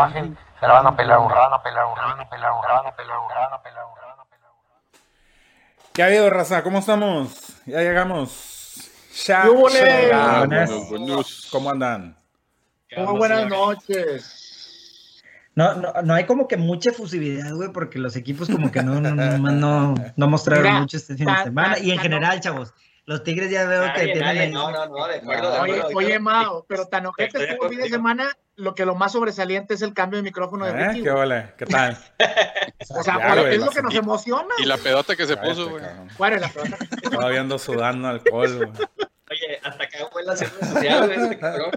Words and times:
la 0.00 0.02
bajen, 0.24 0.38
se 0.60 0.66
la 0.66 0.72
van 0.74 0.86
a 0.86 0.96
pelar 0.96 1.18
un 1.18 1.30
rana, 1.30 1.62
pelar 1.62 1.86
un 1.86 1.96
rana, 1.96 2.28
pelar 2.28 2.52
un 2.52 2.62
rana, 2.62 2.96
pelar 2.96 3.18
un 3.18 3.30
rana, 3.30 3.62
pelar 3.62 3.84
un 3.84 3.96
rana, 3.96 4.24
pelar 4.30 4.50
un 4.50 4.70
rana. 4.70 4.82
¿Qué 5.92 6.02
ha 6.02 6.06
habido, 6.06 6.30
raza? 6.30 6.62
¿Cómo 6.62 6.78
estamos? 6.78 7.62
Ya 7.66 7.78
llegamos. 7.80 8.90
Ya 9.26 9.44
llegamos. 9.44 11.48
¿Cómo 11.50 11.70
andan? 11.70 12.16
Muy 12.96 13.18
buenas 13.18 13.48
noches. 13.48 15.22
No, 15.54 15.74
no, 15.74 15.92
no 16.02 16.14
hay 16.14 16.24
como 16.26 16.46
que 16.48 16.56
mucha 16.56 16.90
efusividad, 16.90 17.52
güey, 17.52 17.70
porque 17.72 17.98
los 17.98 18.16
equipos 18.16 18.48
como 18.48 18.70
que 18.70 18.82
no, 18.82 19.00
no, 19.00 19.14
no, 19.14 19.38
no, 19.38 19.94
no 20.16 20.28
mostraron 20.28 20.62
Mira, 20.64 20.80
mucho 20.80 20.96
este 20.96 21.16
fin 21.16 21.26
de 21.26 21.32
ta- 21.32 21.44
semana. 21.44 21.74
ta- 21.74 21.80
Y 21.80 21.90
en 21.90 21.96
ta- 21.96 22.02
general, 22.02 22.40
chavos, 22.40 22.72
los 23.06 23.22
Tigres 23.24 23.50
ya 23.50 23.64
veo 23.66 23.82
que 23.82 23.88
Nadie, 23.88 24.12
tienen... 24.12 24.22
nadie, 24.22 24.48
no, 24.50 24.70
no, 24.70 24.86
no, 24.86 25.06
de 25.08 25.16
acuerdo, 25.16 25.50
de 25.52 25.58
Oye, 25.60 25.78
acuerdo. 25.80 25.98
oye, 25.98 26.18
Mao, 26.18 26.64
pero 26.68 26.86
tan 26.86 27.06
ojete 27.06 27.42
estuvo 27.44 27.68
fin 27.68 27.80
de 27.80 27.88
semana, 27.88 28.30
lo 28.56 28.74
que 28.74 28.84
lo 28.86 28.94
más 28.94 29.12
sobresaliente 29.12 29.74
es 29.74 29.82
el 29.82 29.94
cambio 29.94 30.18
de 30.18 30.22
micrófono 30.22 30.66
de 30.66 30.72
¿Eh? 30.72 30.88
Ricky. 30.88 31.02
¿Qué 31.02 31.10
ole? 31.10 31.52
¿Qué 31.56 31.66
tal? 31.66 31.98
O 32.96 33.02
sea, 33.02 33.18
Ya, 33.18 33.34
güey, 33.40 33.54
es 33.56 33.60
lo 33.60 33.70
que 33.70 33.82
nos 33.82 33.94
emociona. 33.94 34.54
Y 34.58 34.64
la 34.64 34.78
pedota 34.78 35.14
que 35.14 35.26
se 35.26 35.34
Cállate, 35.36 35.54
puso, 35.54 35.70
güey. 35.70 35.82
cabrón. 35.84 36.08
Bueno, 36.16 36.36
la 36.38 36.48
pelota. 36.48 36.78
Todavía 37.10 37.40
ando 37.40 37.58
sudando 37.58 38.08
alcohol, 38.08 38.56
güey. 38.56 38.70
Oye, 39.30 39.60
hasta 39.62 39.84
acá 39.84 39.98
fue 40.10 40.24
la 40.24 40.34
segunda 40.36 40.66
social, 40.66 41.06
güey, 41.06 41.20
este 41.20 41.38
cabrón. 41.38 41.70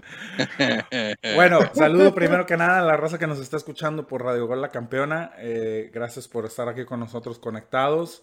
Bueno, 1.34 1.58
saludo 1.74 2.14
primero 2.14 2.46
que 2.46 2.56
nada 2.56 2.78
a 2.78 2.82
la 2.82 2.96
raza 2.96 3.18
que 3.18 3.26
nos 3.26 3.38
está 3.38 3.56
escuchando 3.58 4.06
por 4.06 4.24
Radio 4.24 4.46
Gol 4.46 4.60
La 4.62 4.70
Campeona. 4.70 5.32
Eh, 5.38 5.90
gracias 5.92 6.26
por 6.26 6.46
estar 6.46 6.68
aquí 6.68 6.84
con 6.84 7.00
nosotros 7.00 7.38
conectados. 7.38 8.22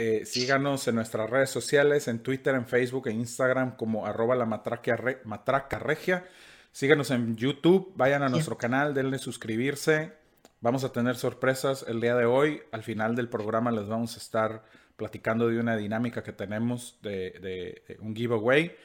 Eh, 0.00 0.24
síganos 0.24 0.86
en 0.86 0.94
nuestras 0.94 1.28
redes 1.28 1.50
sociales, 1.50 2.06
en 2.06 2.20
Twitter, 2.20 2.54
en 2.54 2.66
Facebook 2.66 3.08
e 3.08 3.12
Instagram 3.12 3.76
como 3.76 4.06
arroba 4.06 4.36
la 4.36 4.46
matraca, 4.46 4.94
re- 4.96 5.20
matraca 5.24 5.80
regia. 5.80 6.24
Síganos 6.70 7.10
en 7.10 7.36
YouTube, 7.36 7.92
vayan 7.96 8.22
a 8.22 8.28
nuestro 8.28 8.56
canal, 8.56 8.94
denle 8.94 9.18
suscribirse. 9.18 10.12
Vamos 10.60 10.84
a 10.84 10.92
tener 10.92 11.16
sorpresas 11.16 11.84
el 11.88 12.00
día 12.00 12.14
de 12.14 12.26
hoy. 12.26 12.62
Al 12.70 12.84
final 12.84 13.16
del 13.16 13.28
programa 13.28 13.72
les 13.72 13.88
vamos 13.88 14.14
a 14.14 14.18
estar 14.18 14.62
platicando 14.96 15.48
de 15.48 15.58
una 15.58 15.76
dinámica 15.76 16.22
que 16.22 16.32
tenemos 16.32 16.98
de, 17.02 17.30
de- 17.40 17.82
de 17.88 17.96
un 18.00 18.14
giveaway. 18.14 18.76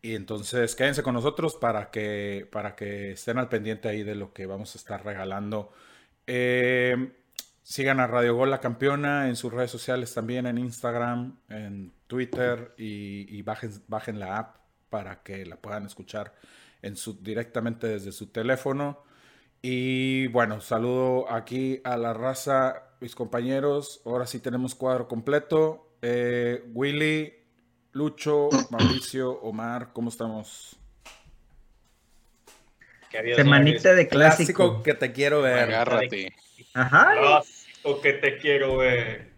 Y 0.00 0.14
entonces 0.14 0.74
quédense 0.74 1.02
con 1.02 1.12
nosotros 1.14 1.54
para 1.56 1.90
que, 1.90 2.48
para 2.50 2.74
que 2.74 3.12
estén 3.12 3.36
al 3.38 3.50
pendiente 3.50 3.88
ahí 3.88 4.02
de 4.04 4.14
lo 4.14 4.32
que 4.32 4.46
vamos 4.46 4.74
a 4.74 4.78
estar 4.78 5.04
regalando. 5.04 5.70
Eh, 6.26 7.12
sigan 7.62 8.00
a 8.00 8.06
Radio 8.06 8.34
Gol 8.34 8.50
La 8.50 8.60
Campeona 8.60 9.28
en 9.28 9.36
sus 9.36 9.52
redes 9.52 9.70
sociales 9.70 10.12
también, 10.14 10.46
en 10.46 10.58
Instagram, 10.58 11.38
en 11.48 11.92
Twitter 12.06 12.74
y, 12.76 13.26
y 13.36 13.42
bajen, 13.42 13.72
bajen 13.88 14.18
la 14.18 14.38
app 14.38 14.56
para 14.90 15.22
que 15.22 15.46
la 15.46 15.56
puedan 15.56 15.86
escuchar 15.86 16.34
en 16.82 16.96
su, 16.96 17.22
directamente 17.22 17.86
desde 17.86 18.12
su 18.12 18.26
teléfono. 18.26 19.02
Y 19.62 20.26
bueno, 20.28 20.60
saludo 20.60 21.30
aquí 21.30 21.80
a 21.84 21.96
la 21.96 22.12
raza, 22.12 22.82
mis 23.00 23.14
compañeros. 23.14 24.02
Ahora 24.04 24.26
sí 24.26 24.40
tenemos 24.40 24.74
cuadro 24.74 25.06
completo. 25.06 25.96
Eh, 26.02 26.64
Willy, 26.74 27.32
Lucho, 27.92 28.48
Mauricio, 28.70 29.40
Omar, 29.40 29.92
¿cómo 29.92 30.08
estamos? 30.08 30.76
Semanita 33.36 33.94
de 33.94 34.08
Clásico 34.08 34.56
clásico. 34.56 34.82
que 34.82 34.94
te 34.94 35.12
quiero 35.12 35.42
ver. 35.42 35.64
Agárrate. 35.64 36.34
Ajá. 36.74 37.12
Clásico 37.18 38.00
que 38.00 38.12
te 38.14 38.38
quiero 38.38 38.76
ver. 38.78 39.32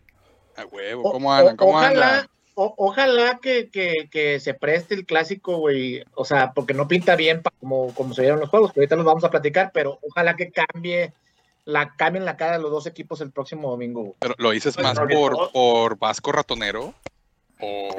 A 0.56 0.64
huevo. 0.66 1.10
¿Cómo 1.10 1.32
andan? 1.32 1.56
¿Cómo 1.56 1.72
ojalá, 1.78 2.10
andan? 2.10 2.28
o- 2.54 2.74
ojalá 2.76 3.38
que, 3.42 3.70
que, 3.70 4.08
que 4.10 4.38
se 4.40 4.54
preste 4.54 4.94
el 4.94 5.04
clásico, 5.06 5.56
güey. 5.56 6.04
O 6.14 6.24
sea, 6.24 6.52
porque 6.52 6.74
no 6.74 6.86
pinta 6.86 7.16
bien 7.16 7.42
pa- 7.42 7.52
como, 7.58 7.92
como 7.94 8.14
se 8.14 8.22
vieron 8.22 8.40
los 8.40 8.50
juegos, 8.50 8.72
que 8.72 8.80
ahorita 8.80 8.96
los 8.96 9.04
vamos 9.04 9.24
a 9.24 9.30
platicar, 9.30 9.70
pero 9.74 9.98
ojalá 10.02 10.36
que 10.36 10.52
cambie 10.52 11.12
la 11.64 11.94
cambien 11.96 12.24
la 12.26 12.36
cara 12.36 12.58
de 12.58 12.62
los 12.62 12.70
dos 12.70 12.86
equipos 12.86 13.20
el 13.22 13.32
próximo 13.32 13.70
domingo. 13.70 14.02
güey. 14.02 14.14
Pero 14.20 14.34
lo 14.38 14.50
dices 14.50 14.74
Pues, 14.76 14.86
más 14.86 14.98
por, 15.10 15.50
por 15.50 15.98
Vasco 15.98 16.30
Ratonero. 16.30 16.94
¿O 17.58 17.96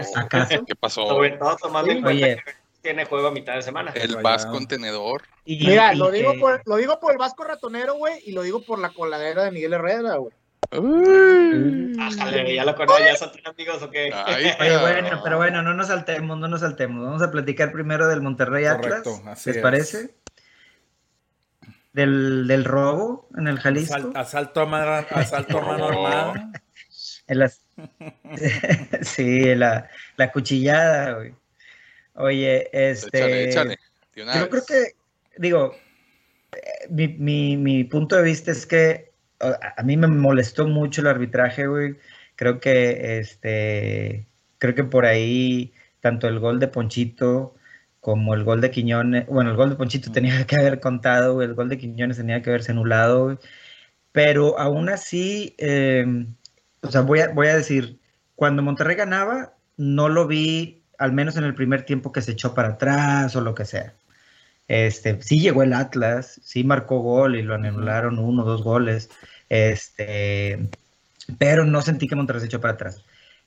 qué 0.67 0.75
pasó? 0.79 1.07
Sobre 1.07 1.31
todo 1.31 1.55
tomando 1.57 1.91
en 1.91 2.05
Oye. 2.05 2.37
Tiene 2.85 3.05
juego 3.05 3.27
a 3.27 3.31
mitad 3.31 3.55
de 3.55 3.61
semana. 3.63 3.91
El. 3.95 4.15
Vasco 4.17 4.51
Contenedor. 4.51 5.23
Y- 5.43 5.65
Mira, 5.65 5.93
y 5.93 5.97
lo 5.97 6.11
digo, 6.11 6.33
por, 6.39 6.61
lo 6.65 6.75
digo 6.77 6.99
por 6.99 7.11
el 7.11 7.17
Vasco 7.17 7.43
Ratonero, 7.43 7.95
güey, 7.95 8.21
y 8.25 8.31
lo 8.31 8.43
digo 8.43 8.61
por 8.63 8.77
la 8.79 8.89
coladera 8.91 9.43
de 9.43 9.51
Miguel 9.51 9.73
Herrera, 9.73 10.15
güey. 10.17 10.31
Ájale, 11.99 12.53
ya 12.55 12.65
lo 12.65 12.75
conozco, 12.75 12.99
ya 13.03 13.15
son 13.15 13.31
tus 13.31 13.45
amigos 13.45 13.81
o 13.81 13.89
qué. 13.89 14.11
Ay, 14.13 14.51
Oye, 14.59 14.77
bueno, 14.77 15.21
pero 15.23 15.37
bueno, 15.37 15.61
no 15.63 15.73
nos 15.73 15.87
saltemos, 15.87 16.37
no 16.37 16.47
nos 16.47 16.61
saltemos. 16.61 17.03
Vamos 17.05 17.21
a 17.21 17.31
platicar 17.31 17.71
primero 17.71 18.07
del 18.07 18.21
Monterrey 18.21 18.65
Atlas. 18.65 19.01
Correcto, 19.03 19.21
así 19.29 19.49
¿Les 19.49 19.57
es. 19.57 19.63
parece? 19.63 20.15
Del, 21.93 22.45
del 22.47 22.65
robo 22.65 23.29
en 23.37 23.47
el 23.47 23.59
Jalisco. 23.59 23.95
Asal- 23.95 24.11
asalto 24.15 24.61
a 24.61 24.65
mano, 24.65 25.05
asalto 25.11 25.57
a 25.57 25.61
mano 25.61 25.87
armada. 25.87 26.51
Sí, 29.01 29.55
la, 29.55 29.89
la 30.15 30.31
cuchillada, 30.31 31.13
güey. 31.13 31.33
Oye, 32.15 32.69
este. 32.71 33.17
Échale, 33.17 33.49
échale. 33.49 33.77
Yo 34.15 34.49
creo 34.49 34.63
que, 34.65 34.95
digo, 35.37 35.75
eh, 36.53 36.87
mi, 36.89 37.09
mi, 37.09 37.57
mi 37.57 37.83
punto 37.83 38.15
de 38.15 38.23
vista 38.23 38.51
es 38.51 38.65
que 38.65 39.11
a, 39.39 39.73
a 39.77 39.83
mí 39.83 39.97
me 39.97 40.07
molestó 40.07 40.67
mucho 40.67 41.01
el 41.01 41.07
arbitraje, 41.07 41.67
güey. 41.67 41.97
Creo 42.35 42.59
que, 42.59 43.19
este, 43.19 44.27
creo 44.57 44.75
que 44.75 44.83
por 44.83 45.05
ahí, 45.05 45.73
tanto 45.99 46.27
el 46.27 46.39
gol 46.39 46.59
de 46.59 46.67
Ponchito 46.67 47.55
como 47.99 48.35
el 48.35 48.43
gol 48.43 48.61
de 48.61 48.71
Quiñones, 48.71 49.25
bueno, 49.27 49.49
el 49.49 49.57
gol 49.57 49.71
de 49.71 49.75
Ponchito 49.77 50.11
tenía 50.11 50.45
que 50.47 50.55
haber 50.55 50.79
contado, 50.79 51.33
güey, 51.35 51.47
el 51.47 51.55
gol 51.55 51.69
de 51.69 51.77
Quiñones 51.77 52.17
tenía 52.17 52.41
que 52.41 52.51
haberse 52.51 52.71
anulado, 52.71 53.25
güey. 53.25 53.37
Pero 54.11 54.57
aún 54.59 54.89
así, 54.89 55.55
eh, 55.57 56.05
o 56.81 56.91
sea, 56.91 57.01
voy 57.01 57.19
a, 57.19 57.29
voy 57.29 57.47
a 57.47 57.57
decir, 57.57 57.99
cuando 58.35 58.61
Monterrey 58.63 58.95
ganaba, 58.95 59.55
no 59.77 60.07
lo 60.09 60.27
vi, 60.27 60.84
al 60.97 61.13
menos 61.13 61.37
en 61.37 61.43
el 61.45 61.55
primer 61.55 61.83
tiempo, 61.85 62.11
que 62.11 62.21
se 62.21 62.31
echó 62.33 62.53
para 62.53 62.69
atrás 62.69 63.35
o 63.35 63.41
lo 63.41 63.55
que 63.55 63.65
sea. 63.65 63.93
Este, 64.67 65.21
sí 65.21 65.39
llegó 65.39 65.63
el 65.63 65.73
Atlas, 65.73 66.39
sí 66.43 66.63
marcó 66.63 66.99
gol 66.99 67.35
y 67.35 67.43
lo 67.43 67.55
anularon 67.55 68.19
uno 68.19 68.43
o 68.43 68.45
dos 68.45 68.63
goles. 68.63 69.09
Este, 69.49 70.69
pero 71.37 71.65
no 71.65 71.81
sentí 71.81 72.07
que 72.07 72.15
Monterrey 72.15 72.41
se 72.41 72.47
echó 72.47 72.61
para 72.61 72.73
atrás. 72.75 73.03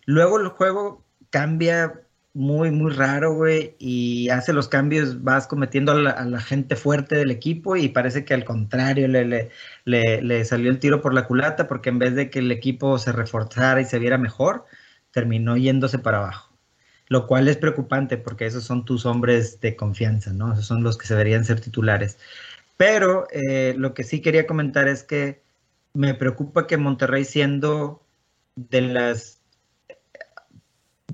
Luego 0.07 0.39
el 0.41 0.49
juego 0.49 1.05
cambia 1.31 2.01
muy, 2.35 2.71
muy 2.71 2.93
raro, 2.93 3.35
güey, 3.35 3.75
y 3.79 4.29
hace 4.31 4.53
los 4.53 4.69
cambios, 4.69 5.25
vas 5.25 5.47
cometiendo 5.49 5.93
a 5.93 5.95
la, 5.97 6.11
a 6.11 6.25
la 6.25 6.41
gente 6.41 6.77
fuerte 6.77 7.17
del 7.17 7.31
equipo 7.31 7.77
y 7.77 7.89
parece 7.89 8.25
que 8.25 8.35
al 8.35 8.45
contrario 8.45 9.09
le, 9.09 9.25
le, 9.25 9.51
le, 9.85 10.23
le 10.23 10.45
salió 10.45 10.71
el 10.71 10.79
tiro 10.79 11.01
por 11.01 11.15
la 11.15 11.27
culata 11.27 11.67
porque 11.69 11.89
en 11.91 11.99
vez 11.99 12.15
de 12.15 12.31
que 12.31 12.39
el 12.41 12.53
equipo 12.53 12.99
se 12.99 13.13
reforzara 13.13 13.81
y 13.81 13.87
se 13.87 13.99
viera 13.99 14.19
mejor, 14.19 14.67
terminó 15.11 15.57
yéndose 15.57 15.99
para 15.99 16.19
abajo. 16.19 16.48
Lo 17.09 17.27
cual 17.27 17.49
es 17.49 17.57
preocupante 17.57 18.19
porque 18.19 18.47
esos 18.47 18.65
son 18.65 18.85
tus 18.85 19.07
hombres 19.07 19.61
de 19.61 19.77
confianza, 19.77 20.33
¿no? 20.33 20.53
Esos 20.53 20.67
son 20.67 20.83
los 20.83 20.99
que 20.99 21.07
se 21.07 21.15
deberían 21.15 21.45
ser 21.45 21.61
titulares. 21.61 22.19
Pero 22.77 23.27
eh, 23.33 23.75
lo 23.77 23.95
que 23.95 24.05
sí 24.05 24.21
quería 24.21 24.47
comentar 24.47 24.89
es 24.89 25.03
que 25.03 25.43
me 25.95 26.15
preocupa 26.15 26.67
que 26.67 26.77
Monterrey 26.77 27.25
siendo 27.25 28.07
de 28.57 28.83
las 28.83 29.41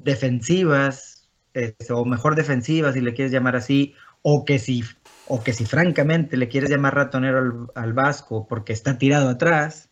defensivas, 0.02 1.30
eh, 1.54 1.74
o 1.90 2.04
mejor 2.04 2.34
defensivas, 2.34 2.94
si 2.94 3.00
le 3.00 3.14
quieres 3.14 3.32
llamar 3.32 3.56
así, 3.56 3.94
o 4.22 4.44
que 4.44 4.58
si, 4.58 4.84
o 5.26 5.42
que 5.42 5.52
si 5.52 5.64
francamente 5.64 6.36
le 6.36 6.48
quieres 6.48 6.70
llamar 6.70 6.94
ratonero 6.94 7.38
al, 7.38 7.82
al 7.82 7.92
Vasco 7.92 8.46
porque 8.46 8.72
está 8.72 8.98
tirado 8.98 9.28
atrás, 9.28 9.90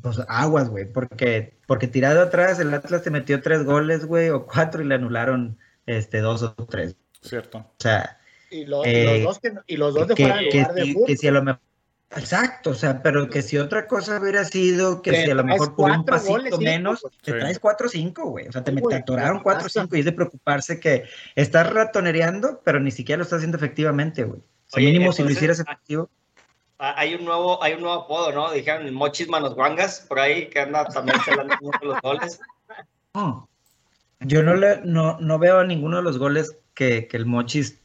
pues 0.00 0.20
aguas, 0.28 0.68
güey, 0.68 0.84
porque, 0.90 1.58
porque 1.66 1.88
tirado 1.88 2.22
atrás 2.22 2.58
el 2.60 2.72
Atlas 2.74 3.02
te 3.02 3.10
metió 3.10 3.40
tres 3.42 3.64
goles, 3.64 4.04
güey, 4.06 4.30
o 4.30 4.46
cuatro 4.46 4.82
y 4.82 4.86
le 4.86 4.94
anularon 4.94 5.58
este, 5.86 6.18
dos 6.20 6.42
o 6.42 6.52
tres. 6.54 6.96
Cierto. 7.20 7.58
O 7.58 7.74
sea, 7.78 8.18
Y, 8.50 8.66
lo- 8.66 8.84
y 8.84 8.88
Eh, 8.90 9.14
los 9.18 9.24
dos 9.24 9.38
que, 9.40 9.52
y 9.66 9.76
los 9.76 9.94
dos 9.94 10.08
de 10.08 10.14
que, 10.14 10.22
fuera 10.24 10.38
de 10.40 10.48
que 10.50 10.58
lugar 10.60 10.74
de 10.74 10.82
si- 10.84 10.92
fútbol. 10.92 11.06
que 11.06 11.16
si 11.16 11.28
a 11.28 11.32
lo 11.32 11.42
mejor. 11.42 11.60
Exacto, 12.14 12.70
o 12.70 12.74
sea, 12.74 13.02
pero 13.02 13.30
que 13.30 13.40
si 13.40 13.56
otra 13.56 13.86
cosa 13.86 14.20
hubiera 14.20 14.44
sido 14.44 15.00
que 15.00 15.12
Te 15.12 15.24
si 15.24 15.30
a 15.30 15.34
lo 15.34 15.44
mejor 15.44 15.74
por 15.74 15.90
un 15.90 15.96
cuatro 16.04 16.14
pasito 16.14 16.32
goles, 16.32 16.50
cinco, 16.50 16.62
menos, 16.62 17.00
pues. 17.00 17.14
te 17.22 17.32
Sí. 17.32 17.38
traes 17.38 17.58
4 17.58 17.86
o 17.86 17.90
5, 17.90 18.24
güey. 18.28 18.48
O 18.48 18.52
sea, 18.52 18.62
te, 18.62 18.72
güey, 18.72 18.84
te 18.96 19.00
atoraron 19.00 19.38
ya 19.38 19.42
4 19.42 19.60
o 19.60 19.64
basta. 19.64 19.80
5 19.80 19.96
y 19.96 20.00
es 20.00 20.04
de 20.04 20.12
preocuparse 20.12 20.78
que 20.78 21.04
estás 21.36 21.72
ratonereando, 21.72 22.60
pero 22.62 22.80
ni 22.80 22.90
siquiera 22.90 23.16
lo 23.16 23.22
estás 23.22 23.38
haciendo 23.38 23.56
efectivamente, 23.56 24.24
güey. 24.24 24.40
O 24.40 24.44
sea, 24.66 24.82
Oye, 24.82 24.92
mínimo 24.92 25.12
si 25.12 25.22
lo 25.22 25.30
hicieras 25.30 25.60
ah, 25.60 25.62
efectivo. 25.66 26.10
Ah, 26.84 26.94
Hay 26.96 27.14
un 27.14 27.24
nuevo, 27.24 27.62
hay 27.62 27.74
un 27.74 27.80
nuevo 27.82 28.02
apodo, 28.02 28.32
¿no? 28.32 28.50
Dijeron 28.50 28.84
el 28.84 28.90
Mochis 28.92 29.28
Manos 29.28 29.54
Guangas, 29.54 30.04
por 30.08 30.18
ahí, 30.18 30.48
que 30.48 30.58
anda 30.58 30.84
también 30.86 31.16
celando 31.24 31.54
mucho 31.60 31.78
los 31.84 32.00
goles. 32.00 32.40
No. 33.14 33.48
Yo 34.18 34.42
no, 34.42 34.56
le, 34.56 34.80
no, 34.82 35.16
no 35.20 35.38
veo 35.38 35.60
a 35.60 35.64
ninguno 35.64 35.98
de 35.98 36.02
los 36.02 36.18
goles 36.18 36.56
que, 36.74 37.06
que 37.06 37.16
el 37.16 37.24
Mochis 37.26 37.78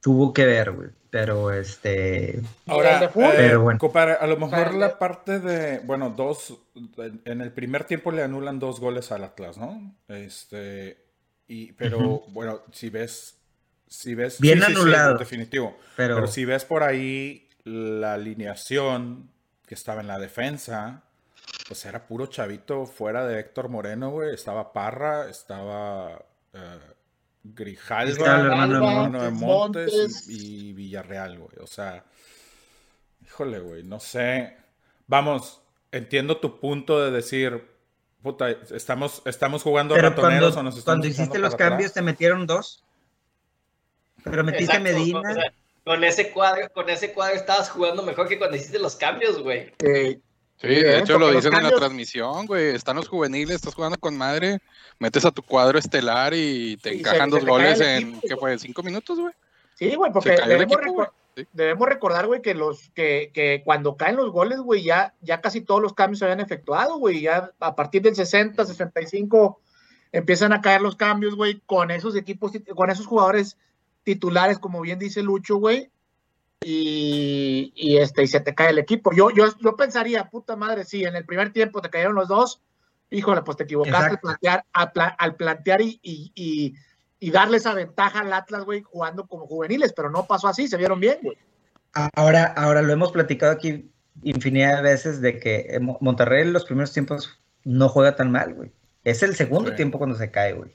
tuvo 0.00 0.32
que 0.32 0.46
ver, 0.46 0.72
güey. 0.72 0.88
Pero 1.10 1.52
este. 1.52 2.40
Ahora, 2.66 3.04
eh, 3.04 3.10
Pero 3.14 3.60
bueno. 3.62 3.78
compadre, 3.78 4.14
a 4.14 4.26
lo 4.26 4.36
mejor 4.36 4.74
la 4.74 4.98
parte 4.98 5.38
de, 5.38 5.78
bueno, 5.84 6.10
dos, 6.10 6.58
en- 7.24 7.40
el 7.40 7.52
primer 7.52 7.84
tiempo 7.84 8.10
le 8.10 8.24
anulan 8.24 8.58
dos 8.58 8.80
goles 8.80 9.12
al 9.12 9.22
Atlas, 9.22 9.56
¿no? 9.56 9.94
Este, 10.08 10.98
y, 11.46 11.70
pero 11.74 12.24
bueno, 12.30 12.62
si 12.72 12.90
ves, 12.90 13.36
si 13.86 14.16
ves, 14.16 14.40
Bien 14.40 14.58
sí, 14.58 14.64
sí, 14.66 14.72
sí, 14.72 14.80
anulado. 14.80 15.16
definitivo. 15.18 15.78
Pero, 15.96 16.16
Pero 16.16 16.26
si 16.26 16.44
ves 16.44 16.64
por 16.64 16.82
ahí 16.82 17.48
la 17.64 18.14
alineación 18.14 19.30
que 19.66 19.74
estaba 19.74 20.00
en 20.00 20.06
la 20.06 20.18
defensa, 20.18 21.02
pues 21.66 21.84
era 21.86 22.06
puro 22.06 22.26
chavito 22.26 22.86
fuera 22.86 23.26
de 23.26 23.40
Héctor 23.40 23.68
Moreno, 23.68 24.10
güey. 24.10 24.34
Estaba 24.34 24.72
Parra, 24.72 25.28
estaba 25.28 26.22
eh, 26.52 26.78
Grijalva, 27.42 28.12
Estaba 28.12 28.40
el 28.40 28.46
hermano 28.46 29.22
de 29.22 29.30
Montes. 29.30 29.92
Montes 29.92 30.28
y, 30.28 30.68
y 30.68 30.72
Villarreal, 30.74 31.38
güey. 31.38 31.58
O 31.60 31.66
sea, 31.66 32.04
híjole, 33.24 33.60
güey, 33.60 33.82
no 33.82 34.00
sé. 34.00 34.56
Vamos, 35.06 35.60
entiendo 35.92 36.38
tu 36.38 36.60
punto 36.60 37.00
de 37.02 37.10
decir, 37.10 37.66
puta, 38.22 38.50
estamos, 38.50 39.22
estamos 39.24 39.62
jugando 39.62 39.94
pero 39.94 40.10
ratoneros 40.10 40.54
cuando, 40.54 40.60
o 40.60 40.62
nos 40.64 40.78
estamos 40.78 40.84
cuando 40.84 41.06
hiciste 41.06 41.38
los 41.38 41.54
cambios, 41.56 41.92
te 41.92 42.02
metieron 42.02 42.46
dos. 42.46 42.82
Pero 44.22 44.42
metiste 44.42 44.76
Exacto, 44.76 44.98
Medina. 44.98 45.20
o 45.20 45.34
sea, 45.34 45.52
con 45.84 46.02
ese 46.04 46.30
cuadro, 46.30 46.68
con 46.72 46.88
ese 46.88 47.12
cuadro 47.12 47.36
estabas 47.36 47.70
jugando 47.70 48.02
mejor 48.02 48.28
que 48.28 48.38
cuando 48.38 48.56
hiciste 48.56 48.78
los 48.78 48.96
cambios, 48.96 49.42
güey. 49.42 49.72
Eh, 49.84 50.20
Sí, 50.56 50.68
de 50.68 51.00
hecho 51.00 51.18
lo 51.18 51.30
dicen 51.32 51.52
en 51.52 51.64
la 51.64 51.72
transmisión, 51.72 52.46
güey. 52.46 52.68
Están 52.74 52.96
los 52.96 53.08
juveniles, 53.08 53.56
estás 53.56 53.74
jugando 53.74 53.98
con 53.98 54.16
madre, 54.16 54.60
metes 55.00 55.24
a 55.24 55.32
tu 55.32 55.42
cuadro 55.42 55.78
estelar 55.78 56.32
y 56.32 56.76
te 56.78 56.94
encajan 56.94 57.28
se 57.30 57.36
dos 57.38 57.44
goles 57.44 57.80
en, 57.80 58.10
equipo, 58.14 58.20
¿qué 58.28 58.36
fue? 58.36 58.58
¿Cinco 58.58 58.82
minutos, 58.84 59.18
güey? 59.18 59.34
Sí, 59.74 59.94
güey, 59.96 60.12
porque 60.12 60.30
debemos, 60.30 60.76
equipo, 60.76 60.92
güey. 60.94 61.06
recor- 61.08 61.12
Sí. 61.36 61.44
debemos 61.52 61.88
recordar, 61.88 62.28
güey, 62.28 62.40
que 62.40 62.54
los 62.54 62.88
que, 62.94 63.32
que 63.34 63.62
cuando 63.64 63.96
caen 63.96 64.14
los 64.14 64.30
goles, 64.30 64.60
güey, 64.60 64.84
ya, 64.84 65.12
ya 65.20 65.40
casi 65.40 65.60
todos 65.60 65.82
los 65.82 65.92
cambios 65.92 66.20
se 66.20 66.24
habían 66.26 66.38
efectuado, 66.40 66.98
güey. 66.98 67.20
Ya 67.22 67.50
a 67.58 67.74
partir 67.74 68.02
del 68.02 68.14
60, 68.14 68.64
65 68.64 69.60
empiezan 70.12 70.52
a 70.52 70.60
caer 70.62 70.80
los 70.80 70.94
cambios, 70.94 71.34
güey, 71.34 71.60
con 71.66 71.90
esos 71.90 72.14
equipos, 72.14 72.52
con 72.76 72.88
esos 72.88 73.06
jugadores 73.06 73.58
titulares, 74.04 74.58
como 74.58 74.80
bien 74.80 74.98
dice 74.98 75.22
Lucho, 75.22 75.56
güey. 75.56 75.90
Y, 76.62 77.72
y, 77.76 77.98
este, 77.98 78.22
y 78.22 78.26
se 78.26 78.40
te 78.40 78.54
cae 78.54 78.70
el 78.70 78.78
equipo. 78.78 79.12
Yo, 79.12 79.30
yo, 79.30 79.46
yo 79.60 79.76
pensaría, 79.76 80.30
puta 80.30 80.56
madre, 80.56 80.84
sí, 80.84 81.04
en 81.04 81.14
el 81.16 81.26
primer 81.26 81.52
tiempo 81.52 81.82
te 81.82 81.90
cayeron 81.90 82.14
los 82.14 82.28
dos, 82.28 82.62
híjole, 83.10 83.42
pues 83.42 83.56
te 83.58 83.64
equivocaste 83.64 84.12
al 84.12 84.20
plantear, 84.20 84.64
al, 84.72 84.92
pla- 84.92 85.16
al 85.18 85.36
plantear 85.36 85.82
y, 85.82 85.98
y, 86.02 86.32
y, 86.34 86.74
y 87.20 87.30
darle 87.30 87.58
esa 87.58 87.74
ventaja 87.74 88.20
al 88.20 88.32
Atlas, 88.32 88.64
güey, 88.64 88.82
jugando 88.82 89.26
como 89.26 89.46
juveniles, 89.46 89.92
pero 89.94 90.10
no 90.10 90.26
pasó 90.26 90.48
así, 90.48 90.66
se 90.68 90.76
vieron 90.78 91.00
bien, 91.00 91.18
güey. 91.22 91.36
Ahora, 92.14 92.44
ahora 92.56 92.80
lo 92.82 92.92
hemos 92.92 93.12
platicado 93.12 93.52
aquí 93.52 93.90
infinidad 94.22 94.76
de 94.76 94.82
veces 94.82 95.20
de 95.20 95.38
que 95.38 95.78
Mo- 95.80 95.98
Monterrey 96.00 96.42
en 96.42 96.52
los 96.52 96.64
primeros 96.64 96.92
tiempos 96.92 97.40
no 97.64 97.88
juega 97.88 98.16
tan 98.16 98.30
mal, 98.30 98.54
güey. 98.54 98.72
Es 99.04 99.22
el 99.22 99.34
segundo 99.36 99.70
Sí. 99.70 99.76
tiempo 99.76 99.98
cuando 99.98 100.16
se 100.16 100.30
cae, 100.30 100.54
güey. 100.54 100.70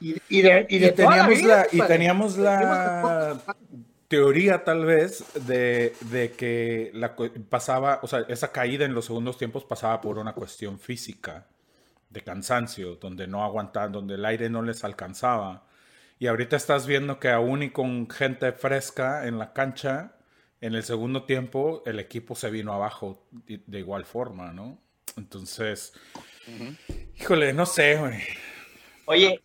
Y, 0.00 0.16
y 0.28 0.42
de, 0.42 0.66
y 0.68 0.78
Y 0.78 0.78
de 0.78 0.92
toda 0.92 1.22
teníamos 1.22 1.28
vida, 1.28 1.56
la, 1.58 1.68
y 1.72 1.82
compadre. 1.82 1.94
teníamos 1.94 2.36
la 2.38 3.42
teoría 4.08 4.64
tal 4.64 4.84
vez 4.84 5.24
de, 5.34 5.96
de 6.00 6.32
que 6.36 6.90
la, 6.94 7.16
pasaba, 7.48 8.00
o 8.02 8.06
sea, 8.06 8.20
esa 8.28 8.52
caída 8.52 8.84
en 8.84 8.94
los 8.94 9.06
segundos 9.06 9.38
tiempos 9.38 9.64
pasaba 9.64 10.00
por 10.00 10.18
una 10.18 10.34
cuestión 10.34 10.78
física, 10.78 11.46
de 12.10 12.22
cansancio, 12.22 12.96
donde 12.96 13.26
no 13.26 13.42
aguantaban, 13.44 13.92
donde 13.92 14.14
el 14.14 14.24
aire 14.24 14.48
no 14.50 14.62
les 14.62 14.84
alcanzaba. 14.84 15.66
Y 16.18 16.28
ahorita 16.28 16.56
estás 16.56 16.86
viendo 16.86 17.18
que 17.18 17.30
aún 17.30 17.62
y 17.64 17.70
con 17.70 18.08
gente 18.08 18.52
fresca 18.52 19.26
en 19.26 19.38
la 19.38 19.52
cancha, 19.52 20.16
en 20.60 20.74
el 20.74 20.84
segundo 20.84 21.24
tiempo 21.24 21.82
el 21.86 21.98
equipo 21.98 22.34
se 22.36 22.50
vino 22.50 22.72
abajo 22.72 23.26
de, 23.32 23.62
de 23.66 23.78
igual 23.80 24.04
forma, 24.04 24.52
¿no? 24.52 24.78
Entonces, 25.16 25.92
híjole, 27.16 27.52
no 27.52 27.66
sé, 27.66 27.96
güey. 27.98 28.22
Oye, 29.06 29.40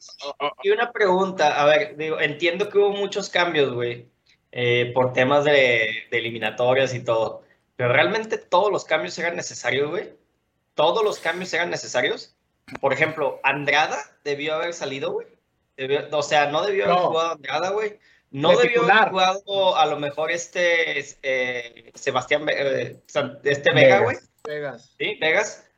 y 0.63 0.69
una 0.69 0.91
pregunta, 0.91 1.61
a 1.61 1.65
ver, 1.65 1.97
digo, 1.97 2.19
entiendo 2.19 2.69
que 2.69 2.77
hubo 2.77 2.91
muchos 2.91 3.29
cambios, 3.29 3.73
güey, 3.73 4.07
eh, 4.51 4.91
por 4.94 5.13
temas 5.13 5.44
de, 5.44 6.06
de 6.09 6.17
eliminatorias 6.17 6.94
y 6.94 7.03
todo, 7.03 7.44
pero 7.75 7.94
realmente 7.94 8.38
todos 8.38 8.71
los 8.71 8.85
cambios 8.85 9.17
eran 9.17 9.35
necesarios, 9.35 9.89
güey. 9.89 10.13
Todos 10.75 11.03
los 11.03 11.19
cambios 11.19 11.53
eran 11.53 11.69
necesarios. 11.69 12.35
Por 12.79 12.94
ejemplo, 12.94 13.39
Andrada 13.44 13.97
debió 14.23 14.56
haber 14.56 14.73
salido, 14.73 15.11
güey. 15.11 15.27
O 16.12 16.23
sea, 16.23 16.47
no 16.51 16.62
debió 16.65 16.85
haber 16.85 16.97
jugado 16.97 17.31
Andrada, 17.31 17.69
güey. 17.71 18.00
No 18.31 18.51
De 18.51 18.63
debió 18.63 18.83
haber 18.83 19.09
jugado 19.09 19.75
a 19.75 19.85
lo 19.85 19.97
mejor 19.97 20.31
este 20.31 21.00
eh, 21.23 21.91
Sebastián, 21.95 22.45
eh, 22.50 23.00
este 23.44 23.73
Vega, 23.73 24.00
güey. 24.00 24.17
Vegas. 24.44 24.95
Sí, 24.97 25.17
Vegas. 25.19 25.69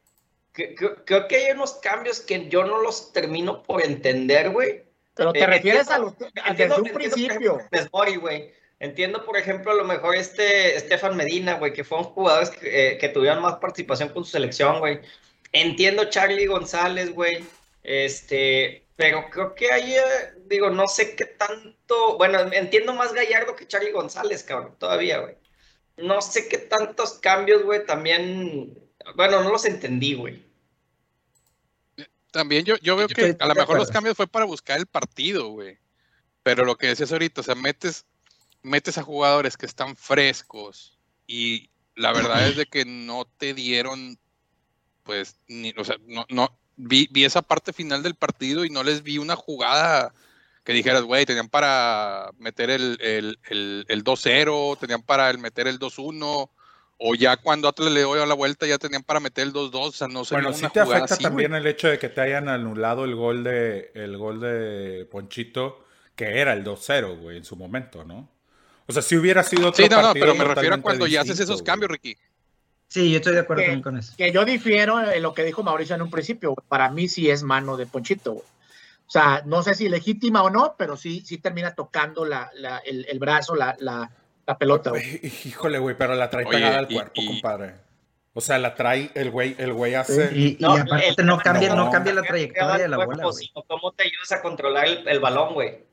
Creo 0.53 1.27
que 1.27 1.35
hay 1.35 1.51
unos 1.51 1.73
cambios 1.75 2.19
que 2.19 2.49
yo 2.49 2.63
no 2.65 2.81
los 2.81 3.13
termino 3.13 3.63
por 3.63 3.83
entender, 3.83 4.49
güey. 4.49 4.83
Pero 5.15 5.31
te 5.33 5.39
Eh, 5.39 5.45
refieres 5.47 5.87
entiendo- 5.89 6.15
a 6.17 6.23
los 6.23 6.45
a- 6.45 6.53
desde 6.53 6.75
un 6.81 6.89
principio. 6.89 7.59
Mori, 7.93 8.15
güey. 8.17 8.51
Entiendo, 8.79 9.23
por 9.25 9.37
ejemplo, 9.37 9.71
a 9.71 9.75
lo 9.75 9.83
mejor 9.83 10.15
este 10.15 10.75
Estefan 10.75 11.15
Medina, 11.15 11.53
güey, 11.55 11.71
que 11.71 11.83
fueron 11.83 12.05
jugadores 12.07 12.49
que, 12.49 12.91
eh, 12.93 12.97
que 12.97 13.09
tuvieron 13.09 13.41
más 13.41 13.55
participación 13.57 14.09
con 14.09 14.25
su 14.25 14.31
selección, 14.31 14.79
güey. 14.79 14.99
Entiendo 15.53 16.05
Charlie 16.09 16.47
González, 16.47 17.13
güey. 17.13 17.43
Este, 17.83 18.85
pero 18.95 19.29
creo 19.29 19.53
que 19.55 19.71
ahí, 19.71 19.93
eh, 19.95 20.01
digo, 20.45 20.69
no 20.69 20.87
sé 20.87 21.15
qué 21.15 21.25
tanto. 21.25 22.17
Bueno, 22.17 22.39
entiendo 22.53 22.93
más 22.93 23.13
Gallardo 23.13 23.55
que 23.55 23.67
Charlie 23.67 23.91
González, 23.91 24.43
cabrón, 24.43 24.75
todavía, 24.79 25.19
güey. 25.19 25.35
No 25.97 26.21
sé 26.21 26.47
qué 26.47 26.57
tantos 26.57 27.19
cambios, 27.19 27.63
güey, 27.63 27.85
también. 27.85 28.77
Bueno, 29.15 29.43
no 29.43 29.51
los 29.51 29.65
entendí, 29.65 30.13
güey. 30.13 30.43
También 32.31 32.63
yo, 32.63 32.77
yo 32.77 32.95
veo 32.95 33.07
Yo 33.07 33.15
que 33.15 33.35
a 33.39 33.45
lo 33.45 33.55
mejor 33.55 33.77
los 33.77 33.91
cambios 33.91 34.15
fue 34.15 34.27
para 34.27 34.45
buscar 34.45 34.79
el 34.79 34.85
partido, 34.85 35.49
güey. 35.49 35.77
Pero 36.43 36.65
lo 36.65 36.77
que 36.77 36.87
decías 36.87 37.11
ahorita, 37.11 37.41
o 37.41 37.43
sea, 37.43 37.55
metes, 37.55 38.05
metes 38.63 38.97
a 38.97 39.03
jugadores 39.03 39.57
que 39.57 39.65
están 39.65 39.95
frescos 39.95 40.97
y 41.27 41.69
la 41.95 42.13
verdad 42.13 42.47
es 42.47 42.55
de 42.55 42.65
que 42.65 42.85
no 42.85 43.25
te 43.37 43.53
dieron, 43.53 44.17
pues, 45.03 45.35
ni, 45.47 45.73
o 45.77 45.83
sea, 45.83 45.97
no, 46.07 46.25
no, 46.29 46.57
vi, 46.77 47.07
vi 47.11 47.25
esa 47.25 47.41
parte 47.41 47.73
final 47.73 48.01
del 48.01 48.15
partido 48.15 48.65
y 48.65 48.69
no 48.69 48.83
les 48.83 49.03
vi 49.03 49.17
una 49.17 49.35
jugada 49.35 50.13
que 50.63 50.73
dijeras, 50.73 51.03
güey, 51.03 51.25
tenían 51.25 51.49
para 51.49 52.31
meter 52.37 52.69
el, 52.69 52.97
el, 53.01 53.39
el, 53.49 53.85
el 53.87 54.03
2-0, 54.03 54.77
tenían 54.79 55.01
para 55.01 55.29
el 55.29 55.37
meter 55.37 55.67
el 55.67 55.79
2-1, 55.79 56.49
o 57.03 57.15
ya 57.15 57.35
cuando 57.37 57.67
Atlas 57.67 57.91
le 57.91 58.01
dio 58.01 58.25
la 58.25 58.33
vuelta 58.35 58.67
ya 58.67 58.77
tenían 58.77 59.01
para 59.03 59.19
meter 59.19 59.47
el 59.47 59.53
2-2, 59.53 59.71
o 59.73 59.91
sea, 59.91 60.07
no 60.07 60.23
se 60.23 60.35
Bueno, 60.35 60.53
sí 60.53 60.65
te 60.71 60.79
afecta 60.81 61.15
así, 61.15 61.23
también 61.23 61.49
güey. 61.51 61.61
el 61.61 61.67
hecho 61.67 61.87
de 61.87 61.97
que 61.97 62.09
te 62.09 62.21
hayan 62.21 62.47
anulado 62.47 63.05
el 63.05 63.15
gol 63.15 63.43
de 63.43 63.91
el 63.95 64.17
gol 64.17 64.39
de 64.39 65.07
Ponchito, 65.11 65.83
que 66.15 66.39
era 66.39 66.53
el 66.53 66.63
2-0, 66.63 67.19
güey, 67.19 67.37
en 67.37 67.43
su 67.45 67.55
momento, 67.55 68.03
¿no? 68.03 68.29
O 68.87 68.93
sea, 68.93 69.01
si 69.01 69.15
hubiera 69.15 69.41
sido 69.43 69.69
otro 69.69 69.83
Sí, 69.83 69.89
no, 69.89 70.01
no, 70.01 70.13
pero 70.13 70.35
me 70.35 70.43
refiero 70.43 70.75
a 70.75 70.81
cuando 70.81 71.07
ya 71.07 71.21
haces 71.21 71.39
esos 71.39 71.57
güey. 71.61 71.65
cambios, 71.65 71.91
Ricky. 71.91 72.15
Sí, 72.87 73.09
yo 73.09 73.17
estoy 73.17 73.33
de 73.33 73.39
acuerdo 73.39 73.61
Que- 73.61 73.67
también 73.67 73.83
con 73.83 73.97
eso. 73.97 74.13
Que 74.17 74.31
yo 74.33 74.43
difiero 74.43 75.01
en 75.01 75.23
lo 75.23 75.33
que 75.33 75.43
dijo 75.45 75.63
Mauricio 75.63 75.95
en 75.95 76.01
un 76.01 76.11
principio. 76.11 76.49
güey. 76.53 76.67
Para 76.67 76.89
mí 76.91 77.07
sí 77.07 77.29
es 77.29 77.41
mano 77.41 77.77
de 77.77 77.85
Ponchito, 77.87 78.33
güey. 78.33 78.45
O 79.07 79.09
sea, 79.11 79.43
no 79.45 79.63
sé 79.63 79.75
si 79.75 79.87
legítima 79.89 80.43
o 80.43 80.49
no, 80.49 80.75
pero 80.77 80.97
sí, 80.97 81.21
sí 81.25 81.37
termina 81.37 81.73
tocando 81.73 82.25
la, 82.25 82.49
la- 82.55 82.79
el, 82.79 83.05
el 83.09 83.17
brazo, 83.19 83.55
la, 83.55 83.75
la, 83.79 84.09
la 84.47 84.57
pelota, 84.57 84.89
güey. 84.91 85.19
Híjole, 85.45 85.79
güey, 85.79 85.95
pero 85.97 86.15
la 86.15 86.29
trae 86.29 86.45
Oye, 86.45 86.57
pegada 86.57 86.79
al 86.79 86.87
y- 86.91 86.95
cuerpo, 86.95 87.11
y- 87.15 87.27
compadre. 87.27 87.75
O 88.33 88.39
sea, 88.39 88.57
la 88.59 88.75
trae 88.75 89.11
el 89.13 89.29
güey, 89.29 89.55
el 89.57 89.73
güey 89.73 89.93
hace. 89.95 90.29
Y, 90.33 90.55
y 90.57 90.57
No, 90.61 90.71
aparte 90.73 91.13
el- 91.17 91.25
no 91.25 91.37
cambia, 91.39 91.69
no 91.75 91.85
no, 91.85 91.91
cambia 91.91 92.13
la 92.13 92.21
trayectoria 92.23 92.77
de 92.77 92.87
la 92.87 92.95
cuerpo, 92.97 93.23
bola, 93.23 93.33
sino 93.33 93.63
cómo 93.67 93.91
te 93.91 94.03
ayudas 94.03 94.31
a 94.31 94.41
controlar 94.41 94.85
el, 94.87 95.07
el 95.07 95.19
balón, 95.19 95.53
güey. 95.53 95.83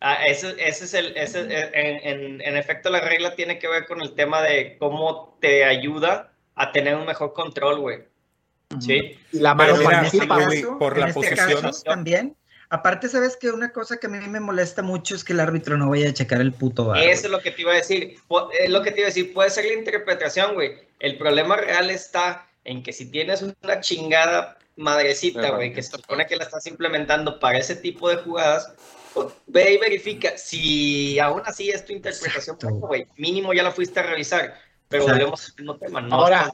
Ah, 0.00 0.24
ese, 0.26 0.54
ese 0.58 0.84
es 0.84 0.94
el, 0.94 1.16
ese, 1.16 1.40
eh, 1.50 1.70
en, 1.74 2.08
en- 2.08 2.40
en 2.42 2.56
efecto, 2.56 2.90
la 2.90 3.00
regla 3.00 3.34
tiene 3.34 3.58
que 3.58 3.66
ver 3.68 3.86
con 3.86 4.00
el 4.00 4.14
tema 4.14 4.40
de 4.40 4.78
cómo 4.78 5.36
te 5.40 5.64
ayuda 5.64 6.32
a 6.54 6.70
tener 6.72 6.94
un 6.94 7.06
mejor 7.06 7.32
control, 7.32 7.80
güey. 7.80 7.98
Sí. 8.80 9.18
Y 9.32 9.40
la 9.40 9.54
mano 9.54 9.76
mira, 9.76 9.98
en 9.98 10.04
este 10.04 10.26
por 10.78 10.96
la 10.96 11.08
este 11.08 11.14
posición. 11.14 11.60
caso 11.62 11.82
también. 11.82 12.36
Aparte, 12.72 13.08
¿sabes 13.08 13.36
que 13.36 13.50
Una 13.50 13.72
cosa 13.72 13.98
que 13.98 14.06
a 14.06 14.10
mí 14.10 14.18
me 14.28 14.38
molesta 14.38 14.80
mucho 14.80 15.16
es 15.16 15.24
que 15.24 15.32
el 15.32 15.40
árbitro 15.40 15.76
no 15.76 15.90
vaya 15.90 16.08
a 16.08 16.14
checar 16.14 16.40
el 16.40 16.52
puto 16.52 16.86
bar. 16.86 17.02
Eso 17.02 17.26
es 17.26 17.32
lo 17.32 17.40
que 17.40 17.50
te 17.50 17.62
iba 17.62 17.72
a 17.72 17.76
decir. 17.76 18.16
Es 18.58 18.70
lo 18.70 18.82
que 18.82 18.92
te 18.92 19.00
iba 19.00 19.06
a 19.06 19.10
decir. 19.10 19.34
Puede 19.34 19.50
ser 19.50 19.64
la 19.64 19.74
interpretación, 19.74 20.54
güey. 20.54 20.78
El 21.00 21.18
problema 21.18 21.56
real 21.56 21.90
está 21.90 22.46
en 22.64 22.84
que 22.84 22.92
si 22.92 23.10
tienes 23.10 23.42
una 23.42 23.80
chingada 23.80 24.56
madrecita, 24.76 25.50
güey, 25.50 25.72
que 25.72 25.82
se 25.82 25.96
supone 25.96 26.26
que 26.26 26.36
la 26.36 26.44
estás 26.44 26.66
implementando 26.68 27.40
para 27.40 27.58
ese 27.58 27.74
tipo 27.74 28.08
de 28.08 28.16
jugadas, 28.16 28.72
pues, 29.14 29.34
ve 29.48 29.74
y 29.74 29.78
verifica. 29.78 30.38
Si 30.38 31.18
aún 31.18 31.42
así 31.44 31.70
es 31.70 31.84
tu 31.84 31.92
interpretación, 31.92 32.56
güey, 32.78 33.08
mínimo 33.16 33.52
ya 33.52 33.64
la 33.64 33.72
fuiste 33.72 33.98
a 33.98 34.04
revisar. 34.04 34.54
Pero 34.88 35.04
Exacto. 35.04 35.18
volvemos 35.18 35.48
al 35.48 35.54
mismo 35.56 35.76
tema. 35.76 36.00
No 36.02 36.14
Ahora, 36.14 36.50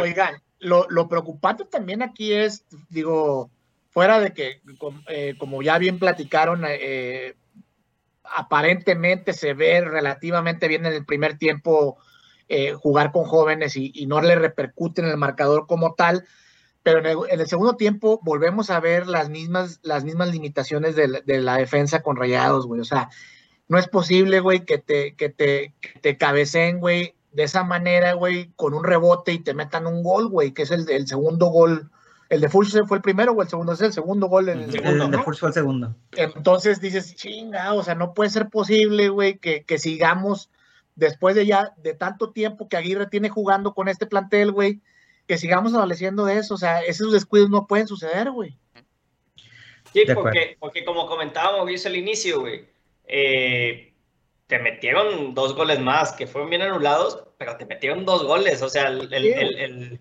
oigan, 0.00 0.42
lo, 0.58 0.86
lo 0.88 1.08
preocupante 1.08 1.64
también 1.64 2.02
aquí 2.02 2.32
es, 2.32 2.64
digo, 2.88 3.50
fuera 3.94 4.18
de 4.18 4.34
que, 4.34 4.60
eh, 5.08 5.36
como 5.38 5.62
ya 5.62 5.78
bien 5.78 6.00
platicaron, 6.00 6.64
eh, 6.66 7.36
aparentemente 8.24 9.32
se 9.32 9.54
ve 9.54 9.80
relativamente 9.82 10.66
bien 10.66 10.84
en 10.84 10.92
el 10.92 11.06
primer 11.06 11.38
tiempo 11.38 11.96
eh, 12.48 12.72
jugar 12.72 13.12
con 13.12 13.24
jóvenes 13.24 13.76
y, 13.76 14.04
no 14.06 14.20
le 14.20 14.34
repercute 14.34 15.00
en 15.00 15.06
el 15.06 15.16
marcador 15.16 15.68
como 15.68 15.94
tal, 15.94 16.26
pero 16.82 16.98
en 16.98 17.40
el, 17.40 17.46
segundo 17.46 17.76
tiempo 17.76 18.18
volvemos 18.24 18.68
a 18.68 18.80
ver 18.80 19.06
las 19.06 19.30
mismas, 19.30 19.78
las 19.84 20.02
mismas 20.02 20.32
limitaciones 20.32 20.96
de 20.96 21.40
la, 21.40 21.56
defensa 21.56 22.02
con 22.02 22.16
rayados, 22.16 22.66
güey. 22.66 22.80
O 22.80 22.84
sea, 22.84 23.10
no 23.68 23.78
es 23.78 23.86
posible, 23.86 24.40
güey, 24.40 24.64
que 24.64 24.78
te, 24.78 25.14
que 25.14 25.28
te, 25.28 25.72
te 26.02 26.18
cabeceen, 26.18 26.80
güey, 26.80 27.14
de 27.30 27.44
esa 27.44 27.62
manera, 27.62 28.14
güey, 28.14 28.52
con 28.56 28.74
un 28.74 28.82
rebote 28.82 29.32
y 29.32 29.38
te 29.38 29.54
metan 29.54 29.86
un 29.86 30.02
gol, 30.02 30.28
güey, 30.28 30.52
que 30.52 30.62
es 30.62 30.72
el, 30.72 30.90
el 30.90 31.06
segundo 31.06 31.46
gol. 31.46 31.92
¿El 32.34 32.40
de 32.40 32.48
Fulch 32.48 32.84
fue 32.88 32.96
el 32.96 33.02
primero 33.02 33.30
o 33.32 33.42
el 33.42 33.48
segundo? 33.48 33.72
Es 33.72 33.80
el 33.80 33.92
segundo 33.92 34.26
gol 34.26 34.48
en 34.48 34.62
el, 34.62 34.72
segundo. 34.72 35.04
El 35.04 35.10
de 35.12 35.18
Fulch 35.18 35.38
fue 35.38 35.50
el 35.50 35.54
segundo. 35.54 35.94
Entonces 36.16 36.80
dices, 36.80 37.14
chinga, 37.14 37.72
o 37.74 37.82
sea, 37.84 37.94
no 37.94 38.12
puede 38.12 38.28
ser 38.28 38.48
posible, 38.48 39.08
güey, 39.08 39.38
que, 39.38 39.62
que, 39.62 39.78
sigamos 39.78 40.50
después 40.96 41.36
de 41.36 41.46
ya 41.46 41.74
de 41.76 41.94
tanto 41.94 42.32
tiempo 42.32 42.68
que 42.68 42.76
Aguirre 42.76 43.06
tiene 43.06 43.28
jugando 43.28 43.72
con 43.72 43.86
este 43.88 44.06
plantel, 44.06 44.50
güey, 44.50 44.80
que 45.28 45.38
sigamos 45.38 45.74
adoleciendo 45.74 46.24
de 46.24 46.38
eso. 46.38 46.54
O 46.54 46.58
sea, 46.58 46.82
esos 46.82 47.12
descuidos 47.12 47.50
no 47.50 47.68
pueden 47.68 47.86
suceder, 47.86 48.32
güey. 48.32 48.58
Sí, 49.92 50.02
porque, 50.12 50.56
porque 50.58 50.84
como 50.84 51.06
comentábamos, 51.06 51.70
hizo 51.70 51.88
el 51.88 51.96
inicio, 51.96 52.40
güey. 52.40 52.66
Eh, 53.06 53.94
te 54.48 54.58
metieron 54.58 55.34
dos 55.34 55.54
goles 55.54 55.78
más, 55.78 56.12
que 56.12 56.26
fueron 56.26 56.50
bien 56.50 56.62
anulados, 56.62 57.22
pero 57.38 57.56
te 57.56 57.64
metieron 57.64 58.04
dos 58.04 58.24
goles. 58.24 58.60
O 58.60 58.68
sea, 58.68 58.88
el, 58.88 60.00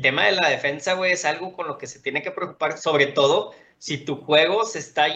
tema 0.00 0.26
de 0.26 0.32
la 0.32 0.48
defensa, 0.48 0.94
güey, 0.94 1.12
es 1.12 1.24
algo 1.24 1.52
con 1.52 1.66
lo 1.66 1.78
que 1.78 1.86
se 1.86 1.98
tiene 1.98 2.22
que 2.22 2.30
preocupar, 2.30 2.78
sobre 2.78 3.06
todo 3.06 3.52
si 3.78 3.98
tu 3.98 4.16
juego 4.16 4.64
se 4.64 4.78
está, 4.78 5.06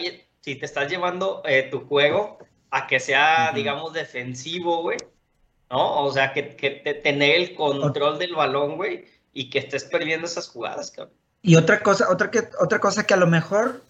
si 0.41 0.55
te 0.55 0.65
estás 0.65 0.89
llevando 0.89 1.41
eh, 1.45 1.67
tu 1.71 1.81
juego 1.87 2.37
a 2.71 2.87
que 2.87 2.99
sea, 2.99 3.51
digamos, 3.53 3.93
defensivo, 3.93 4.81
güey, 4.83 4.97
¿no? 5.69 6.03
O 6.03 6.11
sea, 6.11 6.33
que, 6.33 6.55
que 6.55 6.69
tener 7.03 7.35
el 7.35 7.55
control 7.55 8.19
del 8.19 8.35
balón, 8.35 8.75
güey, 8.75 9.05
y 9.33 9.49
que 9.49 9.59
estés 9.59 9.85
perdiendo 9.85 10.27
esas 10.27 10.47
jugadas, 10.49 10.91
cabrón. 10.91 11.15
Y 11.41 11.55
otra 11.55 11.81
cosa, 11.81 12.09
otra, 12.11 12.29
que, 12.29 12.43
otra 12.59 12.79
cosa 12.79 13.07
que 13.07 13.13
a 13.13 13.17
lo 13.17 13.27
mejor, 13.27 13.81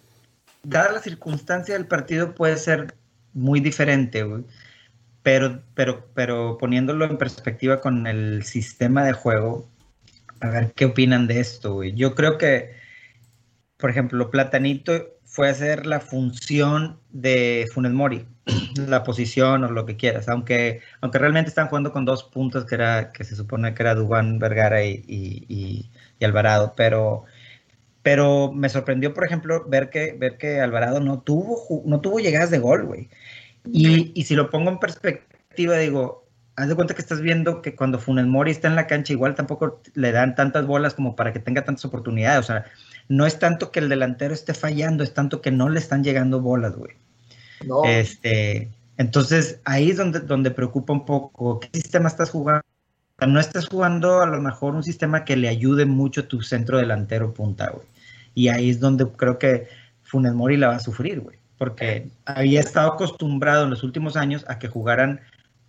dada 0.64 0.92
la 0.92 1.02
circunstancia 1.02 1.74
del 1.74 1.88
partido, 1.88 2.36
puede 2.36 2.58
ser 2.58 2.96
muy 3.34 3.60
diferente, 3.60 4.24
güey 4.24 4.44
pero, 5.24 5.62
pero, 5.76 6.06
pero 6.14 6.58
poniéndolo 6.58 7.06
en 7.06 7.18
perspectiva 7.18 7.82
con 7.82 8.08
el 8.08 8.44
sistema 8.44 9.04
de 9.04 9.14
juego, 9.14 9.68
a 10.42 10.50
ver 10.50 10.74
qué 10.74 10.86
opinan 10.86 11.28
de 11.28 11.40
esto, 11.40 11.74
güey. 11.76 11.94
Yo 11.94 12.16
creo 12.16 12.38
que, 12.38 12.72
por 13.78 13.90
ejemplo, 13.90 14.30
Platanito 14.32 15.20
fue 15.26 15.48
a 15.48 15.52
hacer 15.52 15.86
la 15.86 16.00
función 16.00 17.00
de 17.12 17.68
Funes 17.74 17.92
Mori, 17.92 18.26
la 18.88 19.04
posición 19.04 19.64
o 19.64 19.72
lo 19.72 19.86
que 19.86 19.96
quieras, 19.96 20.28
aunque, 20.28 20.82
aunque 21.02 21.20
realmente 21.20 21.50
están 21.50 21.68
jugando 21.68 21.92
con 21.92 22.06
dos 22.06 22.24
puntos 22.24 22.66
que 22.66 22.76
era, 22.76 23.12
que 23.12 23.24
se 23.24 23.36
supone 23.36 23.74
que 23.74 23.84
era 23.84 23.96
Dubán 23.96 24.40
Vergara 24.40 24.84
y, 24.84 25.04
y, 25.08 25.90
Alvarado, 26.26 26.74
pero, 26.76 27.26
pero 28.02 28.52
me 28.52 28.70
sorprendió, 28.70 29.14
por 29.14 29.26
ejemplo, 29.26 29.66
ver 29.68 29.90
que, 29.90 30.14
ver 30.14 30.38
que 30.38 30.60
Alvarado 30.60 31.00
no 31.00 31.22
tuvo, 31.22 31.84
no 31.86 32.02
tuvo 32.02 32.20
llegadas 32.20 32.52
de 32.52 32.60
gol, 32.60 32.86
güey. 32.86 33.10
Y, 33.72 34.24
si 34.24 34.36
lo 34.36 34.50
pongo 34.50 34.70
en 34.72 34.80
perspectiva, 34.80 35.78
digo, 35.78 36.28
haz 36.60 36.68
de 36.68 36.76
cuenta 36.76 36.94
que 36.94 37.02
estás 37.02 37.22
viendo 37.22 37.62
que 37.62 37.74
cuando 37.76 38.00
Funes 38.00 38.26
Mori 38.26 38.52
está 38.52 38.68
en 38.68 38.76
la 38.76 38.86
cancha, 38.86 39.14
igual 39.14 39.34
tampoco 39.34 39.82
le 39.94 40.12
dan 40.12 40.36
tantas 40.36 40.66
bolas 40.66 40.94
como 40.94 41.16
para 41.16 41.32
que 41.32 41.40
tenga 41.40 41.64
tantas 41.64 41.86
oportunidades. 41.86 42.40
O 42.42 42.44
sea, 42.44 42.66
no 43.08 43.26
es 43.26 43.40
tanto 43.40 43.72
que 43.72 43.80
el 43.80 43.88
delantero 43.88 44.34
esté 44.34 44.54
fallando, 44.54 45.04
es 45.04 45.14
tanto 45.14 45.42
que 45.42 45.52
no 45.52 45.70
le 45.70 45.80
están 45.80 46.04
llegando 46.04 46.42
bolas, 46.42 46.76
güey. 46.76 46.96
No. 47.66 47.86
Este, 47.86 48.70
entonces, 48.98 49.62
ahí 49.64 49.92
es 49.92 49.98
donde, 49.98 50.20
donde 50.20 50.52
preocupa 50.52 50.92
un 50.92 51.06
poco. 51.06 51.62
¿Qué 51.62 51.70
sistema 51.74 52.10
estás 52.10 52.30
jugando? 52.30 52.64
No 53.26 53.40
estás 53.40 53.68
jugando 53.68 54.22
a 54.22 54.26
lo 54.26 54.42
mejor 54.42 54.76
un 54.76 54.84
sistema 54.84 55.24
que 55.24 55.38
le 55.38 55.48
ayude 55.48 55.86
mucho 55.86 56.22
a 56.22 56.28
tu 56.28 56.42
centro 56.42 56.78
delantero 56.78 57.34
punta, 57.34 57.70
güey. 57.70 57.86
Y 58.36 58.50
ahí 58.50 58.70
es 58.70 58.82
donde 58.82 59.08
creo 59.08 59.40
que 59.40 59.68
Funes 60.04 60.34
Mori 60.34 60.58
la 60.58 60.68
va 60.68 60.76
a 60.76 60.80
sufrir, 60.80 61.22
güey 61.22 61.40
porque 61.60 62.08
había 62.26 62.62
estado 62.62 62.94
acostumbrado 62.94 63.66
en 63.66 63.70
los 63.70 63.84
últimos 63.84 64.16
años 64.16 64.46
a 64.48 64.58
que 64.60 64.70
jugaran 64.70 65.20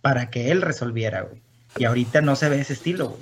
para 0.03 0.31
que 0.31 0.51
él 0.51 0.63
resolviera, 0.63 1.23
güey. 1.23 1.41
Y 1.77 1.85
ahorita 1.85 2.21
no 2.21 2.37
se 2.37 2.49
ve 2.49 2.61
ese 2.61 2.73
estilo, 2.73 3.11
güey. 3.11 3.21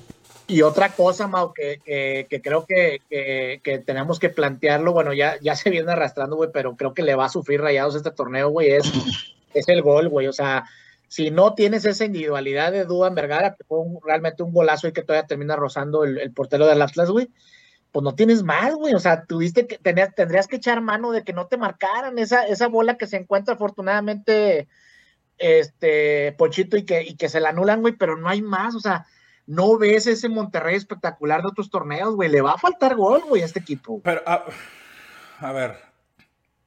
Y 0.51 0.63
otra 0.63 0.89
cosa, 0.89 1.27
Mau, 1.27 1.53
que, 1.53 1.81
que, 1.85 2.41
creo 2.41 2.65
que, 2.65 3.03
que, 3.11 3.79
tenemos 3.81 4.19
que 4.19 4.31
plantearlo, 4.31 4.95
bueno, 4.95 5.13
ya, 5.13 5.37
ya 5.43 5.55
se 5.55 5.69
viene 5.69 5.93
arrastrando, 5.93 6.37
güey, 6.37 6.49
pero 6.51 6.75
creo 6.75 6.95
que 6.95 7.03
le 7.03 7.15
va 7.15 7.27
a 7.27 7.29
sufrir 7.29 7.61
rayados 7.61 7.95
este 7.95 8.13
torneo, 8.13 8.49
güey, 8.49 8.71
es, 8.71 8.91
es 9.53 9.69
el 9.69 9.83
gol, 9.83 10.09
güey. 10.09 10.27
O 10.27 10.33
sea, 10.33 10.65
si 11.07 11.31
no 11.31 11.55
tienes 11.55 11.85
esa 11.85 12.07
individualidad 12.07 12.73
de 12.73 12.87
Duan 12.87 13.15
Vergara, 13.15 13.57
que 13.57 13.65
fue 13.65 13.79
realmente 14.03 14.43
un 14.43 14.55
golazo 14.55 14.89
y 14.89 14.93
que 14.93 15.03
todavía 15.03 15.27
termina 15.27 15.55
rozando 15.55 16.05
el, 16.05 16.17
el 16.17 16.33
portero 16.33 16.67
del 16.67 16.81
Atlas, 16.81 17.11
güey, 17.11 17.29
pues 17.93 18.03
no 18.03 18.15
tienes 18.15 18.43
más, 18.43 18.75
güey. 18.75 18.95
O 18.95 19.01
sea, 19.01 19.25
tuviste 19.25 19.67
que, 19.67 19.79
tenías, 19.79 20.15
tendrías 20.15 20.47
que 20.47 20.57
echar 20.57 20.81
mano 20.81 21.11
de 21.11 21.25
que 21.25 21.33
no 21.33 21.47
te 21.47 21.57
marcaran 21.57 22.19
esa, 22.19 22.47
esa 22.47 22.69
bola 22.69 22.97
que 22.97 23.07
se 23.07 23.17
encuentra 23.17 23.55
afortunadamente 23.55 24.69
este 25.39 26.33
Pochito 26.39 26.77
y 26.77 26.85
que, 26.85 27.03
y 27.03 27.17
que 27.17 27.29
se 27.29 27.41
la 27.41 27.51
anulan, 27.51 27.81
güey, 27.81 27.95
pero 27.95 28.17
no 28.17 28.29
hay 28.29 28.43
más, 28.43 28.75
o 28.75 28.81
sea, 28.81 29.07
no 29.47 29.79
ves 29.79 30.07
ese 30.07 30.29
Monterrey 30.29 30.77
espectacular 30.77 31.43
de 31.43 31.49
otros 31.49 31.71
torneos, 31.71 32.15
güey. 32.15 32.29
Le 32.29 32.41
va 32.41 32.53
a 32.53 32.59
faltar 32.59 32.97
gol, 32.97 33.23
güey, 33.29 33.43
a 33.43 33.47
este 33.47 33.61
equipo. 33.61 34.01
Pero, 34.03 34.23
a, 34.27 34.45
a 35.39 35.53
ver, 35.53 35.79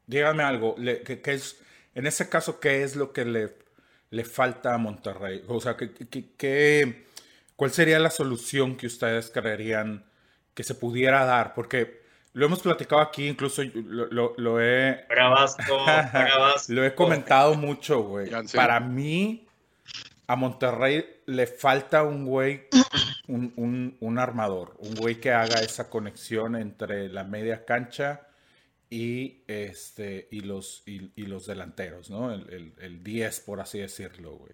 dígame 0.08 0.44
algo, 0.44 0.76
¿qué, 0.76 1.22
es, 1.26 1.62
en 1.94 2.08
ese 2.08 2.30
caso, 2.30 2.60
¿qué 2.60 2.84
es 2.84 2.96
lo 2.96 3.14
que 3.14 3.26
le, 3.26 3.56
le 4.10 4.24
falta 4.24 4.74
a 4.74 4.78
Monterrey? 4.78 5.44
O 5.48 5.62
sea, 5.62 5.78
¿qué, 5.78 5.92
qué, 6.38 7.06
cuál 7.56 7.72
sería 7.72 8.00
la 8.00 8.10
solución 8.10 8.78
que 8.78 8.88
ustedes 8.88 9.30
creerían? 9.30 10.06
que 10.54 10.64
se 10.64 10.76
pudiera 10.76 11.26
dar, 11.26 11.54
porque 11.54 12.01
lo 12.34 12.46
hemos 12.46 12.62
platicado 12.62 13.02
aquí, 13.02 13.28
incluso 13.28 13.62
lo, 13.74 14.34
lo, 14.38 14.62
he... 14.62 15.06
lo 16.70 16.86
he 16.86 16.96
comentado 16.96 17.56
mucho, 17.56 18.04
güey. 18.04 18.30
Para 18.54 18.80
mí, 18.80 19.48
a 20.28 20.36
Monterrey 20.36 21.06
le 21.26 21.46
falta 21.46 22.04
un 22.04 22.26
güey, 22.26 22.68
un, 23.28 23.98
un, 24.00 24.20
armador, 24.20 24.76
un 24.80 24.96
güey 24.96 25.20
que 25.20 25.32
haga 25.32 25.60
esa 25.60 25.90
conexión 25.90 26.56
entre 26.56 27.10
la 27.10 27.26
media 27.26 27.66
cancha 27.66 28.28
y, 28.90 29.44
este, 29.48 30.30
y, 30.32 30.42
los, 30.42 30.84
y, 30.86 31.26
los 31.26 31.48
delanteros, 31.48 32.10
¿no? 32.10 32.34
El, 32.34 32.74
el, 32.80 33.04
10, 33.04 33.42
por 33.42 33.60
así 33.60 33.80
decirlo, 33.80 34.38
güey. 34.38 34.54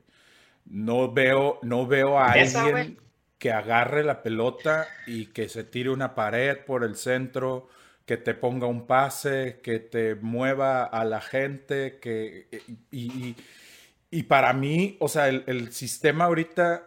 No 0.65 1.12
veo, 1.13 1.60
no 1.62 1.86
veo 1.86 2.19
a 2.19 2.31
alguien 2.31 3.00
que 3.38 3.51
agarre 3.51 4.03
la 4.03 4.24
pelota 4.24 4.88
y 5.06 5.27
que 5.27 5.50
se 5.50 5.63
tire 5.63 5.89
una 5.89 6.15
pared 6.15 6.58
por 6.65 6.84
el 6.84 6.96
centro, 6.96 7.70
que 8.06 8.17
te 8.17 8.34
ponga 8.34 8.67
un 8.67 8.88
pase, 8.88 9.60
que 9.62 9.79
te 9.79 10.15
mueva 10.15 10.84
a 10.86 11.03
la 11.06 11.22
gente, 11.22 12.00
que... 12.00 12.48
Y, 12.89 13.36
y, 14.10 14.24
para 14.24 14.53
mí, 14.53 14.98
o 15.00 15.08
sea, 15.08 15.27
el, 15.27 15.72
sistema 15.74 16.25
ahorita 16.25 16.84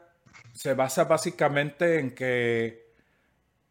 se 0.53 0.75
basa 0.75 1.05
básicamente 1.05 2.01
en 2.01 2.15
que... 2.15 2.95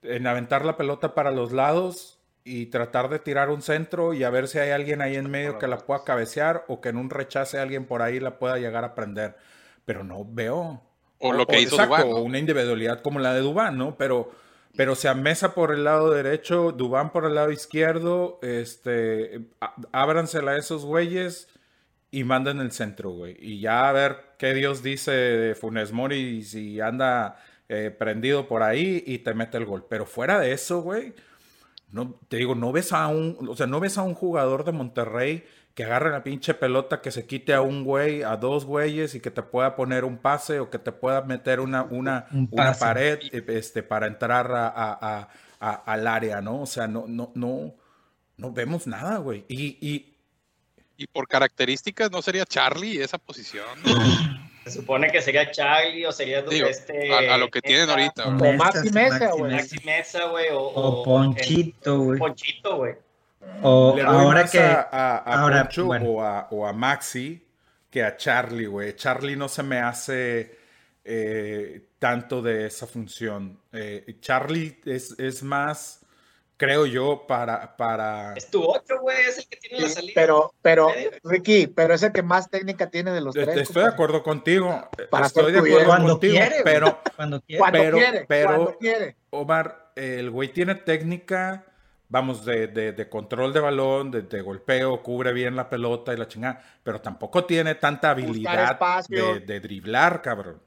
en 0.03 0.27
aventar 0.27 0.63
la 0.63 0.77
pelota 0.77 1.15
para 1.15 1.31
los 1.31 1.51
lados 1.51 2.19
y 2.45 2.67
tratar 2.67 3.09
de 3.09 3.19
tirar 3.19 3.49
un 3.49 3.61
centro 3.61 4.13
y 4.13 4.23
a 4.23 4.29
ver 4.29 4.47
si 4.47 4.59
hay 4.59 4.71
alguien 4.71 5.01
ahí 5.01 5.15
en 5.15 5.29
medio 5.29 5.59
que 5.59 5.67
la 5.67 5.79
pueda 5.79 6.03
cabecear 6.03 6.65
o 6.67 6.79
que 6.81 6.89
en 6.89 6.97
un 6.97 7.09
rechace 7.09 7.59
alguien 7.59 7.85
por 7.85 8.01
ahí 8.01 8.19
la 8.19 8.39
pueda 8.39 8.57
llegar 8.57 8.85
a 8.85 8.95
prender. 8.95 9.35
Pero 9.85 10.03
no 10.03 10.23
veo, 10.25 10.88
o 11.19 11.33
lo 11.33 11.45
que 11.45 11.61
hizo 11.61 11.77
Dubán. 11.77 12.07
una 12.07 12.39
individualidad 12.39 13.01
como 13.01 13.19
la 13.19 13.33
de 13.33 13.41
Dubán, 13.41 13.77
¿no? 13.77 13.95
Pero, 13.97 14.31
pero 14.75 14.95
se 14.95 15.07
amesa 15.07 15.53
por 15.53 15.73
el 15.73 15.83
lado 15.83 16.11
derecho, 16.11 16.71
Dubán 16.71 17.11
por 17.11 17.25
el 17.25 17.35
lado 17.35 17.51
izquierdo, 17.51 18.39
este, 18.41 19.41
ábransela 19.91 20.51
a 20.51 20.57
esos 20.57 20.85
güeyes 20.85 21.47
y 22.11 22.23
manden 22.23 22.59
el 22.59 22.71
centro, 22.71 23.11
güey. 23.11 23.35
Y 23.39 23.59
ya 23.59 23.89
a 23.89 23.91
ver 23.91 24.17
qué 24.37 24.53
Dios 24.53 24.81
dice 24.81 25.11
de 25.11 25.55
Funes 25.55 25.91
Mori 25.91 26.41
si 26.43 26.79
anda 26.79 27.37
eh, 27.67 27.91
prendido 27.91 28.47
por 28.47 28.63
ahí 28.63 29.03
y 29.05 29.19
te 29.19 29.33
mete 29.33 29.57
el 29.57 29.65
gol. 29.65 29.85
Pero 29.89 30.05
fuera 30.05 30.39
de 30.39 30.53
eso, 30.53 30.81
güey, 30.81 31.13
no, 31.91 32.19
te 32.27 32.37
digo, 32.37 32.55
no 32.55 32.71
ves 32.71 32.93
a 32.93 33.07
un, 33.07 33.37
o 33.47 33.55
sea, 33.55 33.67
no 33.67 33.79
ves 33.79 33.97
a 33.97 34.03
un 34.03 34.13
jugador 34.13 34.63
de 34.63 34.71
Monterrey 34.71 35.43
que 35.79 35.85
agarre 35.85 36.11
la 36.11 36.25
pinche 36.25 36.53
pelota, 36.55 36.99
que 36.99 37.09
se 37.09 37.25
quite 37.25 37.53
a 37.53 37.61
un 37.61 37.85
güey, 37.85 38.21
a 38.23 38.35
dos 38.35 38.65
güeyes 38.65 39.15
y 39.15 39.21
que 39.21 39.31
te 39.31 39.43
pueda 39.43 39.77
poner 39.77 40.03
un 40.03 40.17
pase 40.17 40.59
o 40.59 40.69
que 40.69 40.77
te 40.77 40.91
pueda 40.91 41.21
meter 41.21 41.61
una, 41.61 41.83
una, 41.83 42.27
una 42.51 42.73
pared 42.73 43.17
este, 43.31 43.81
para 43.81 44.07
entrar 44.07 44.51
a, 44.51 45.29
al 45.61 46.05
área, 46.05 46.41
¿no? 46.41 46.63
O 46.63 46.65
sea, 46.65 46.89
no, 46.89 47.05
no, 47.07 47.31
no, 47.33 47.73
no 48.35 48.51
vemos 48.51 48.87
nada, 48.87 49.19
güey. 49.19 49.45
Y, 49.47 49.77
y, 49.79 50.17
y 50.97 51.07
por 51.07 51.29
características, 51.29 52.11
¿no 52.11 52.21
sería 52.21 52.43
Charlie 52.43 53.01
esa 53.01 53.17
posición? 53.17 53.65
Se 54.65 54.71
supone 54.71 55.09
que 55.09 55.21
sería 55.21 55.49
Charlie 55.49 56.05
o 56.05 56.11
sería 56.11 56.39
este, 56.39 57.15
a, 57.15 57.37
lo 57.37 57.49
que 57.49 57.61
tienen 57.61 57.89
ahorita. 57.89 58.27
O 58.27 58.53
Maxi 58.53 58.89
Mesa, 58.89 59.31
güey. 59.31 59.53
Maxi 59.53 59.79
Mesa, 59.85 60.25
güey. 60.25 60.49
O, 60.51 60.59
o, 60.59 61.03
Ponchito, 61.05 61.99
güey. 61.99 62.19
Ponchito, 62.19 62.75
güey. 62.75 62.95
O 63.61 63.97
ahora 64.05 64.45
que 64.45 64.59
a, 64.59 64.81
a, 64.91 65.17
ahora, 65.41 65.69
o, 65.77 66.21
a, 66.21 66.47
o, 66.51 66.65
a, 66.67 66.73
Maxi 66.73 67.45
que 67.89 68.03
a 68.03 68.15
Charlie, 68.17 68.65
güey. 68.67 68.95
Charlie 68.95 69.35
no 69.35 69.49
se 69.49 69.63
me 69.63 69.79
hace 69.79 70.57
eh, 71.03 71.87
tanto 71.99 72.41
de 72.41 72.67
esa 72.67 72.85
función. 72.87 73.59
Eh, 73.71 74.17
Charlie 74.19 74.79
es, 74.85 75.17
es 75.19 75.41
más, 75.41 76.05
creo 76.57 76.85
yo, 76.85 77.25
para... 77.27 77.75
para... 77.75 78.33
Es 78.35 78.51
tu 78.51 78.63
8, 78.63 78.99
güey, 79.01 79.17
es 79.27 79.39
el 79.39 79.47
que 79.47 79.57
tiene 79.57 79.79
la 79.81 79.87
Sí, 79.87 79.93
salida. 79.95 80.11
pero, 80.15 80.53
pero. 80.61 80.89
Ricky, 81.23 81.67
pero 81.67 81.93
es 81.95 82.03
el 82.03 82.11
que 82.11 82.21
más 82.21 82.49
técnica 82.49 82.89
tiene 82.89 83.11
de 83.11 83.21
los 83.21 83.35
Estoy 83.35 83.53
tres. 83.55 83.67
de 83.69 83.73
compadre. 83.73 83.93
acuerdo 83.93 84.23
contigo. 84.23 84.89
Para 85.09 85.25
Estoy 85.27 85.51
de 85.51 85.59
acuerdo. 85.59 85.85
Cuando 85.87 86.09
contigo, 86.11 86.33
quiere, 86.33 86.55
pero 86.63 86.99
Cuando. 87.15 87.41
Cuando 87.57 87.79
pero- 87.79 87.97
quiere, 87.97 88.25
pero- 88.27 88.47
cuando 88.49 88.77
quiere. 88.77 89.15
Omar, 89.31 89.91
el 89.95 90.29
güey 90.29 90.49
tiene 90.49 90.75
técnica, 90.75 91.65
vamos, 92.09 92.43
de, 92.43 92.67
de- 92.67 92.91
de 92.91 93.07
control 93.09 93.53
de 93.53 93.59
balón, 93.59 94.11
de, 94.11 94.23
de 94.23 94.41
golpeo, 94.41 95.01
cubre 95.03 95.31
bien 95.31 95.55
la 95.55 95.69
pelota 95.69 96.13
y 96.13 96.17
la 96.17 96.27
chingada, 96.27 96.61
pero 96.83 96.99
tampoco 97.01 97.45
tiene 97.45 97.75
tanta 97.75 98.09
habilidad 98.11 98.79
de, 99.07 99.39
de 99.39 99.59
driblar, 99.59 100.21
cabrón. 100.21 100.61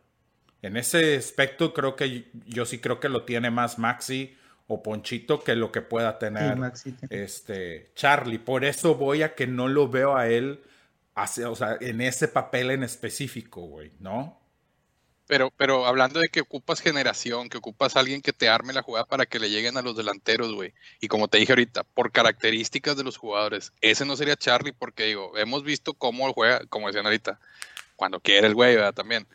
En 0.63 0.77
ese 0.77 1.17
aspecto 1.17 1.75
creo 1.75 1.97
que 1.97 2.31
yo 2.47 2.65
sí 2.65 2.79
creo 2.79 3.01
que 3.01 3.09
lo 3.09 3.25
tiene 3.25 3.51
más 3.51 3.79
Maxi 3.79 4.37
o 4.69 4.81
Ponchito 4.83 5.43
que 5.43 5.57
lo 5.57 5.73
que 5.73 5.83
pueda 5.83 6.13
Sí, 6.13 6.19
tener 6.21 6.57
Maxi. 6.57 6.95
este 7.11 7.91
Charlie. 7.97 8.39
Por 8.39 8.65
eso 8.65 8.95
voy 8.95 9.23
a 9.25 9.35
que 9.35 9.49
no 9.49 9.67
lo 9.69 9.89
veo 9.89 10.17
a 10.17 10.29
él 10.29 10.63
hace- 11.17 11.45
o 11.47 11.57
sea, 11.57 11.77
en 11.81 12.01
ese 12.01 12.29
papel 12.29 12.71
en 12.71 12.85
específico, 12.85 13.63
güey, 13.63 13.91
¿no? 13.99 14.41
Pero, 15.33 15.51
pero 15.57 15.87
hablando 15.87 16.21
de 16.21 16.29
que 16.29 16.43
ocupas 16.43 16.81
generación, 16.83 17.49
que 17.49 17.57
ocupas 17.57 17.97
a 17.97 18.01
alguien 18.01 18.21
que 18.21 18.35
te 18.35 18.51
arme 18.51 18.75
la 18.75 18.83
jugada 18.83 19.07
para 19.07 19.25
que 19.25 19.39
le 19.39 19.49
lleguen 19.49 19.79
a 19.79 19.81
los 19.83 19.97
delanteros, 19.97 20.53
güey. 20.53 20.75
Y 21.01 21.09
como 21.09 21.27
te 21.27 21.39
dije 21.39 21.53
ahorita, 21.53 21.85
por 21.85 22.13
características 22.13 22.99
de 22.99 23.03
los 23.05 23.17
jugadores, 23.17 23.73
ese 23.81 24.05
no 24.05 24.15
sería 24.15 24.37
Charlie, 24.37 24.73
porque 24.75 25.05
digo, 25.05 25.33
hemos 25.39 25.65
visto 25.65 25.95
cómo 25.95 26.31
juega, 26.35 26.61
como 26.69 26.89
decían 26.89 27.07
ahorita, 27.07 27.41
cuando 27.97 28.21
quiere 28.21 28.47
el 28.47 28.55
güey, 28.55 28.75
¿verdad? 28.77 28.93
También. 28.93 29.27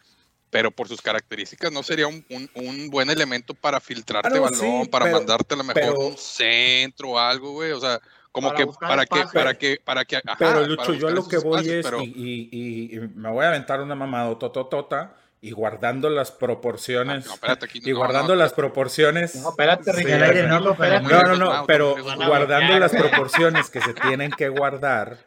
Pero 0.51 0.69
por 0.69 0.87
sus 0.87 1.01
características 1.01 1.71
no 1.71 1.81
sería 1.81 2.05
un, 2.05 2.23
un- 2.29 2.51
un 2.53 2.89
buen 2.91 3.09
elemento 3.09 3.55
para 3.55 3.79
filtrarte 3.79 4.29
no, 4.35 4.43
balón, 4.43 4.59
sí, 4.83 4.89
para 4.91 5.05
pero- 5.05 5.17
mandarte 5.17 5.55
a 5.55 5.57
lo 5.57 5.63
mejor 5.63 5.81
pero- 5.81 5.99
un 5.99 6.15
centro 6.19 7.09
o 7.09 7.17
algo, 7.19 7.53
güey. 7.53 7.71
O 7.71 7.79
sea, 7.79 7.99
como 8.31 8.49
Para 8.49 8.57
que 8.59 8.67
para 8.79 9.05
que, 9.07 9.23
para 9.33 9.53
que, 9.57 9.77
para 9.83 10.05
que, 10.05 10.17
ajá, 10.17 10.35
Pero 10.37 10.51
para 10.51 10.67
Lucho, 10.67 10.93
yo 10.93 11.09
lo 11.09 11.27
que 11.27 11.37
voy 11.39 11.55
espacios, 11.61 11.75
es, 11.77 11.83
pero- 11.83 12.03
y, 12.03 12.05
y- 12.05 12.49
y- 12.51 12.95
y 12.97 12.99
me 13.15 13.31
voy 13.31 13.45
a 13.45 13.47
aventar 13.47 13.81
una 13.81 13.95
mamada 13.95 14.37
tototota, 14.37 15.15
y 15.39 15.51
guardando 15.51 16.09
las 16.09 16.31
proporciones, 16.31 17.25
Ah, 17.25 17.27
no, 17.27 17.33
espérate, 17.35 17.65
aquí 17.65 17.79
y 17.83 17.91
guardando 17.91 18.33
no, 18.33 18.39
las 18.39 18.53
proporciones, 18.53 19.35
No, 19.35 19.49
espérate, 19.49 19.93
Sí, 19.93 20.03
no, 20.03 20.71
espérate. 20.71 21.07
no, 21.07 21.35
no, 21.35 21.65
pero 21.67 21.95
guardando 22.25 22.79
las 22.79 22.91
proporciones 22.91 23.69
que 23.69 23.81
se 23.81 23.93
tienen 23.93 24.31
que 24.31 24.49
guardar, 24.49 25.17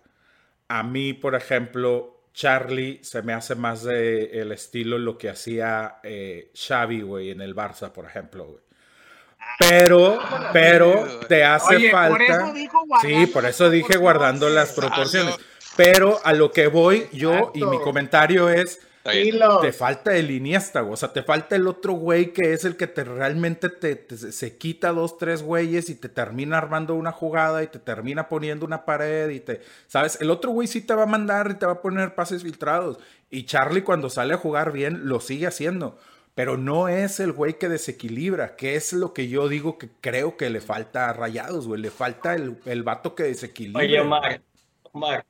a 0.68 0.82
mí, 0.82 1.12
por 1.12 1.34
ejemplo, 1.34 2.16
Charlie 2.34 3.00
se 3.02 3.22
me 3.22 3.32
hace 3.32 3.54
más 3.54 3.82
de 3.82 4.40
el 4.40 4.52
estilo 4.52 4.98
lo 4.98 5.16
que 5.18 5.30
hacía 5.30 5.96
eh, 6.02 6.50
Xavi, 6.54 7.02
güey, 7.02 7.30
en 7.30 7.40
el 7.40 7.54
Barça, 7.54 7.90
por 7.92 8.04
ejemplo, 8.04 8.44
güey. 8.46 8.60
Pero, 9.58 10.18
pero 10.52 11.20
te 11.28 11.44
hace 11.44 11.76
Oye, 11.76 11.90
por 11.90 12.00
falta. 12.00 12.24
eso 12.24 12.52
dijo 12.52 12.84
guardando 12.86 13.20
sí, 13.20 13.26
por 13.26 13.44
eso 13.46 13.70
dije 13.70 13.96
guardando 13.98 14.48
las 14.48 14.72
proporciones. 14.72 15.34
proporciones. 15.36 15.76
Pero 15.76 16.20
a 16.24 16.32
lo 16.32 16.50
que 16.52 16.66
voy 16.66 17.08
yo 17.12 17.52
y 17.54 17.64
mi 17.64 17.78
comentario 17.80 18.48
es. 18.48 18.80
Dilo. 19.04 19.60
te 19.60 19.72
falta 19.72 20.14
el 20.16 20.30
Iniesta, 20.30 20.82
güey. 20.82 20.92
O 20.92 20.96
sea, 20.96 21.12
te 21.12 21.22
falta 21.22 21.56
el 21.56 21.66
otro 21.66 21.94
güey 21.94 22.32
que 22.34 22.52
es 22.52 22.64
el 22.66 22.76
que 22.76 22.86
te 22.86 23.02
realmente 23.04 23.70
te, 23.70 23.96
te- 23.96 24.16
se 24.16 24.58
quita 24.58 24.92
dos, 24.92 25.16
tres 25.16 25.42
güeyes 25.42 25.88
y 25.88 25.94
te 25.94 26.08
termina 26.10 26.58
armando 26.58 26.94
una 26.94 27.10
jugada 27.12 27.62
y 27.62 27.68
te 27.68 27.78
termina 27.78 28.28
poniendo 28.28 28.66
una 28.66 28.84
pared 28.84 29.30
y 29.30 29.40
te, 29.40 29.62
¿sabes? 29.86 30.20
El 30.20 30.30
otro 30.30 30.50
güey 30.50 30.68
sí 30.68 30.82
te 30.82 30.94
va 30.94 31.04
a 31.04 31.06
mandar 31.06 31.50
y 31.50 31.54
te 31.54 31.64
va 31.66 31.72
a 31.72 31.80
poner 31.82 32.14
pases 32.14 32.42
filtrados. 32.42 32.98
Y 33.30 33.44
Charlie 33.46 33.82
cuando 33.82 34.10
sale 34.10 34.34
a 34.34 34.38
jugar 34.38 34.70
bien 34.72 35.08
lo 35.08 35.20
sigue 35.20 35.46
haciendo. 35.46 35.98
Pero 36.34 36.56
no 36.56 36.88
es 36.88 37.20
el 37.20 37.32
güey 37.32 37.58
que 37.58 37.68
desequilibra, 37.68 38.54
que 38.54 38.76
es 38.76 38.92
lo 38.92 39.12
que 39.12 39.28
yo 39.28 39.48
digo 39.48 39.78
que 39.78 39.88
creo 40.00 40.36
que 40.36 40.48
le 40.48 40.60
falta 40.60 41.08
a 41.10 41.12
Rayados, 41.12 41.66
güey. 41.66 41.80
Le 41.80 41.90
falta 41.90 42.34
el, 42.34 42.56
el 42.66 42.82
vato 42.82 43.14
que 43.14 43.24
desequilibra. 43.24 43.82
Oye, 43.82 44.00
Omar, 44.00 44.40
Omar. 44.92 45.26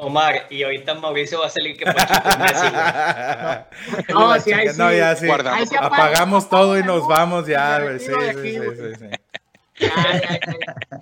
Omar, 0.00 0.46
y 0.50 0.62
ahorita 0.62 0.94
Mauricio 0.94 1.40
va 1.40 1.46
a 1.46 1.50
salir 1.50 1.76
que 1.76 1.84
Messi, 1.84 2.68
güey. 2.70 4.04
No, 4.14 4.40
sí, 4.40 4.52
ahí 4.52 4.68
sí. 4.68 4.78
No, 4.78 4.92
ya 4.92 5.16
sí. 5.16 5.28
Ahí 5.30 5.66
se 5.66 5.76
apaga, 5.76 5.86
Apagamos 6.04 6.44
apaga, 6.46 6.62
todo 6.62 6.78
y 6.78 6.82
nos 6.84 7.02
¿no? 7.02 7.08
vamos 7.08 7.46
ya, 7.46 7.80
güey. 7.80 7.98
Sí, 7.98 8.06
sí, 8.06 8.32
sí, 8.42 8.58
sí, 8.60 8.94
sí. 8.98 9.90
Ay, 9.96 10.20
ay, 10.28 10.40
ay. 10.46 10.98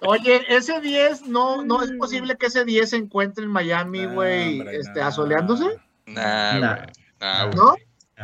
Oye, 0.00 0.42
ese 0.48 0.80
10, 0.80 1.22
no, 1.26 1.64
no 1.64 1.82
es 1.82 1.90
posible 1.92 2.36
que 2.36 2.46
ese 2.46 2.64
10 2.64 2.90
se 2.90 2.96
encuentre 2.96 3.44
en 3.44 3.50
Miami, 3.50 4.02
No, 4.06 4.14
güey, 4.14 4.60
hombre, 4.60 4.76
este, 4.78 5.00
no. 5.00 5.06
asoleándose, 5.06 5.64
Nah, 6.06 6.58
Nah. 6.58 6.76
güey. 6.76 6.86
Nah. 7.20 7.46
¿no? 7.46 7.52
No, 7.54 7.74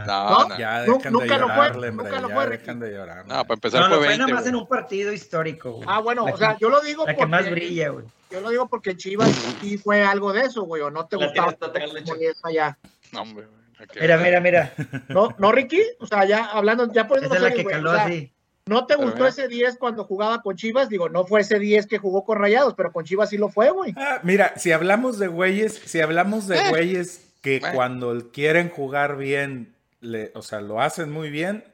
¿No? 0.06 0.48
no. 0.48 0.58
Ya 0.58 0.82
dejan 0.82 1.12
nunca 1.12 1.34
de 1.34 1.38
lo 1.40 1.48
fue, 1.48 1.70
hombre. 1.70 1.92
nunca 1.92 2.20
lo 2.20 2.28
ya 2.28 2.34
fue, 2.34 2.46
dejan 2.48 2.80
de 2.80 2.90
llorar. 2.92 3.26
No, 3.26 3.44
para 3.44 3.54
empezar 3.54 3.80
No, 3.80 3.88
no, 3.88 3.94
fue 3.96 3.98
fue 4.04 4.08
20, 4.08 4.26
nomás 4.26 4.46
en 4.46 4.52
güey. 4.52 4.62
un 4.62 4.68
partido 4.68 5.12
histórico, 5.12 5.72
güey. 5.72 5.88
Ah, 5.88 6.00
bueno, 6.00 6.26
La 6.26 6.34
o 6.34 6.36
sea, 6.36 6.54
que- 6.54 6.60
yo 6.60 6.68
lo 6.68 6.80
digo 6.80 7.04
La 7.06 7.12
porque 7.12 7.20
que 7.24 7.26
más 7.30 7.50
brilla, 7.50 7.88
güey. 7.90 8.04
yo 8.30 8.40
lo 8.40 8.50
digo 8.50 8.68
porque 8.68 8.96
Chivas 8.96 9.30
sí 9.60 9.78
fue 9.78 10.02
algo 10.04 10.32
de 10.32 10.42
eso, 10.42 10.62
güey, 10.64 10.82
o 10.82 10.90
no 10.90 11.06
te 11.06 11.16
La 11.16 11.26
gustaba 11.26 11.52
eso 11.52 12.46
allá. 12.46 12.76
No, 13.12 13.22
hombre, 13.22 13.46
güey. 13.46 13.86
Ok. 13.86 13.96
Mira, 14.00 14.16
mira, 14.18 14.40
mira. 14.40 14.72
No, 15.08 15.34
no, 15.38 15.52
Ricky, 15.52 15.80
o 15.98 16.06
sea, 16.06 16.24
ya 16.24 16.44
hablando, 16.46 16.90
ya 16.92 17.06
poniendo 17.06 17.34
Esa 17.34 17.46
es 17.48 17.50
la 17.52 17.56
que 17.56 17.64
caló 17.64 17.90
así. 17.90 18.30
¿No 18.66 18.86
te 18.86 18.94
Pero 18.94 19.02
gustó 19.08 19.18
mira. 19.24 19.28
ese 19.28 19.46
10 19.48 19.76
cuando 19.76 20.04
jugaba 20.04 20.40
con 20.40 20.56
Chivas? 20.56 20.88
Digo, 20.88 21.10
no 21.10 21.26
fue 21.26 21.42
ese 21.42 21.58
10 21.58 21.86
que 21.86 21.98
jugó 21.98 22.24
con 22.24 22.38
Rayados, 22.38 22.72
pero 22.74 22.92
con 22.92 23.04
Chivas 23.04 23.28
sí 23.28 23.36
lo 23.36 23.50
fue, 23.50 23.70
güey. 23.70 23.92
Ah, 23.96 24.20
mira, 24.22 24.54
si 24.56 24.72
hablamos 24.72 25.18
de 25.18 25.26
güeyes, 25.26 25.74
si 25.84 26.00
hablamos 26.00 26.46
de 26.48 26.56
Eh. 26.58 26.68
güeyes 26.70 27.26
que 27.42 27.58
Bueno. 27.60 27.74
cuando 27.74 28.30
quieren 28.32 28.70
jugar 28.70 29.18
bien, 29.18 29.73
le- 30.04 30.30
o 30.34 30.42
sea, 30.42 30.60
lo 30.60 30.80
hacen 30.80 31.10
muy 31.10 31.30
bien, 31.30 31.64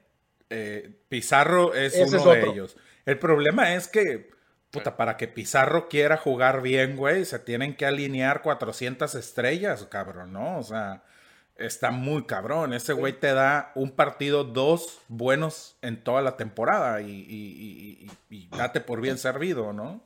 eh, 0.48 0.90
Pizarro 1.08 1.74
es 1.74 1.94
Ese 1.94 2.04
uno 2.04 2.18
es 2.18 2.24
de 2.24 2.50
ellos. 2.50 2.76
El 3.06 3.18
problema 3.18 3.74
es 3.74 3.88
que, 3.88 4.30
puta, 4.70 4.96
para 4.96 5.16
que 5.16 5.28
Pizarro 5.28 5.88
quiera 5.88 6.16
jugar 6.16 6.62
bien, 6.62 6.96
güey, 6.96 7.24
se 7.24 7.38
tienen 7.38 7.76
que 7.76 7.86
alinear 7.86 8.42
400 8.42 9.14
estrellas, 9.14 9.86
cabrón, 9.90 10.32
¿no? 10.32 10.58
O 10.58 10.62
sea, 10.62 11.02
está 11.56 11.90
muy 11.90 12.24
cabrón. 12.24 12.72
Ese 12.72 12.92
güey 12.92 13.12
te 13.12 13.32
da 13.34 13.72
un 13.74 13.90
partido, 13.92 14.44
dos 14.44 15.00
buenos 15.08 15.76
en 15.82 16.02
toda 16.02 16.22
la 16.22 16.36
temporada 16.36 17.00
y, 17.02 17.10
y- 17.10 18.06
y- 18.08 18.10
y- 18.30 18.36
y 18.36 18.48
date 18.56 18.80
por 18.80 19.00
bien 19.00 19.18
servido, 19.18 19.72
¿no? 19.72 20.02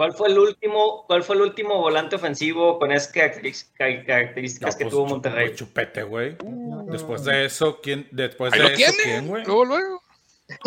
¿Cuál 0.00 0.14
fue 0.14 0.28
el 0.28 0.38
último, 0.38 1.04
cuál 1.06 1.22
fue 1.22 1.36
el 1.36 1.42
último 1.42 1.76
volante 1.76 2.16
ofensivo 2.16 2.78
con 2.78 2.90
esas 2.90 3.12
características 3.12 4.72
No, 4.74 4.78
que 4.78 4.84
pues, 4.86 4.90
tuvo 4.94 5.04
Monterrey? 5.04 5.48
pues, 5.48 5.58
Chupete, 5.58 6.02
güey. 6.04 6.38
Después 6.86 7.22
de 7.22 7.44
eso, 7.44 7.82
¿quién? 7.82 8.08
Después 8.10 8.50
de 8.54 8.64
eso. 8.64 8.94
¿quién, 9.04 9.28
güey? 9.28 9.44
Luego, 9.44 9.66
luego. 9.66 10.02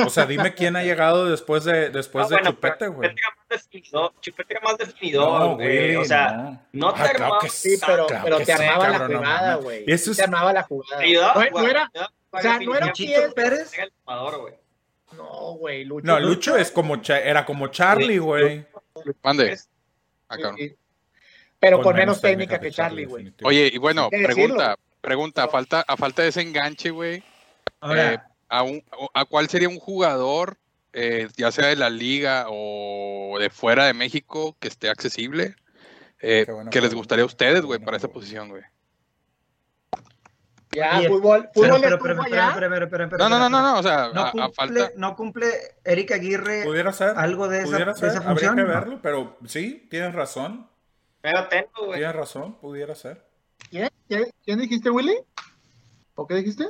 O 0.06 0.10
sea, 0.12 0.28
dime 0.28 0.54
quién 0.54 0.76
ha 0.76 0.84
llegado 0.84 1.28
después 1.32 1.64
de 1.64 1.90
después 1.90 2.28
Ah, 2.28 2.30
de 2.30 2.36
bueno, 2.36 2.52
Chupete, 2.52 2.88
güey. 2.90 3.10
Chupete 3.10 3.22
era 3.24 3.32
más 3.50 3.50
definidor, 3.50 4.14
Chupete 4.22 4.54
era 4.54 4.62
más 4.62 4.78
definidor, 4.78 5.40
No, 5.40 5.56
güey. 5.56 5.96
o 5.96 6.06
sea, 6.06 6.32
no. 6.34 6.62
no, 6.72 6.94
te 6.94 7.02
Ah, 7.02 7.04
claro 7.06 7.24
armaba- 7.26 7.42
que 7.42 7.50
Sí, 7.50 7.78
pero, 7.84 8.06
claro 8.06 8.24
pero 8.26 8.38
que 8.38 8.46
te 8.46 8.56
sí, 8.56 8.64
armaba 8.64 8.88
la 8.90 8.98
cabrón, 9.00 9.18
jugada, 9.18 9.56
güey. 9.56 9.84
Eso 9.88 10.06
Sí 10.06 10.12
es- 10.12 10.18
Te 10.18 10.24
armaba 10.26 10.54
la 10.54 10.62
jugada. 10.62 11.00
te 11.00 11.06
ayudaba 11.06 11.32
a 11.42 11.46
No, 11.46 11.50
jugar, 11.50 11.70
era, 11.72 11.92
o 12.30 12.40
sea, 12.40 12.60
no 12.60 12.76
era. 12.76 12.86
Luchito 12.86 13.34
Pérez. 13.34 13.74
Era 13.74 13.84
el 13.86 13.94
jugador, 14.06 14.42
güey. 14.42 14.54
no, 15.18 15.54
güey, 15.56 15.86
Lucho. 15.86 16.06
No, 16.06 16.20
Lucho 16.20 16.56
es 16.56 16.70
como 16.70 17.02
era 17.08 17.44
como 17.46 17.68
Charlie, 17.70 18.20
güey. 18.20 18.66
Mande. 19.24 19.52
Es- 19.54 19.70
Acá. 20.28 20.56
Pero 21.60 21.82
con, 21.82 21.96
menos 21.96 22.20
técnica 22.22 22.60
que 22.60 22.72
Charlie, 22.72 23.06
güey. 23.06 23.34
Oye, 23.44 23.70
y 23.74 23.78
bueno, 23.78 24.10
pregunta, 24.10 24.78
pregunta, 25.02 25.44
a 25.44 25.48
falta, 25.48 25.86
a 25.88 25.96
falta 25.96 26.22
de 26.24 26.30
ese 26.30 26.42
enganche, 26.42 26.90
güey, 26.90 27.24
eh, 27.96 28.18
a, 28.50 28.64
un- 28.64 28.84
a 29.14 29.26
cuál 29.26 29.48
sería 29.50 29.70
un 29.70 29.80
jugador, 29.80 30.58
eh, 30.92 31.28
ya 31.38 31.52
sea 31.52 31.68
de 31.68 31.76
la 31.76 31.90
liga 31.90 32.46
o 32.50 33.38
de 33.40 33.50
fuera 33.50 33.86
de 33.86 33.94
México, 33.94 34.58
que 34.60 34.68
esté 34.68 34.90
accesible, 34.90 35.56
eh, 36.20 36.46
que 36.72 36.82
les 36.82 36.94
gustaría 36.94 37.24
a 37.24 37.28
ustedes, 37.28 37.62
güey, 37.62 37.80
para 37.80 37.98
esa 37.98 38.08
posición, 38.10 38.50
güey. 38.50 38.64
Ya, 40.76 41.02
fútbol, 41.08 41.50
pero, 41.54 41.76
fútbol 41.76 41.82
pero, 41.82 42.00
pero, 42.00 42.00
pero, 42.00 42.24
pero, 42.24 42.70
pero, 42.70 42.90
pero, 42.90 43.10
pero, 43.10 43.18
No, 43.18 43.30
no, 43.30 43.38
no, 43.40 43.50
no, 43.50 43.62
no, 43.62 43.80
o 43.80 43.84
sea, 43.84 44.10
No 44.14 44.22
a, 44.22 44.28
a 44.30 44.32
cumple, 44.32 44.54
falta. 44.56 44.92
no 44.98 45.16
cumple 45.16 45.48
Eric 45.84 46.12
Aguirre 46.12 46.64
Pudiera 46.64 46.92
ser. 46.94 47.14
algo 47.18 47.48
de 47.48 47.60
esa, 47.60 47.66
pudiera 47.68 47.94
de 47.94 48.00
ser. 48.00 48.10
esa 48.10 48.18
Habría 48.20 48.30
función. 48.50 48.56
que 48.56 48.62
¿no? 48.64 48.68
verlo, 48.68 49.00
pero 49.02 49.38
sí, 49.46 49.88
tienes 49.90 50.14
razón. 50.14 50.70
Pero 51.22 51.40
atento, 51.40 51.86
güey. 51.86 52.00
Tienes 52.00 52.16
razón, 52.16 52.56
pudiera 52.60 52.96
ser. 52.96 53.26
¿Quién, 53.70 53.90
¿Quién- 54.08 54.30
quién 54.44 54.60
dijiste, 54.60 54.90
Willy? 54.90 55.18
¿O 56.16 56.28
qué 56.28 56.36
dijiste? 56.36 56.66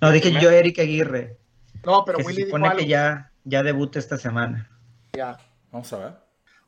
No, 0.00 0.10
dije 0.10 0.32
yo 0.40 0.50
Eric 0.50 0.78
Aguirre, 0.80 1.38
No, 1.84 2.04
pero 2.04 2.18
que 2.18 2.24
se 2.24 2.28
Willy 2.28 2.36
dijo 2.44 2.48
supone 2.48 2.66
algo. 2.68 2.78
que 2.80 2.86
ya, 2.86 3.30
ya 3.44 3.62
debuta 3.62 3.98
esta 3.98 4.18
semana. 4.18 4.70
Ya. 5.14 5.38
Vamos 5.70 5.92
a 5.92 5.98
ver. 5.98 6.12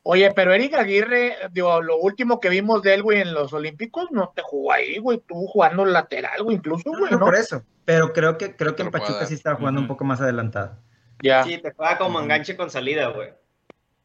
Oye, 0.08 0.30
pero 0.30 0.54
Eric 0.54 0.74
Aguirre, 0.74 1.34
digo, 1.50 1.82
lo 1.82 1.96
último 1.96 2.38
que 2.38 2.48
vimos 2.48 2.80
de 2.80 2.94
él, 2.94 3.02
güey, 3.02 3.22
en 3.22 3.34
los 3.34 3.52
Olímpicos, 3.52 4.06
no 4.12 4.32
te 4.36 4.40
jugó 4.40 4.70
ahí, 4.70 4.98
güey, 4.98 5.20
tú 5.26 5.34
jugando 5.48 5.84
lateral, 5.84 6.44
güey, 6.44 6.58
incluso, 6.58 6.90
güey, 6.90 7.10
no, 7.10 7.18
¿no? 7.18 7.24
por 7.24 7.34
eso. 7.34 7.64
Pero 7.84 8.12
creo 8.12 8.38
que, 8.38 8.54
creo 8.54 8.76
que 8.76 8.82
en 8.82 8.92
Pero 8.92 9.04
Pachuca 9.04 9.26
sí 9.26 9.34
estaba 9.34 9.56
jugando 9.56 9.80
un 9.80 9.88
poco 9.88 10.04
más 10.04 10.20
adelantado. 10.20 10.78
Ya. 11.24 11.42
Sí, 11.42 11.58
te 11.58 11.72
juega 11.72 11.98
como 11.98 12.20
enganche 12.20 12.56
con 12.56 12.70
salida, 12.70 13.08
güey. 13.08 13.30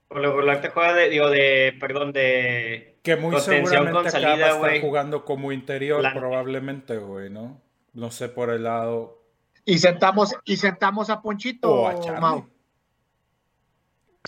Por 0.07 0.21
lo 0.21 0.29
regular 0.31 0.59
te 0.59 0.69
juega 0.69 0.95
de, 0.95 1.09
digo, 1.09 1.29
de, 1.29 1.77
perdón, 1.79 2.13
de, 2.13 2.97
Que 3.03 3.15
muy 3.15 3.39
seguramente 3.39 3.91
con 3.91 4.09
salida, 4.09 4.29
va 4.29 4.35
a 4.35 4.49
estar 4.49 4.59
güey. 4.59 4.81
jugando 4.81 5.23
como 5.23 5.51
interior, 5.51 6.03
probablemente, 6.15 6.97
güey, 6.97 7.29
¿no? 7.29 7.61
No 7.93 8.09
sé 8.09 8.27
por 8.27 8.49
el 8.49 8.63
lado. 8.63 9.21
Y 9.65 9.77
sentamos, 9.77 10.35
y 10.45 10.57
sentamos 10.57 11.11
a 11.11 11.21
Ponchito, 11.21 11.71
O 11.71 11.87
a 11.87 11.99
Charlie. 11.99 12.21
Mau. 12.21 12.49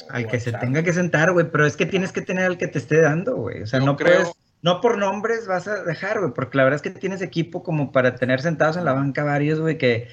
Al 0.10 0.27
que 0.27 0.39
se 0.39 0.51
tenga 0.53 0.84
que 0.84 0.91
sentar, 0.93 1.32
güey, 1.34 1.51
pero 1.51 1.65
es 1.65 1.77
que 1.77 1.86
tienes 1.86 2.12
que 2.12 2.21
tener 2.21 2.45
al 2.45 2.58
que 2.58 2.67
te 2.67 2.79
esté 2.79 3.01
dando, 3.01 3.36
güey. 3.36 3.62
O 3.62 3.67
sea, 3.67 3.79
Yo 3.79 3.86
no 3.86 3.95
creo- 3.95 4.21
puedes, 4.21 4.34
no 4.63 4.82
por 4.82 4.97
nombres 4.97 5.45
vas 5.45 5.67
a 5.67 5.84
dejar, 5.84 6.19
güey, 6.19 6.34
porque 6.34 6.58
la 6.58 6.63
verdad 6.63 6.77
es 6.77 6.82
que 6.82 6.99
tienes 6.99 7.21
equipo 7.21 7.62
como 7.63 7.91
para 7.91 8.15
tener 8.15 8.41
sentados 8.41 8.75
en 8.77 8.86
la 8.86 8.93
banca 8.93 9.23
varios, 9.23 9.60
güey, 9.60 9.77
que, 9.77 10.08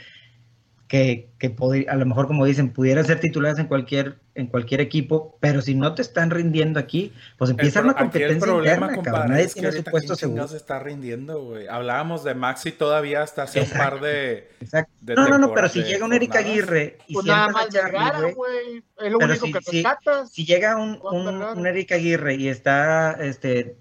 que, 0.86 1.30
que 1.38 1.54
a 1.88 1.96
lo 1.96 2.04
mejor, 2.06 2.26
como 2.26 2.44
dicen, 2.44 2.72
pudieran 2.72 3.06
ser 3.06 3.20
titulares 3.20 3.58
en 3.58 3.66
cualquier, 3.66 4.18
en 4.40 4.46
cualquier 4.48 4.80
equipo, 4.80 5.36
pero 5.40 5.60
si 5.62 5.74
no 5.74 5.94
te 5.94 6.02
están 6.02 6.30
rindiendo 6.30 6.80
aquí, 6.80 7.12
pues 7.38 7.50
empieza 7.50 7.80
El 7.80 7.86
una 7.86 7.94
competencia 7.94 8.38
problema, 8.40 8.72
interna, 8.86 8.94
compadre, 8.96 9.12
cabrón. 9.18 9.30
Nadie 9.32 9.44
es 9.44 9.54
que 9.54 9.60
tiene 9.60 9.76
su 9.76 9.84
puesto 9.84 10.16
seguro. 10.16 10.48
se 10.48 10.56
está 10.56 10.78
rindiendo, 10.80 11.42
güey. 11.44 11.68
Hablábamos 11.68 12.24
de 12.24 12.34
Maxi 12.34 12.72
todavía 12.72 13.22
hasta 13.22 13.42
hace 13.44 13.60
un 13.62 13.70
par 13.70 14.00
de. 14.00 14.50
Exacto. 14.60 14.92
de 15.00 15.14
No, 15.14 15.28
no, 15.28 15.38
no, 15.38 15.52
pero 15.54 15.68
si 15.68 15.82
llega 15.82 16.04
un 16.04 16.12
Eric 16.12 16.30
jornadas. 16.32 16.50
Aguirre 16.52 16.98
y 17.06 17.14
Pues 17.14 17.26
nada 17.26 17.48
más 17.50 17.68
Vergara, 17.70 18.20
güey. 18.32 18.82
Es 18.98 19.12
lo 19.12 19.18
Pero 19.18 19.30
único 19.32 19.46
si- 19.46 19.52
que 19.52 19.60
si- 19.62 19.76
rescatas. 19.82 20.30
si 20.32 20.44
llega 20.44 20.76
un, 20.76 20.98
un, 21.02 21.66
Eric 21.66 21.92
Aguirre 21.92 22.34
y 22.34 22.48
está, 22.48 23.12
este, 23.20 23.76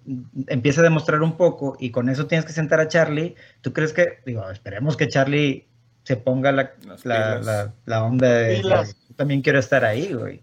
empieza 0.48 0.82
a 0.82 0.84
demostrar 0.84 1.22
un 1.22 1.36
poco 1.38 1.76
y 1.80 1.91
con 1.91 2.10
eso 2.10 2.28
tienes 2.28 2.45
que 2.45 2.54
sentar 2.54 2.80
a 2.80 2.88
Charlie, 2.88 3.36
¿tú 3.62 3.74
crees 3.74 3.91
que, 3.93 4.19
digo, 4.26 4.50
esperemos 4.50 4.95
que 4.98 5.08
Charlie 5.08 5.67
se 6.04 6.15
ponga 6.15 6.52
la, 6.52 6.72
la, 7.04 7.39
la, 7.39 7.74
la 7.86 8.04
onda 8.04 8.28
de, 8.34 8.62
yo 8.63 8.84
también 9.15 9.41
quiero 9.41 9.60
estar 9.60 9.84
ahí, 9.86 10.13
güey? 10.13 10.41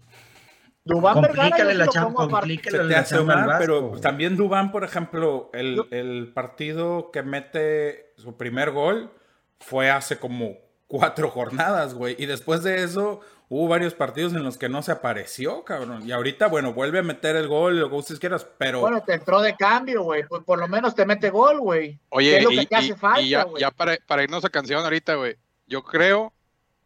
Dubán 0.87 1.13
Complícale 1.15 1.73
la 1.75 1.85
aparte. 1.85 2.13
complícale 2.15 2.83
la 2.85 2.99
hace 2.99 3.15
chamba 3.15 3.33
al 3.33 3.39
mal, 3.39 3.47
Vasco, 3.47 3.59
pero 3.91 3.99
también 4.01 4.35
Dubán, 4.35 4.71
por 4.71 4.83
ejemplo, 4.83 5.49
el, 5.53 5.85
el 5.91 6.31
partido 6.33 7.11
que 7.11 7.23
mete 7.23 8.13
su 8.17 8.37
primer 8.37 8.71
gol 8.71 9.11
fue 9.59 9.89
hace 9.91 10.17
como 10.17 10.55
cuatro 10.87 11.29
jornadas, 11.29 11.93
güey. 11.93 12.15
Y 12.17 12.25
después 12.25 12.63
de 12.63 12.83
eso 12.83 13.19
hubo 13.49 13.67
varios 13.67 13.93
partidos 13.93 14.33
en 14.33 14.43
los 14.43 14.57
que 14.57 14.69
no 14.69 14.81
se 14.81 14.91
apareció, 14.91 15.63
cabrón. 15.63 16.07
Y 16.07 16.11
ahorita, 16.11 16.47
bueno, 16.47 16.73
vuelve 16.73 16.99
a 16.99 17.03
meter 17.03 17.35
el 17.35 17.47
gol, 17.47 17.79
lo 17.79 17.89
que 17.89 17.95
ustedes 17.95 18.19
quieras, 18.19 18.47
pero 18.57 18.81
Bueno, 18.81 19.01
te 19.03 19.13
entró 19.13 19.41
de 19.41 19.55
cambio, 19.55 20.03
güey. 20.03 20.23
Pues 20.27 20.43
por 20.43 20.59
lo 20.59 20.67
menos 20.67 20.95
te 20.95 21.05
mete 21.05 21.29
gol, 21.29 21.59
güey. 21.59 21.93
¿Qué 21.93 21.99
Oye, 22.09 22.37
es 22.37 22.43
lo 22.43 22.51
y, 22.51 22.57
que 22.59 22.65
te 22.65 22.75
hace 22.75 22.87
y- 22.87 22.93
falta, 22.93 23.21
y 23.21 23.29
ya, 23.29 23.45
ya 23.59 23.71
para, 23.71 23.97
para 24.07 24.23
irnos 24.23 24.43
a 24.45 24.49
canción 24.49 24.83
ahorita, 24.83 25.15
güey. 25.15 25.35
Yo 25.67 25.83
creo 25.83 26.33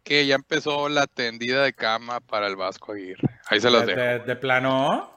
que 0.04 0.26
ya 0.26 0.36
empezó 0.36 0.90
la 0.90 1.08
tendida 1.08 1.64
de 1.64 1.74
cama 1.74 2.20
para 2.20 2.48
el 2.48 2.56
Vasco 2.56 2.94
Aguirre. 2.94 3.40
Ahí 3.50 3.60
se 3.62 3.70
los 3.70 3.86
de, 3.86 3.96
dejo. 3.96 4.02
de- 4.02 4.20
de 4.20 4.36
plano. 4.36 5.10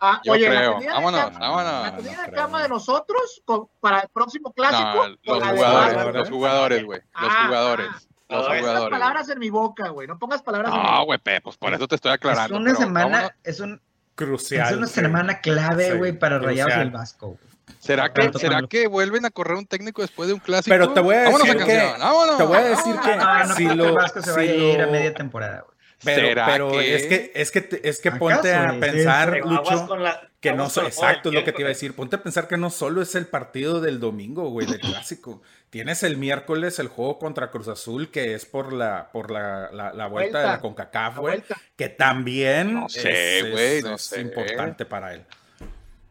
Ah, 0.00 0.20
Yo 0.24 0.32
oye, 0.32 0.48
la 0.48 0.56
creo. 0.60 0.78
de 0.80 0.86
Vámonos, 0.86 1.20
cama- 1.24 1.38
vámonos. 1.40 1.72
La 1.82 1.96
tenida 1.96 2.12
No 2.16 2.22
de 2.22 2.28
creo. 2.30 2.42
cama 2.42 2.62
de 2.62 2.68
nosotros 2.68 3.42
con- 3.44 3.68
para 3.80 4.00
el 4.00 4.08
próximo 4.10 4.52
clásico. 4.52 4.94
No, 4.94 5.08
los 5.08 5.18
jugadores, 5.48 5.94
Vasco? 5.96 6.12
los 6.12 6.28
jugadores, 6.30 6.84
güey. 6.84 7.00
Los 7.00 7.32
Ah, 7.34 7.44
jugadores. 7.46 7.86
ah. 7.90 7.98
Los 8.30 8.42
No 8.46 8.54
pongas 8.60 8.90
palabras 8.90 9.28
en 9.30 9.38
mi 9.38 9.48
boca, 9.50 9.88
güey. 9.88 10.06
No 10.06 10.18
pongas 10.18 10.42
palabras 10.42 10.70
en 10.72 10.76
mi 10.78 10.84
No, 10.84 10.90
boca. 10.92 11.04
güey, 11.04 11.18
pe, 11.18 11.40
pues 11.40 11.56
por 11.56 11.72
eso 11.72 11.88
te 11.88 11.94
estoy 11.94 12.10
Es 12.10 12.14
aclarando. 12.16 12.56
una 12.58 12.72
pero 12.72 12.76
semana, 12.84 13.06
vámonos. 13.08 13.32
es, 13.42 13.60
un, 13.60 13.80
Crucial. 14.14 14.68
es 14.70 14.76
una 14.76 14.86
semana 14.86 15.40
clave, 15.40 15.92
Sí, 15.92 15.96
güey, 15.96 16.12
para 16.18 16.38
Rayados 16.38 16.72
crucial. 16.72 16.82
el 16.86 16.90
Vasco. 16.90 17.26
güey. 17.28 17.38
¿Será, 17.78 18.12
que, 18.12 18.30
¿será 18.38 18.60
que 18.68 18.86
vuelven 18.86 19.24
a 19.24 19.30
correr 19.30 19.56
un 19.56 19.66
técnico 19.66 20.02
después 20.02 20.28
de 20.28 20.34
un 20.34 20.40
clásico? 20.40 20.74
Pero 20.74 20.92
te 20.92 21.00
voy 21.00 21.14
a 21.14 21.24
Vámonos 21.24 21.46
decir 21.46 21.64
que- 21.66 21.76
canción, 21.76 22.00
vámonos. 22.00 22.36
te 22.36 22.42
voy 22.44 22.56
a 22.58 22.64
decir 22.64 22.94
que 23.00 23.10
Ah, 23.12 23.44
no 23.48 23.54
si 23.54 23.66
que 23.66 23.74
lo, 23.74 23.94
Vasco 23.94 24.20
se 24.22 24.30
si 24.30 24.36
vaya 24.36 24.52
a 24.52 24.54
ir 24.54 24.80
a 24.80 24.86
lo- 24.86 24.92
media 24.92 25.14
temporada, 25.14 25.60
güey. 25.66 25.78
Pero, 26.04 26.28
¿Será 26.28 26.46
pero 26.46 26.70
que? 26.70 26.94
es 26.94 27.06
que 27.06 27.32
es 27.34 27.50
que 27.50 27.80
es 27.82 27.98
que 28.00 28.08
¿Acaso, 28.10 28.20
ponte 28.20 28.54
a 28.54 28.78
pensar, 28.78 29.34
aguas 29.34 29.72
Lucho, 29.80 29.96
la- 29.96 30.28
que 30.40 30.52
no 30.52 30.70
so- 30.70 30.86
exacto 30.86 31.30
es 31.30 31.34
lo 31.34 31.42
que 31.42 31.50
te 31.52 31.62
iba 31.62 31.68
a 31.68 31.70
decir. 31.74 31.92
Ponte 31.96 32.14
a 32.14 32.22
pensar 32.22 32.46
que 32.46 32.56
no 32.56 32.70
solo 32.70 33.02
es 33.02 33.16
el 33.16 33.26
partido 33.26 33.80
del 33.80 33.98
domingo, 33.98 34.48
güey, 34.50 34.68
del 34.68 34.78
clásico. 34.78 35.42
Tienes 35.70 36.04
el 36.04 36.16
miércoles 36.16 36.78
el 36.78 36.86
juego 36.86 37.18
contra 37.18 37.50
Cruz 37.50 37.66
Azul, 37.66 38.12
que 38.12 38.34
es 38.34 38.46
por 38.46 38.72
la, 38.72 39.10
por 39.12 39.32
la, 39.32 39.70
la, 39.72 39.92
la 39.92 40.06
vuelta, 40.06 40.38
de 40.40 40.46
la. 40.46 40.60
CONCACAF, 40.60 41.18
güey. 41.18 41.42
Que 41.76 41.88
también 41.88 42.74
No 42.74 42.88
sé, 42.88 43.00
es, 43.40 43.44
es- 43.46 43.50
güey, 43.50 43.82
no 43.82 43.94
es 43.96 44.02
sé. 44.02 44.20
importante 44.20 44.84
para 44.84 45.14
él. 45.14 45.24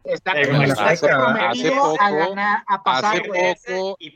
Está, 0.08 0.32
Eh, 0.40 0.48
hace 0.78 1.70
poco- 1.70 1.96
a 2.00 2.10
ganar, 2.10 2.64
a 2.66 2.82
pasar, 2.82 3.16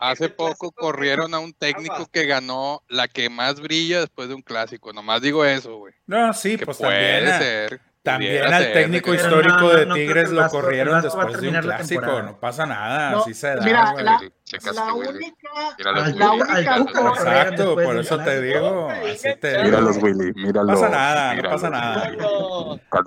Hace 0.01 0.29
poco, 0.31 0.71
hace 0.71 0.73
corrieron 0.75 1.35
a 1.35 1.39
un 1.39 1.53
técnico 1.53 2.07
que 2.11 2.25
ganó 2.27 2.83
la 2.89 3.09
que 3.09 3.29
más 3.29 3.61
brilla 3.61 4.01
después 4.01 4.29
de 4.29 4.35
un 4.35 4.43
clásico. 4.43 4.93
Nomás 4.93 5.21
digo 5.21 5.45
eso, 5.45 5.77
güey. 5.77 5.95
No, 6.07 6.33
sí, 6.33 6.57
Que 6.57 6.65
pues 6.65 6.79
puede 6.79 7.21
también. 7.27 7.39
ser. 7.39 7.81
También 8.03 8.43
al 8.53 8.63
ser, 8.65 8.73
técnico 8.73 9.15
histórico 9.15 9.55
no, 9.55 9.85
no, 9.85 9.95
de 9.95 10.01
Tigres 10.01 10.31
lo 10.31 10.49
corrieron 10.49 11.03
después 11.03 11.41
de 11.41 11.49
un 11.49 11.55
clásico. 11.61 12.01
temporada. 12.01 12.23
No 12.23 12.41
pasa 12.41 12.67
nada, 12.67 13.11
No, 13.13 13.21
así 13.21 13.33
se 13.35 13.55
da, 13.55 13.63
mira, 13.65 13.93
güey. 13.93 14.05
la, 14.05 14.21
Checaste, 14.59 14.75
la 14.81 14.95
Willy. 14.95 15.09
única, 15.09 15.49
Mira 15.79 15.93
los 15.93 16.05
Al 16.05 16.19
la 16.19 16.31
Willy. 16.33 16.43
Única 16.43 16.77
Exacto, 16.77 17.65
después 17.65 17.87
por 17.87 17.97
eso 17.97 18.19
te 18.19 18.41
digo, 18.43 18.89
así 18.91 19.29
te 19.41 19.49
digo. 19.51 19.63
Míralos, 19.65 19.97
Willy, 20.03 20.33
míralo. 20.35 20.73
No 20.73 20.81
pasa 20.81 20.89
nada, 20.89 21.31
no 21.31 21.37
Míralos. 21.37 21.61
pasa 21.63 21.71
nada. 21.71 22.13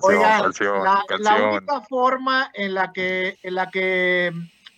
Oigan, 0.02 0.42
canción, 0.42 0.84
la, 1.20 1.36
única 1.52 1.80
forma 1.82 2.50
en 2.54 2.74
la 2.74 2.92
que 2.92 3.38
en 3.42 3.54
la 3.54 3.70
que 3.70 4.32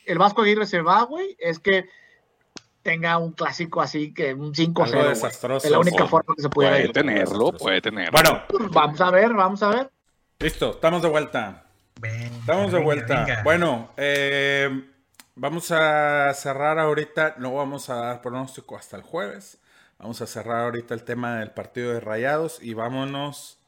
el 0.06 0.18
Vasco 0.18 0.42
Aguirre 0.42 0.66
se 0.66 0.80
va, 0.82 1.02
güey, 1.04 1.36
es 1.38 1.58
que 1.58 1.86
tenga 2.82 3.18
un 3.18 3.32
clásico 3.32 3.80
así 3.82 4.14
que 4.14 4.32
un 4.34 4.54
5-0. 4.54 4.84
Algo 4.84 4.98
güey. 5.00 5.08
desastroso. 5.10 5.66
Es 5.66 5.70
la 5.70 5.78
única 5.78 6.04
Sí. 6.04 6.08
forma 6.08 6.34
que 6.36 6.42
se 6.42 6.48
Puede 6.48 6.84
ir. 6.84 6.92
tenerlo, 6.92 7.52
puede 7.52 7.80
tenerlo. 7.82 8.12
Bueno, 8.12 8.42
Vamos 8.72 9.00
a 9.00 9.10
ver, 9.10 9.34
vamos 9.34 9.62
a 9.62 9.68
ver. 9.68 9.90
listo, 10.38 10.70
estamos 10.70 11.02
de 11.02 11.08
vuelta. 11.08 11.64
Venga, 12.00 12.26
Estamos 12.38 12.66
de 12.72 12.78
venga, 12.78 12.84
vuelta. 12.84 13.24
venga. 13.24 13.42
Bueno, 13.42 13.90
eh, 13.96 14.70
vamos 15.38 15.70
a 15.70 16.32
cerrar 16.34 16.78
ahorita, 16.78 17.36
no 17.38 17.54
vamos 17.54 17.88
a 17.90 17.94
dar 17.96 18.20
pronóstico 18.22 18.76
hasta 18.76 18.96
el 18.96 19.02
jueves. 19.02 19.58
Vamos 19.98 20.20
a 20.20 20.26
cerrar 20.26 20.64
ahorita 20.64 20.94
el 20.94 21.02
tema 21.04 21.38
del 21.38 21.50
partido 21.50 21.92
de 21.92 22.00
Rayados 22.00 22.58
y 22.62 22.74
vámonos 22.74 23.58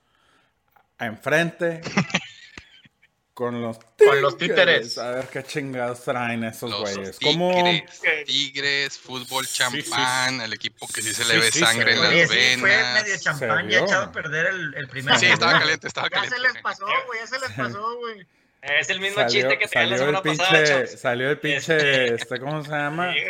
a 0.99 1.07
enfrente 1.07 1.81
con 3.35 3.61
los 3.63 3.79
Con 3.99 4.21
los 4.21 4.37
títeres. 4.37 4.99
A 4.99 5.11
ver 5.11 5.29
qué 5.29 5.43
chingados 5.43 6.03
traen 6.05 6.45
esos 6.45 6.71
Los 6.71 6.81
güeyes. 6.95 7.19
¿Cómo? 7.21 7.51
tigres, 7.53 8.27
tigres, 8.27 8.99
fútbol 8.99 9.47
Sí, 9.47 9.55
champán, 9.55 10.41
el 10.43 10.53
equipo 10.53 10.87
que 10.89 11.03
sí 11.03 11.15
se 11.15 11.25
Sí, 11.25 11.33
le 11.33 11.39
ve 11.39 11.51
sí, 11.51 11.59
sangre 11.61 11.95
en 11.95 12.01
las 12.01 12.11
sí, 12.11 12.27
fue 12.27 12.59
medio 12.59 12.63
venas. 13.05 13.21
champán, 13.23 13.69
ya 13.69 13.79
vio. 13.79 13.85
echado 13.87 14.05
a 14.05 14.13
perder 14.13 14.47
el, 14.49 14.75
el 14.75 14.89
primer 14.89 15.19
Sí, 15.19 15.27
estaba 15.27 15.59
caliente, 15.59 15.89
estaba 15.89 16.09
Ya 16.09 16.15
caliente. 16.15 16.37
se 16.37 16.43
les 16.43 16.63
pasó, 16.63 16.87
güey, 17.07 17.19
ya 17.21 17.27
se 17.27 17.39
les 17.41 17.51
pasó, 17.53 17.97
güey. 17.99 18.27
Es 18.63 18.91
el 18.91 19.01
mismo 19.01 19.17
Salió, 19.23 19.31
chiste 19.31 19.59
que 19.59 19.67
tenía 19.69 19.87
la 19.89 19.97
salió 19.97 20.11
el 20.11 20.17
semana 20.17 20.23
pasada, 20.23 20.59
pinche, 20.59 20.73
chavos. 20.75 20.91
salió 21.01 21.31
el 21.31 21.39
pinche, 21.39 22.15
Este- 22.15 22.41
¿cómo 22.41 22.63
se 22.63 22.71
llama? 22.71 23.13
Sí, 23.15 23.21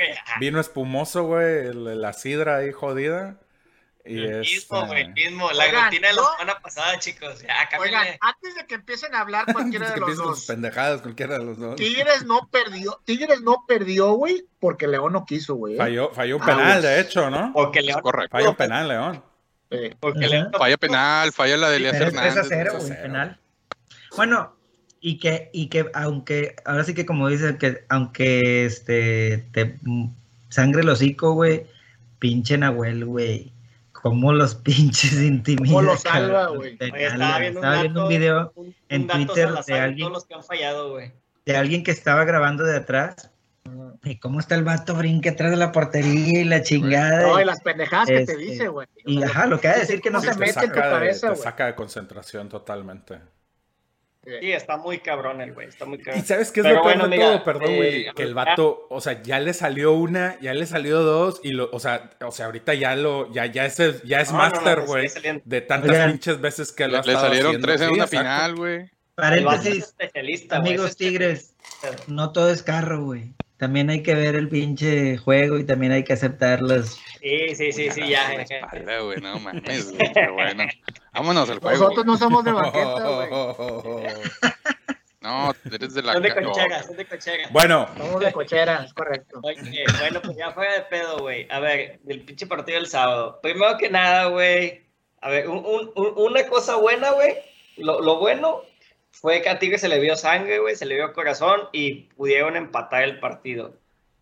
Vino 0.40 0.61
espumoso, 0.61 1.23
güey, 1.25 1.73
la 1.73 2.12
sidra 2.12 2.57
ahí 2.57 2.73
jodida. 2.73 3.37
Y 4.05 4.19
el 4.25 4.40
mismo, 4.40 4.77
este- 4.79 4.87
güey, 4.88 5.03
el 5.03 5.12
mismo. 5.12 5.51
La 5.53 5.64
Oigan, 5.66 5.85
rutina 5.85 6.09
de 6.09 6.14
la 6.14 6.23
semana 6.33 6.61
pasada, 6.61 6.99
chicos. 6.99 7.43
Ya, 7.43 7.69
Oigan, 7.79 8.07
antes 8.21 8.55
de 8.57 8.66
que 8.66 8.75
empiecen 8.75 9.14
a 9.14 9.21
hablar 9.21 9.45
cualquiera 9.53 9.88
de 9.88 9.95
que 9.95 10.01
los 10.01 10.16
dos, 10.16 10.47
pendejadas, 10.47 11.03
cualquiera 11.03 11.38
de 11.38 11.45
los 11.45 11.59
dos. 11.59 11.77
Tigres 11.77 12.25
no 12.25 12.49
perdió, 12.51 13.01
Tigres 13.05 13.40
no 13.43 13.64
perdió, 13.69 14.12
güey, 14.14 14.47
porque 14.59 14.88
León 14.88 15.12
no 15.12 15.25
quiso, 15.27 15.55
güey. 15.55 15.75
¿eh? 15.75 15.77
Falló, 15.79 16.11
falló 16.12 16.37
un 16.38 16.43
Ah, 16.43 16.47
penal, 16.47 16.81
güey. 16.81 16.83
de 16.83 17.01
hecho, 17.01 17.31
¿no? 17.31 17.53
Porque 17.55 17.83
León. 17.83 18.01
Correcto. 18.01 18.37
Falló 18.37 18.51
un 18.51 18.57
penal, 18.57 18.88
León. 18.88 19.25
Eh, 19.71 19.95
Porque. 20.01 20.27
León. 20.27 20.51
Falla 20.59 20.77
penal, 20.77 21.33
falla 21.33 21.57
la 21.57 21.71
de 21.71 21.77
Elías 21.77 21.95
es 21.95 22.01
3 22.01 22.14
a 22.16 22.25
Hernández. 22.27 22.47
0, 22.49 22.71
3 22.73 22.75
a 22.75 22.79
güey, 22.79 22.88
0. 22.88 23.01
penal. 23.03 23.40
Bueno, 24.16 24.57
y 25.01 25.19
que, 25.19 25.51
y 25.53 25.69
que 25.69 25.87
aunque, 25.95 26.57
ahora 26.65 26.85
sí 26.85 26.95
que 26.95 27.07
como 27.07 27.29
dice, 27.29 27.57
que 27.57 27.85
aunque 27.89 28.65
este 28.67 29.39
te 29.53 29.77
sangre 30.51 30.83
el 30.83 30.89
hocico, 30.89 31.33
güey, 31.33 31.67
pinche 32.19 32.59
Nahuel, 32.59 33.05
güey. 33.07 33.53
Como 33.93 34.33
los 34.33 34.55
pinches 34.65 35.13
intimida. 35.15 35.67
Cómo 35.67 35.83
lo 35.83 35.97
salva, 35.97 36.47
güey. 36.49 36.77
estaba 36.81 37.39
viendo 37.39 37.61
un, 37.61 37.67
Estaba 37.67 37.73
dato, 37.75 37.83
viendo 37.83 38.03
un 38.05 38.09
video 38.09 38.53
un, 38.55 38.75
en 38.89 39.03
un 39.03 39.09
Twitter 39.09 39.49
Salazar 39.49 39.75
de 39.77 39.81
alguien- 39.81 39.99
todos 40.07 40.13
los 40.13 40.25
que 40.27 40.35
han 40.35 40.45
fallado, 40.45 40.91
güey. 40.93 41.13
de 41.47 41.57
alguien 41.57 41.83
que 41.85 41.91
estaba 41.91 42.25
grabando 42.25 42.65
de 42.65 42.77
atrás. 42.77 43.31
Y 44.03 44.17
cómo 44.17 44.41
está 44.41 44.55
el 44.55 44.65
vato 44.65 44.95
brinca 44.95 45.31
atrás 45.31 45.51
de 45.51 45.57
la 45.59 45.71
portería 45.71 46.41
y 46.41 46.45
la 46.45 46.63
chingada. 46.63 47.23
no, 47.23 47.41
y- 47.41 47.45
las 47.45 47.61
pendejadas 47.61 48.09
que 48.09 48.15
te 48.15 48.21
Este, 48.23 48.37
dice, 48.39 48.69
güey. 48.69 48.87
y 49.05 49.23
ajá, 49.23 49.47
lo 49.47 49.61
que 49.61 49.69
ha 49.69 49.75
de 49.75 49.81
decir 49.81 50.01
que 50.01 50.11
no 50.11 50.21
Sí, 50.21 50.29
se 50.29 50.33
te 50.33 50.39
mete 50.41 50.53
mete 50.55 50.65
en 50.67 50.71
tu 50.73 50.77
saca 50.79 51.01
te 51.11 51.27
güey. 51.29 51.37
saca 51.43 51.67
de 51.67 51.75
concentración 51.75 52.49
totalmente. 52.49 53.19
Sí, 54.23 54.53
está 54.53 54.77
muy 54.77 54.99
cabrón 54.99 55.41
el 55.41 55.55
güey, 55.55 55.69
está 55.69 55.87
muy 55.87 55.97
Y 55.99 56.03
cabrón. 56.03 56.25
sabes 56.27 56.53
qué 56.53 56.61
es 56.61 56.65
Pero 56.67 56.77
lo 56.77 56.83
peor 56.83 56.95
bueno, 56.99 57.09
de 57.09 57.17
mira, 57.17 57.27
todo, 57.33 57.45
perdón, 57.45 57.71
eh, 57.71 57.77
güey, 57.77 58.15
que 58.15 58.23
el 58.23 58.29
ya- 58.29 58.35
vato, 58.35 58.87
o 58.91 59.01
sea, 59.01 59.23
ya 59.23 59.41
le 59.41 59.55
salió 59.55 59.93
una, 59.93 60.39
ya 60.41 60.53
le 60.53 60.67
salió 60.67 61.01
dos, 61.01 61.41
y 61.43 61.53
lo, 61.53 61.71
o 61.73 61.81
sea, 61.81 62.11
o 62.21 62.31
sea, 62.31 62.47
ahorita 62.47 62.75
ya 62.75 62.95
lo, 62.97 63.33
ya, 63.33 63.47
ya 63.47 63.65
es, 63.65 63.81
el- 63.81 64.03
ya 64.03 64.21
es 64.21 64.31
No, 64.31 64.39
pues, 64.53 64.87
güey, 64.87 65.09
de 65.45 65.61
tantas 65.63 65.91
Oigan. 65.91 66.11
pinches 66.13 66.41
veces 66.41 66.71
que 66.71 66.85
lo 66.87 66.93
Le, 66.93 66.99
ha 66.99 67.03
le 67.03 67.13
salieron 67.15 67.47
haciendo. 67.47 67.67
tres 67.67 67.81
en 67.81 67.89
Sí, 67.89 67.95
una 67.95 68.05
exacto. 68.05 68.19
final, 68.25 68.57
güey. 68.57 68.77
El 68.77 68.91
Paréntesis, 69.15 69.85
especialista, 69.85 70.59
güey, 70.59 70.69
amigos 70.73 70.91
es 70.91 70.97
tigres, 70.99 71.55
especialista. 71.61 72.05
no 72.13 72.33
todo 72.33 72.51
es 72.51 72.63
carro, 72.63 73.03
güey. 73.05 73.33
También 73.57 73.91
hay 73.91 74.03
que 74.03 74.15
ver 74.15 74.37
el 74.37 74.49
pinche 74.49 75.17
juego 75.19 75.59
y 75.59 75.65
también 75.65 75.93
hay 75.93 76.05
que 76.05 76.15
aceptar 76.15 76.63
los... 76.63 76.99
Sí, 77.21 77.55
sí, 77.55 77.73
sí, 77.73 77.91
sí, 77.91 78.09
ya. 78.09 78.33
Espalda, 78.35 79.01
güey, 79.01 79.21
no 79.21 79.39
mames, 79.39 79.93
güey, 79.93 80.11
bueno. 80.35 80.65
Vámonos 81.12 81.49
al 81.51 81.59
juego. 81.59 81.79
Nosotros 81.85 82.07
no 82.07 82.16
somos 82.16 82.44
de 82.44 82.53
banqueta, 82.53 83.09
güey. 83.09 84.07
No, 85.23 85.53
eres 85.70 85.92
de 85.92 86.03
la 86.03 86.14
Son 86.14 86.23
de 86.23 86.33
ca- 86.35 86.40
no. 86.40 86.49
cochera, 86.51 86.83
son 86.83 86.96
de 86.96 87.05
cochera. 87.07 87.49
Bueno, 87.51 87.87
Somos 87.99 88.20
de 88.20 88.33
cochera, 88.33 88.85
es 88.85 88.94
correcto. 88.94 89.38
Oye, 89.42 89.85
bueno, 89.99 90.23
pues 90.23 90.35
ya 90.35 90.51
fuera 90.53 90.73
de 90.73 90.81
pedo, 90.85 91.18
güey. 91.18 91.46
A 91.51 91.61
ver, 91.61 92.01
del 92.05 92.23
pinche 92.23 92.46
partido 92.46 92.79
del 92.79 92.87
sábado. 92.88 93.38
Primero 93.42 93.77
que 93.77 93.90
nada, 93.90 94.27
güey. 94.29 94.83
A 95.20 95.29
ver, 95.29 95.46
un- 95.51 95.59
un- 95.59 95.92
un- 95.94 96.14
una 96.16 96.46
cosa 96.49 96.77
buena, 96.77 97.11
güey. 97.11 97.35
Lo, 97.77 98.01
lo 98.01 98.18
bueno 98.18 98.62
fue 99.11 99.42
que 99.42 99.51
a 99.51 99.59
Tigre 99.59 99.77
se 99.77 99.90
le 99.90 99.99
vio 100.01 100.16
sangre, 100.16 100.59
güey, 100.59 100.75
se 100.75 100.87
le 100.87 100.94
vio 100.94 101.12
corazón 101.12 101.68
y 101.73 102.05
pudieron 102.16 102.57
empatar 102.57 103.03
el 103.03 103.20
partido. 103.20 103.75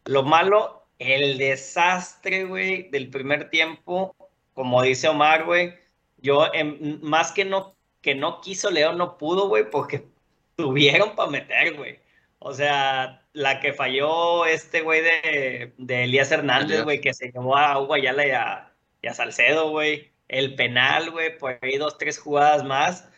Lo 0.04 0.24
malo, 0.24 0.82
el 0.98 1.38
desastre, 1.38 2.42
güey, 2.42 2.90
del 2.90 3.08
primer 3.08 3.50
tiempo, 3.50 4.16
como 4.52 4.82
dice 4.82 5.06
Omar, 5.06 5.44
güey. 5.44 5.74
Yo, 6.18 6.52
em, 6.52 6.98
más 7.02 7.32
que 7.32 7.44
no, 7.44 7.76
que 8.00 8.14
no 8.14 8.40
quiso 8.40 8.70
León, 8.70 8.98
no 8.98 9.18
pudo, 9.18 9.48
güey, 9.48 9.70
porque 9.70 10.06
tuvieron 10.56 11.14
para 11.14 11.30
meter, 11.30 11.74
güey. 11.76 11.98
O 12.40 12.54
sea, 12.54 13.22
la 13.32 13.60
que 13.60 13.72
falló 13.72 14.46
este 14.46 14.82
güey 14.82 15.02
de, 15.02 15.72
de 15.76 16.04
Elías 16.04 16.30
Hernández, 16.30 16.82
güey, 16.84 17.00
que 17.00 17.12
se 17.14 17.32
llevó 17.32 17.56
a 17.56 17.80
Hugo 17.80 17.94
Ayala 17.94 18.26
y 18.26 18.30
a, 18.30 18.72
y 19.02 19.08
a 19.08 19.14
Salcedo, 19.14 19.70
güey. 19.70 20.12
El 20.28 20.54
penal, 20.54 21.10
güey, 21.10 21.36
por 21.38 21.58
ahí 21.62 21.78
dos, 21.78 21.98
tres 21.98 22.18
jugadas 22.18 22.64
más. 22.64 23.08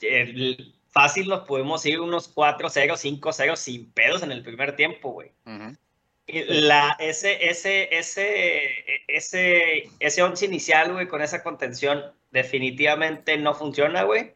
El- 0.00 0.74
fácil 0.92 1.28
nos 1.28 1.40
podemos 1.46 1.86
ir 1.86 2.00
unos 2.00 2.34
4-0, 2.34 2.96
5-0 2.96 3.56
sin 3.56 3.90
pedos 3.92 4.22
en 4.24 4.32
el 4.32 4.42
primer 4.42 4.74
tiempo, 4.74 5.12
güey. 5.12 5.30
Y 6.26 6.42
La, 6.44 6.96
ese, 6.98 7.48
ese, 7.48 7.96
ese, 7.96 8.68
ese, 9.08 9.88
ese 10.00 10.22
once 10.22 10.44
inicial, 10.44 10.92
güey, 10.92 11.06
con 11.08 11.22
esa 11.22 11.42
contención, 11.42 12.02
definitivamente 12.30 13.36
no 13.36 13.54
funciona, 13.54 14.04
güey. 14.04 14.34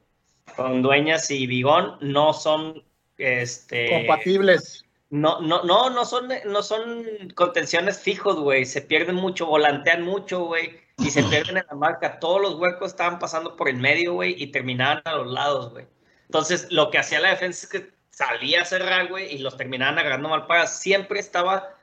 Con 0.57 0.83
Dueñas 0.83 1.31
y 1.31 1.47
Bigón 1.47 1.97
no 2.01 2.33
son, 2.33 2.85
este... 3.17 3.89
Compatibles. 3.91 4.85
No, 5.11 5.41
no, 5.41 5.63
no, 5.63 5.91
no 5.91 6.05
son, 6.05 6.29
no 6.47 6.63
son 6.63 7.05
contenciones 7.35 8.01
fijos, 8.01 8.37
güey. 8.37 8.65
Se 8.65 8.83
pierden 8.83 9.17
mucho, 9.17 9.47
volantean 9.47 10.03
mucho, 10.03 10.45
güey. 10.45 10.81
Y 10.99 11.11
se 11.11 11.23
pierden 11.31 11.59
en 11.59 11.67
la 11.69 11.77
marca. 11.77 12.19
Todos 12.19 12.41
los 12.43 12.55
huecos 12.57 12.91
estaban 12.91 13.19
pasando 13.19 13.57
por 13.57 13.69
el 13.69 13.77
medio, 13.77 14.15
güey, 14.15 14.35
y 14.43 14.49
terminaban 14.49 15.03
a 15.05 15.17
los 15.17 15.33
lados, 15.33 15.71
güey. 15.71 15.87
Entonces, 16.27 16.67
lo 16.71 16.91
que 16.91 16.99
hacía 16.99 17.21
la 17.21 17.31
defensa 17.31 17.67
es 17.67 17.73
que 17.73 17.95
salía 18.11 18.63
a 18.63 18.65
cerrar, 18.65 19.09
güey, 19.09 19.33
y 19.35 19.39
los 19.39 19.57
terminaban 19.57 19.99
agarrando 19.99 20.29
mal 20.29 20.47
para. 20.47 20.67
Siempre 20.67 21.21
estaba 21.21 21.77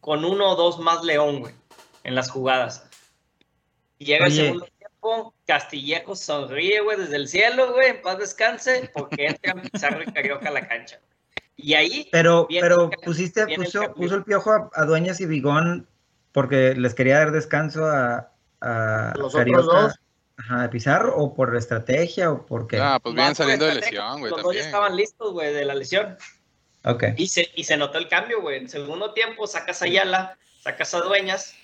con 0.00 0.24
uno 0.24 0.50
o 0.50 0.56
dos 0.56 0.78
más 0.78 1.02
León, 1.02 1.40
güey, 1.40 1.54
en 2.04 2.14
las 2.14 2.30
jugadas. 2.30 2.88
Llega 3.98 4.26
el 4.26 4.32
segundo 4.32 4.68
tiempo, 5.06 5.34
Castillejo 5.46 6.16
sonríe, 6.16 6.80
güey, 6.80 6.98
desde 6.98 7.16
el 7.16 7.28
cielo, 7.28 7.72
güey, 7.72 7.90
en 7.90 8.02
paz 8.02 8.18
descanse, 8.18 8.90
porque 8.94 9.26
entran 9.26 9.60
Pizarro 9.60 10.02
y 10.02 10.06
Carioca 10.06 10.48
a 10.48 10.52
la 10.52 10.66
cancha. 10.66 11.00
Y 11.56 11.74
ahí 11.74 12.08
Pero, 12.12 12.46
pero 12.48 12.90
el 12.92 12.98
pusiste, 13.04 13.46
viene 13.46 13.64
el 13.64 13.72
puso, 13.72 13.94
puso 13.94 14.14
el 14.16 14.24
piojo 14.24 14.52
a, 14.52 14.70
a 14.74 14.84
Dueñas 14.84 15.20
y 15.20 15.26
Bigón 15.26 15.88
porque 16.32 16.74
les 16.74 16.94
quería 16.94 17.18
dar 17.18 17.32
descanso 17.32 17.86
a, 17.86 18.30
a 18.60 19.14
Los 19.16 19.32
Carioca, 19.32 19.60
otros 19.60 19.82
dos. 19.82 20.00
Ajá, 20.38 20.64
a 20.64 20.70
Pizarro, 20.70 21.16
o 21.16 21.34
por 21.34 21.56
estrategia, 21.56 22.30
o 22.30 22.44
por 22.44 22.66
qué. 22.66 22.78
Ah, 22.78 23.00
pues 23.02 23.14
vienen 23.14 23.32
por 23.32 23.36
saliendo 23.36 23.64
de 23.64 23.76
lesión, 23.76 24.20
güey, 24.20 24.30
Los 24.30 24.42
dos 24.42 24.54
ya 24.54 24.60
estaban 24.60 24.94
listos, 24.94 25.32
güey, 25.32 25.54
de 25.54 25.64
la 25.64 25.74
lesión. 25.74 26.18
Ok. 26.84 27.04
Y 27.16 27.28
se, 27.28 27.48
y 27.54 27.64
se 27.64 27.78
notó 27.78 27.96
el 27.96 28.08
cambio, 28.08 28.42
güey. 28.42 28.58
En 28.58 28.68
segundo 28.68 29.14
tiempo 29.14 29.46
sacas 29.46 29.80
a 29.80 29.86
Ayala, 29.86 30.36
sacas 30.60 30.92
a 30.92 31.00
Dueñas, 31.00 31.54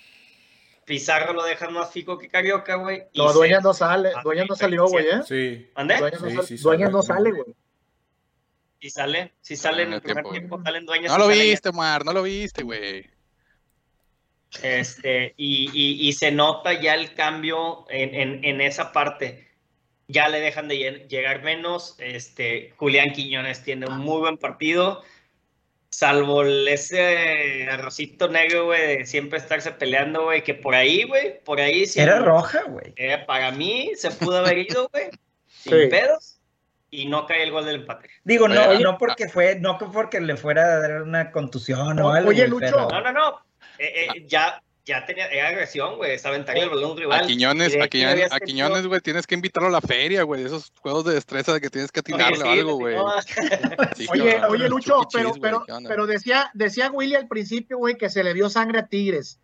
Pizarro 0.85 1.33
lo 1.33 1.43
dejas 1.43 1.71
más 1.71 1.91
fico 1.91 2.17
que 2.17 2.29
Carioca, 2.29 2.75
güey. 2.75 3.03
No, 3.15 3.29
se- 3.29 3.33
Dueñas 3.35 3.63
no 3.63 3.73
sale, 3.73 4.11
Ah, 4.15 4.21
Dueñas 4.23 4.47
no 4.49 4.55
salió, 4.55 4.85
güey, 4.87 5.05
¿eh? 5.07 5.21
sí. 5.27 5.69
¿Mandé? 5.75 5.97
Dueñas 5.97 6.21
no 6.21 6.29
Sí, 6.29 6.35
sale, 6.35 6.47
sí 6.47 6.57
Dueñas 6.57 6.91
no 6.91 7.01
sale. 7.01 7.17
sale, 7.29 7.31
güey. 7.31 7.55
Y 8.79 8.89
sale, 8.89 9.33
sí 9.41 9.55
sale 9.55 9.83
en 9.83 9.93
el 9.93 10.01
Primer 10.01 10.23
primer 10.23 10.31
tiempo. 10.39 10.55
tiempo, 10.57 10.63
salen 10.69 10.85
Dueñas. 10.85 11.11
No 11.11 11.17
lo 11.17 11.27
viste, 11.29 11.71
Mar, 11.71 12.03
no 12.03 12.11
lo 12.13 12.23
viste, 12.23 12.63
güey. 12.63 13.09
Este, 14.61 15.33
y, 15.37 15.69
y- 15.73 16.07
y 16.07 16.13
se 16.13 16.31
nota 16.31 16.73
ya 16.79 16.93
el 16.93 17.13
cambio 17.15 17.85
en, 17.89 18.13
en- 18.13 18.43
en 18.45 18.61
esa 18.61 18.91
parte. 18.91 19.47
Ya 20.07 20.27
le 20.29 20.39
dejan 20.41 20.67
de 20.67 20.75
lle- 20.75 21.07
llegar 21.07 21.41
menos. 21.43 21.95
Este, 21.99 22.73
Julián 22.77 23.13
Quiñones 23.13 23.63
tiene 23.63 23.87
un 23.87 23.97
muy 23.99 24.19
buen 24.19 24.37
partido. 24.37 25.01
Salvo 25.93 26.43
ese 26.43 27.67
arrocito 27.69 28.27
negro, 28.27 28.65
güey, 28.65 28.97
de 28.97 29.05
siempre 29.05 29.37
estarse 29.37 29.71
peleando, 29.73 30.23
güey, 30.23 30.43
que 30.43 30.55
por 30.55 30.73
ahí, 30.73 31.03
güey, 31.03 31.39
por 31.43 31.61
ahí 31.61 31.85
sí. 31.85 31.99
Era 31.99 32.17
roja, 32.17 32.63
güey. 32.63 32.93
Eh, 32.95 33.23
para 33.27 33.51
mí 33.51 33.91
se 33.95 34.09
pudo 34.09 34.39
haber 34.39 34.57
ido, 34.57 34.89
güey, 34.91 35.11
sin 35.47 35.73
Sí. 35.83 35.87
pedos, 35.89 36.39
y 36.89 37.05
no 37.05 37.27
cae 37.27 37.43
el 37.43 37.51
gol 37.51 37.65
del 37.65 37.75
empate. 37.81 38.09
Digo, 38.23 38.47
no, 38.47 38.69
Oye, 38.69 38.83
no 38.83 38.97
porque 38.97 39.29
fue, 39.29 39.59
no 39.59 39.77
que 39.77 39.85
porque 39.85 40.19
le 40.19 40.35
fuera 40.35 40.63
a 40.63 40.79
dar 40.79 41.03
una 41.03 41.31
contusión 41.31 41.99
o 41.99 42.07
O- 42.07 42.11
algo. 42.11 42.29
oye, 42.29 42.47
Lucho. 42.47 42.65
pero- 42.65 42.87
No, 42.89 42.99
no, 43.01 43.11
no. 43.13 43.39
Eh, 43.77 44.07
eh, 44.15 44.25
ya, 44.27 44.63
ya 44.85 45.05
tenía 45.05 45.27
era 45.27 45.49
agresión, 45.49 45.95
güey, 45.95 46.13
es 46.13 46.25
aventarle 46.25 46.63
el 46.63 46.69
balón 46.69 46.97
rival. 46.97 47.23
A 47.23 47.25
Quiñones, 47.25 47.75
a 47.79 47.87
Quiñones, 47.87 48.31
a 48.31 48.87
güey, 48.87 48.99
tienes 48.99 49.25
que 49.25 49.35
invitarlo 49.35 49.69
a 49.69 49.71
la 49.71 49.81
feria, 49.81 50.23
güey, 50.23 50.41
de 50.41 50.47
esos 50.47 50.73
juegos 50.81 51.05
de 51.05 51.13
destreza 51.13 51.53
de 51.53 51.61
que 51.61 51.69
tienes 51.69 51.91
que 51.91 52.01
atinarle 52.01 52.43
Oye, 52.43 52.43
o 52.43 52.45
sí, 52.45 52.59
algo, 52.59 52.75
güey. 52.75 52.95
Sí, 53.95 54.07
Oye, 54.09 54.41
oye, 54.49 54.67
Lucho, 54.67 55.07
pero, 55.11 55.33
pero, 55.39 55.63
pero 55.87 56.05
decía, 56.05 56.51
decía 56.53 56.91
Willy 56.91 57.15
al 57.15 57.27
principio, 57.27 57.77
güey, 57.77 57.97
que 57.97 58.09
se 58.09 58.23
le 58.23 58.33
vio 58.33 58.49
sangre 58.49 58.79
a 58.79 58.87
Tigres. 58.87 59.39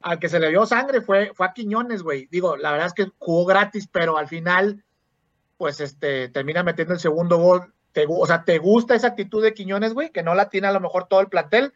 Al 0.00 0.18
que 0.18 0.30
se 0.30 0.40
le 0.40 0.48
vio 0.48 0.64
sangre 0.64 1.02
fue, 1.02 1.32
fue 1.34 1.46
a 1.46 1.52
Quiñones, 1.52 2.02
güey. 2.02 2.26
Digo, 2.30 2.56
la 2.56 2.72
verdad 2.72 2.86
es 2.86 2.94
que 2.94 3.12
jugó 3.18 3.44
gratis, 3.44 3.86
pero 3.86 4.16
al 4.16 4.28
final, 4.28 4.82
pues, 5.58 5.80
este, 5.80 6.30
termina 6.30 6.62
metiendo 6.62 6.94
el 6.94 7.00
segundo 7.00 7.36
gol. 7.36 7.74
Te 7.92 8.06
o 8.08 8.26
sea, 8.26 8.44
¿te 8.44 8.58
gusta 8.58 8.94
esa 8.94 9.08
actitud 9.08 9.42
de 9.42 9.52
Quiñones, 9.52 9.92
güey? 9.92 10.10
Que 10.10 10.22
no 10.22 10.34
la 10.34 10.48
tiene 10.48 10.68
a 10.68 10.72
lo 10.72 10.80
mejor 10.80 11.06
todo 11.06 11.20
el 11.20 11.28
plantel, 11.28 11.74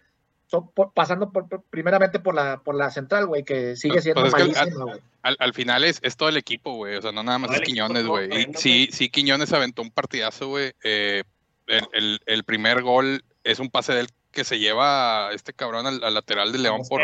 so- 0.55 0.71
por- 0.75 0.93
pasando 0.93 1.31
por, 1.33 1.49
por- 1.49 1.63
primeramente 1.65 2.19
por 2.21 2.35
la, 2.35 2.59
por 2.59 2.75
la 2.75 2.91
central, 2.91 3.27
güey, 3.27 3.43
que 3.45 3.77
sigue 3.77 3.95
Pues- 3.95 4.05
siendo 4.05 4.21
pues 4.23 4.35
al- 4.35 4.41
malísima, 4.53 4.85
güey. 4.85 5.01
Al, 5.23 5.37
al 5.41 5.55
final 5.55 5.85
es, 5.85 5.99
es 6.03 6.17
todo 6.17 6.29
el 6.29 6.37
equipo, 6.37 6.75
güey. 6.75 6.97
O 6.97 7.03
sea, 7.03 7.13
no 7.13 7.23
nada 7.23 7.39
más 7.39 7.49
Todo 7.51 7.61
es 7.61 7.67
Quiñones, 7.67 8.07
güey. 8.07 8.31
Sí, 8.57 8.89
sí, 8.93 9.09
Quiñones 9.09 9.53
aventó 9.53 9.83
un 9.83 9.91
partidazo, 9.91 10.49
güey. 10.49 10.73
Eh, 10.85 11.25
el, 11.67 11.87
el- 11.93 12.21
el 12.27 12.45
primer 12.45 12.83
gol 12.83 13.25
es 13.43 13.59
un 13.59 13.71
pase 13.71 13.93
del 13.95 14.09
que 14.31 14.45
se 14.45 14.59
lleva 14.59 15.29
a 15.29 15.33
este 15.33 15.53
cabrón 15.53 15.87
al, 15.87 16.03
al 16.05 16.13
lateral 16.15 16.53
de 16.53 16.59
León, 16.59 16.83
por, 16.89 17.01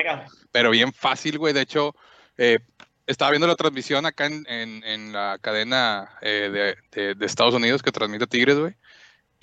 pero 0.53 0.71
bien 0.71 0.93
fácil, 0.93 1.39
güey. 1.39 1.53
De 1.55 1.61
hecho, 1.63 1.95
eh, 2.37 2.59
estaba 3.07 3.31
viendo 3.31 3.47
la 3.47 3.57
transmisión 3.57 4.05
acá 4.07 4.27
en, 4.27 4.45
en- 4.49 4.85
en 4.85 5.13
la 5.13 5.39
cadena 5.41 6.11
eh, 6.23 6.51
de, 6.53 6.77
de- 7.01 7.15
de 7.15 7.27
Estados 7.27 7.55
Unidos 7.55 7.83
que 7.83 7.91
transmite 7.93 8.27
Tigres, 8.27 8.59
güey. 8.59 8.75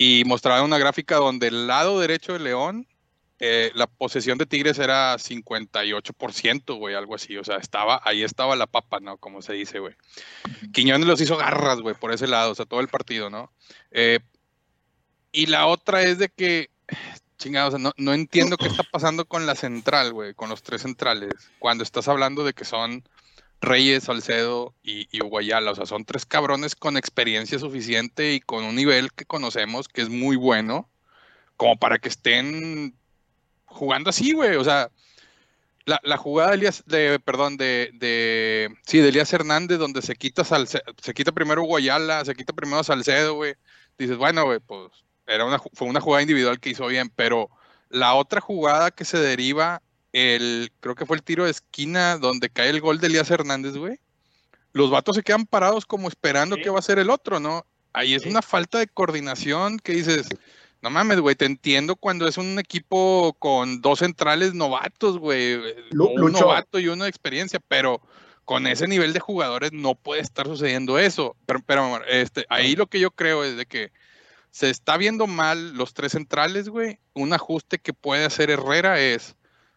Y 0.00 0.22
mostraban 0.26 0.62
una 0.62 0.78
gráfica 0.78 1.16
donde 1.16 1.48
el 1.48 1.66
lado 1.66 1.98
derecho 1.98 2.32
de 2.34 2.38
León, 2.38 2.86
eh, 3.40 3.70
la 3.74 3.86
posesión 3.86 4.36
de 4.36 4.46
Tigres 4.46 4.78
era 4.78 5.16
58%, 5.16 6.76
güey, 6.76 6.94
algo 6.94 7.14
así. 7.14 7.36
O 7.36 7.44
sea, 7.44 7.56
estaba, 7.56 8.00
ahí 8.04 8.22
estaba 8.22 8.56
la 8.56 8.66
papa, 8.66 8.98
¿no? 9.00 9.16
Como 9.16 9.42
se 9.42 9.52
dice, 9.52 9.78
güey. 9.78 9.94
Quiñones 10.72 11.06
los 11.06 11.20
hizo 11.20 11.36
garras, 11.36 11.80
güey, 11.80 11.94
por 11.94 12.12
ese 12.12 12.26
lado, 12.26 12.52
o 12.52 12.54
sea, 12.54 12.66
todo 12.66 12.80
el 12.80 12.88
partido, 12.88 13.30
¿no? 13.30 13.52
Eh, 13.90 14.20
y 15.30 15.46
la 15.46 15.66
otra 15.66 16.02
es 16.02 16.18
de 16.18 16.28
que, 16.30 16.70
chingados, 17.38 17.74
o 17.74 17.76
sea, 17.76 17.82
no, 17.82 17.92
no 17.96 18.12
entiendo 18.12 18.56
qué 18.56 18.66
está 18.66 18.82
pasando 18.82 19.26
con 19.26 19.46
la 19.46 19.54
central, 19.54 20.12
güey, 20.12 20.34
con 20.34 20.48
los 20.48 20.62
tres 20.62 20.82
centrales, 20.82 21.32
cuando 21.60 21.84
estás 21.84 22.08
hablando 22.08 22.44
de 22.44 22.54
que 22.54 22.64
son 22.64 23.04
Reyes, 23.60 24.04
Salcedo 24.04 24.74
y, 24.82 25.08
y 25.16 25.20
Guayala, 25.20 25.72
o 25.72 25.74
sea, 25.76 25.86
son 25.86 26.04
tres 26.04 26.26
cabrones 26.26 26.74
con 26.74 26.96
experiencia 26.96 27.58
suficiente 27.58 28.32
y 28.32 28.40
con 28.40 28.64
un 28.64 28.74
nivel 28.74 29.12
que 29.12 29.26
conocemos 29.26 29.86
que 29.86 30.02
es 30.02 30.08
muy 30.08 30.36
bueno, 30.36 30.88
como 31.56 31.76
para 31.78 31.98
que 31.98 32.08
estén 32.08 32.98
jugando 33.68 34.10
así, 34.10 34.32
güey, 34.32 34.56
o 34.56 34.64
sea, 34.64 34.90
la, 35.84 36.00
la 36.02 36.16
jugada 36.16 36.50
de 36.50 36.56
Elías, 36.56 36.82
de, 36.86 37.18
perdón, 37.20 37.56
de, 37.56 37.90
de, 37.94 38.68
sí, 38.86 38.98
de 38.98 39.08
Elías 39.08 39.32
Hernández, 39.32 39.78
donde 39.78 40.02
se 40.02 40.16
quita 40.16 40.42
Salce- 40.44 40.82
se 41.02 41.14
quita 41.14 41.32
primero 41.32 41.62
Guayala, 41.62 42.24
se 42.24 42.34
quita 42.34 42.52
primero 42.52 42.84
Salcedo, 42.84 43.34
güey, 43.34 43.54
dices, 43.98 44.16
bueno, 44.16 44.44
güey, 44.44 44.58
pues 44.60 44.90
era 45.26 45.44
una, 45.44 45.58
fue 45.58 45.88
una 45.88 46.00
jugada 46.00 46.22
individual 46.22 46.60
que 46.60 46.70
hizo 46.70 46.86
bien, 46.86 47.10
pero 47.14 47.48
la 47.90 48.14
otra 48.14 48.40
jugada 48.40 48.90
que 48.90 49.04
se 49.04 49.18
deriva, 49.18 49.80
el, 50.12 50.70
creo 50.80 50.94
que 50.94 51.06
fue 51.06 51.16
el 51.16 51.22
tiro 51.22 51.44
de 51.44 51.50
esquina 51.50 52.18
donde 52.18 52.50
cae 52.50 52.68
el 52.70 52.80
gol 52.80 52.98
de 53.00 53.06
Elías 53.06 53.30
Hernández, 53.30 53.76
güey. 53.76 53.98
Los 54.72 54.90
vatos 54.90 55.16
se 55.16 55.22
quedan 55.22 55.46
parados 55.46 55.86
como 55.86 56.08
esperando 56.08 56.56
Sí. 56.56 56.62
que 56.62 56.70
va 56.70 56.78
a 56.78 56.82
ser 56.82 56.98
el 56.98 57.08
otro, 57.10 57.40
¿no? 57.40 57.64
Ahí 57.94 58.14
es 58.14 58.22
Sí. 58.22 58.28
una 58.28 58.42
falta 58.42 58.78
de 58.78 58.86
coordinación 58.88 59.78
que 59.78 59.92
dices, 59.92 60.28
no 60.82 60.90
mames, 60.90 61.20
güey, 61.20 61.34
te 61.34 61.44
entiendo 61.44 61.96
cuando 61.96 62.28
es 62.28 62.38
un 62.38 62.58
equipo 62.58 63.34
con 63.38 63.80
dos 63.80 64.00
centrales 64.00 64.54
novatos, 64.54 65.18
güey, 65.18 65.56
un 65.92 66.32
novato 66.32 66.78
y 66.78 66.88
uno 66.88 67.04
de 67.04 67.10
experiencia, 67.10 67.60
pero 67.66 68.00
con 68.44 68.66
ese 68.66 68.86
nivel 68.86 69.12
de 69.12 69.20
jugadores 69.20 69.72
no 69.72 69.94
puede 69.94 70.22
estar 70.22 70.46
sucediendo 70.46 70.98
eso. 70.98 71.36
Pero, 71.46 71.60
pero 71.66 72.04
este, 72.06 72.46
ahí 72.48 72.76
lo 72.76 72.86
que 72.86 73.00
yo 73.00 73.10
creo 73.10 73.44
es 73.44 73.56
de 73.56 73.66
que 73.66 73.92
se 74.50 74.70
está 74.70 74.96
viendo 74.96 75.26
mal 75.26 75.74
los 75.74 75.92
tres 75.92 76.12
centrales, 76.12 76.68
güey. 76.68 76.98
Un 77.12 77.32
ajuste 77.32 77.78
que 77.78 77.92
puede 77.92 78.24
hacer 78.24 78.50
Herrera 78.50 79.00
es 79.00 79.36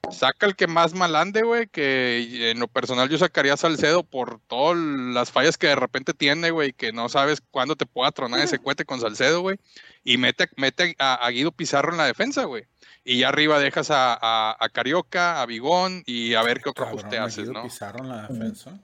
Saca 0.10 0.46
el 0.46 0.56
que 0.56 0.68
más 0.68 0.94
mal 0.94 1.16
ande, 1.16 1.42
güey, 1.44 1.68
que 1.68 2.50
en 2.52 2.60
lo 2.60 2.68
personal 2.68 3.08
yo 3.08 3.18
sacaría 3.18 3.54
a 3.54 3.58
Salcedo 3.58 4.04
por 4.04 4.40
todas 4.48 4.78
las 4.78 5.32
fallas 5.32 5.58
que 5.58 5.68
de 5.68 5.76
repente 5.76 6.14
tiene, 6.14 6.52
güey, 6.52 6.74
que 6.74 6.92
no 6.92 7.08
sabes 7.08 7.42
cuándo 7.52 7.76
te 7.76 7.86
pueda 7.86 8.12
tronar 8.12 8.40
ese 8.42 8.60
cohete 8.64 8.84
con 8.84 9.00
Salcedo, 9.00 9.42
güey. 9.42 9.58
Y 10.04 10.18
mete, 10.18 10.50
mete 10.58 10.96
a, 11.00 11.16
a 11.26 11.30
Guido 11.30 11.52
Pizarro 11.52 11.92
en 11.92 11.98
la 11.98 12.06
defensa, 12.06 12.44
güey. 12.46 12.66
Y 13.06 13.20
ya 13.20 13.30
arriba 13.30 13.60
dejas 13.60 13.90
a, 13.92 14.14
a- 14.20 14.58
a 14.60 14.70
Carioca, 14.70 15.42
a 15.42 15.46
Bigón 15.46 16.04
y 16.06 16.34
a 16.34 16.44
ver 16.44 16.62
qué 16.62 16.70
otro 16.70 16.86
ajuste 16.86 17.18
haces, 17.18 17.44
Guido 17.48 17.54
¿no? 17.54 17.64
Pizarro 17.64 18.00
en 18.00 18.10
la 18.10 18.28
defensa. 18.28 18.80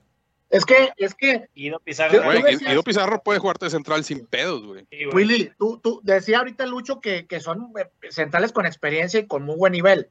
Es 0.50 0.64
que, 0.64 0.92
es 0.96 1.14
que, 1.14 1.48
Guido 1.54 1.78
Pizarro. 1.80 2.22
Güey, 2.24 2.42
decías- 2.42 2.70
Guido 2.70 2.82
Pizarro 2.82 3.22
puede 3.22 3.38
jugarte 3.38 3.66
de 3.66 3.70
central 3.70 4.02
sin 4.02 4.24
pedos, 4.26 4.64
güey. 4.64 4.86
Sí, 4.90 5.04
güey. 5.04 5.14
Willy, 5.26 5.52
tú, 5.58 5.78
tú 5.82 6.00
decía 6.04 6.38
ahorita 6.38 6.64
Lucho 6.64 7.00
que, 7.00 7.26
que 7.26 7.38
son 7.40 7.70
eh, 7.78 7.90
centrales 8.10 8.52
con 8.52 8.64
experiencia 8.64 9.20
y 9.20 9.26
con 9.26 9.42
muy 9.42 9.56
buen 9.56 9.72
nivel. 9.74 10.08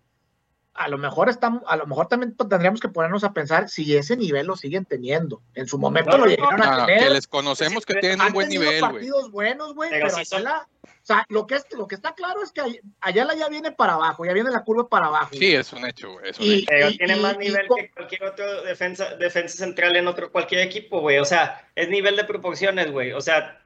A 0.78 0.88
lo 0.90 0.98
mejor 0.98 1.28
estamos, 1.28 1.64
a 1.68 1.76
lo 1.76 1.88
mejor 1.88 2.08
también 2.08 2.36
tendríamos 2.36 2.80
que 2.80 2.88
ponernos 2.90 3.24
a 3.24 3.34
pensar 3.34 3.68
si 3.68 3.98
ese 3.98 4.16
nivel 4.16 4.46
lo 4.48 4.56
siguen 4.56 4.86
teniendo. 4.86 5.42
En 5.56 5.68
su 5.68 5.78
momento 5.80 6.12
No, 6.12 6.26
lo 6.26 6.26
llegaron 6.28 6.60
No, 6.60 6.64
a 6.66 6.86
tener. 6.86 7.04
que 7.04 7.10
les 7.10 7.28
conocemos 7.28 7.86
que 7.86 7.94
Sí, 7.94 8.00
tienen 8.00 8.22
han 8.22 8.28
un 8.28 8.34
buen 8.34 8.50
nivel, 8.50 8.80
güey. 8.80 8.92
partidos 8.94 9.32
buenos, 9.32 9.74
güey, 9.74 9.90
Pero 9.90 10.06
pero, 10.08 10.18
sí 10.20 10.26
son- 10.26 10.40
Ayala, 10.42 10.68
o 10.84 10.88
sea, 11.08 11.26
lo 11.30 11.48
que, 11.48 11.56
es, 11.56 11.66
lo 11.76 11.88
que 11.88 11.96
está 11.96 12.14
claro 12.14 12.44
es 12.44 12.52
que 12.52 12.62
Ay- 12.62 12.80
Ayala 13.02 13.34
ya 13.36 13.50
viene 13.50 13.72
para 13.72 13.94
abajo, 13.94 14.24
ya 14.26 14.34
viene 14.34 14.52
la 14.52 14.64
curva 14.64 14.88
para 14.88 15.08
abajo. 15.08 15.32
Sí, 15.34 15.56
es 15.56 15.74
un 15.74 15.86
hecho, 15.86 16.12
güey. 16.14 16.30
Es 16.30 16.40
un 16.40 16.46
Y- 16.46 16.54
hecho. 16.56 16.66
Pero 16.70 16.90
y- 16.90 16.98
tiene 16.98 17.18
y- 17.18 17.22
más 17.22 17.34
y 17.36 17.38
nivel 17.40 17.68
co- 17.68 17.76
que 17.76 17.92
cualquier 17.92 18.24
otro 18.26 18.62
defensa, 18.64 19.16
defensa 19.16 19.58
central 19.58 19.96
en 19.96 20.08
otro 20.08 20.32
cualquier 20.32 20.62
equipo, 20.62 21.00
güey. 21.02 21.18
O 21.18 21.26
sea, 21.26 21.68
es 21.76 21.90
nivel 21.90 22.16
de 22.18 22.24
proporciones, 22.26 22.92
güey. 22.92 23.14
O 23.14 23.22
sea, 23.22 23.62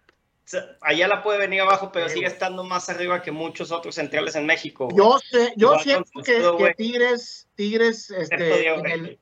allá 0.82 1.08
la 1.08 1.22
puede 1.24 1.40
venir 1.40 1.62
abajo, 1.62 1.92
pero 1.92 2.10
sigue 2.10 2.28
estando 2.28 2.64
más 2.64 2.90
arriba 2.90 3.22
que 3.22 3.32
muchos 3.32 3.72
otros 3.72 3.96
centrales 3.96 4.36
en 4.36 4.46
México. 4.46 4.86
güey. 4.88 4.98
Yo 4.98 5.20
sé, 5.20 5.54
yo 5.58 5.70
Igual 5.74 5.84
siento 5.84 6.58
que. 6.58 6.74
Tigres, 6.76 7.48
Tigres, 7.56 8.10
este, 8.12 8.68
en 8.74 8.86
el- 8.86 9.20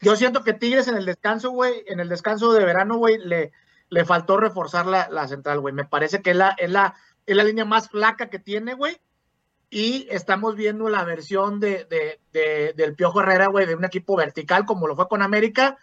yo 0.00 0.14
siento 0.16 0.42
que 0.44 0.52
Tigres 0.52 0.88
en 0.88 0.96
el 0.96 1.06
descanso, 1.06 1.50
güey, 1.50 1.82
en 1.86 2.00
el 2.00 2.08
descanso 2.08 2.52
de 2.52 2.64
verano, 2.64 2.96
güey, 2.98 3.18
le, 3.18 3.52
le 3.88 4.04
faltó 4.04 4.36
reforzar 4.36 4.86
la, 4.86 5.08
la 5.10 5.26
central, 5.26 5.60
güey. 5.60 5.72
Me 5.74 5.84
parece 5.84 6.20
que 6.22 6.30
es 6.32 6.36
la, 6.36 6.54
es 6.58 6.70
la, 6.70 6.94
es 7.24 7.34
la 7.36 7.44
línea 7.44 7.64
más 7.64 7.88
flaca 7.88 8.28
que 8.28 8.38
tiene, 8.38 8.74
güey. 8.74 8.98
Y 9.70 10.06
estamos 10.10 10.54
viendo 10.54 10.88
la 10.88 11.02
versión 11.04 11.58
de, 11.60 11.84
de, 11.86 12.20
de- 12.32 12.72
del 12.76 12.94
Piojo 12.94 13.20
Herrera, 13.20 13.46
güey, 13.48 13.66
de 13.66 13.74
un 13.74 13.84
equipo 13.84 14.16
vertical 14.16 14.64
como 14.64 14.86
lo 14.86 14.94
fue 14.94 15.08
con 15.08 15.22
América, 15.22 15.76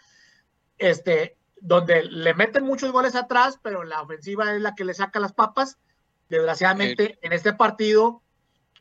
este, 0.78 1.36
donde 1.66 2.02
le 2.04 2.34
meten 2.34 2.62
muchos 2.64 2.92
goles 2.92 3.14
atrás, 3.14 3.58
pero 3.62 3.84
la 3.84 4.02
ofensiva 4.02 4.52
es 4.54 4.60
la 4.60 4.74
que 4.74 4.84
le 4.84 4.92
saca 4.92 5.18
las 5.18 5.32
papas. 5.32 5.78
Desgraciadamente, 6.28 7.18
en 7.22 7.32
este 7.32 7.52
partido, 7.54 8.22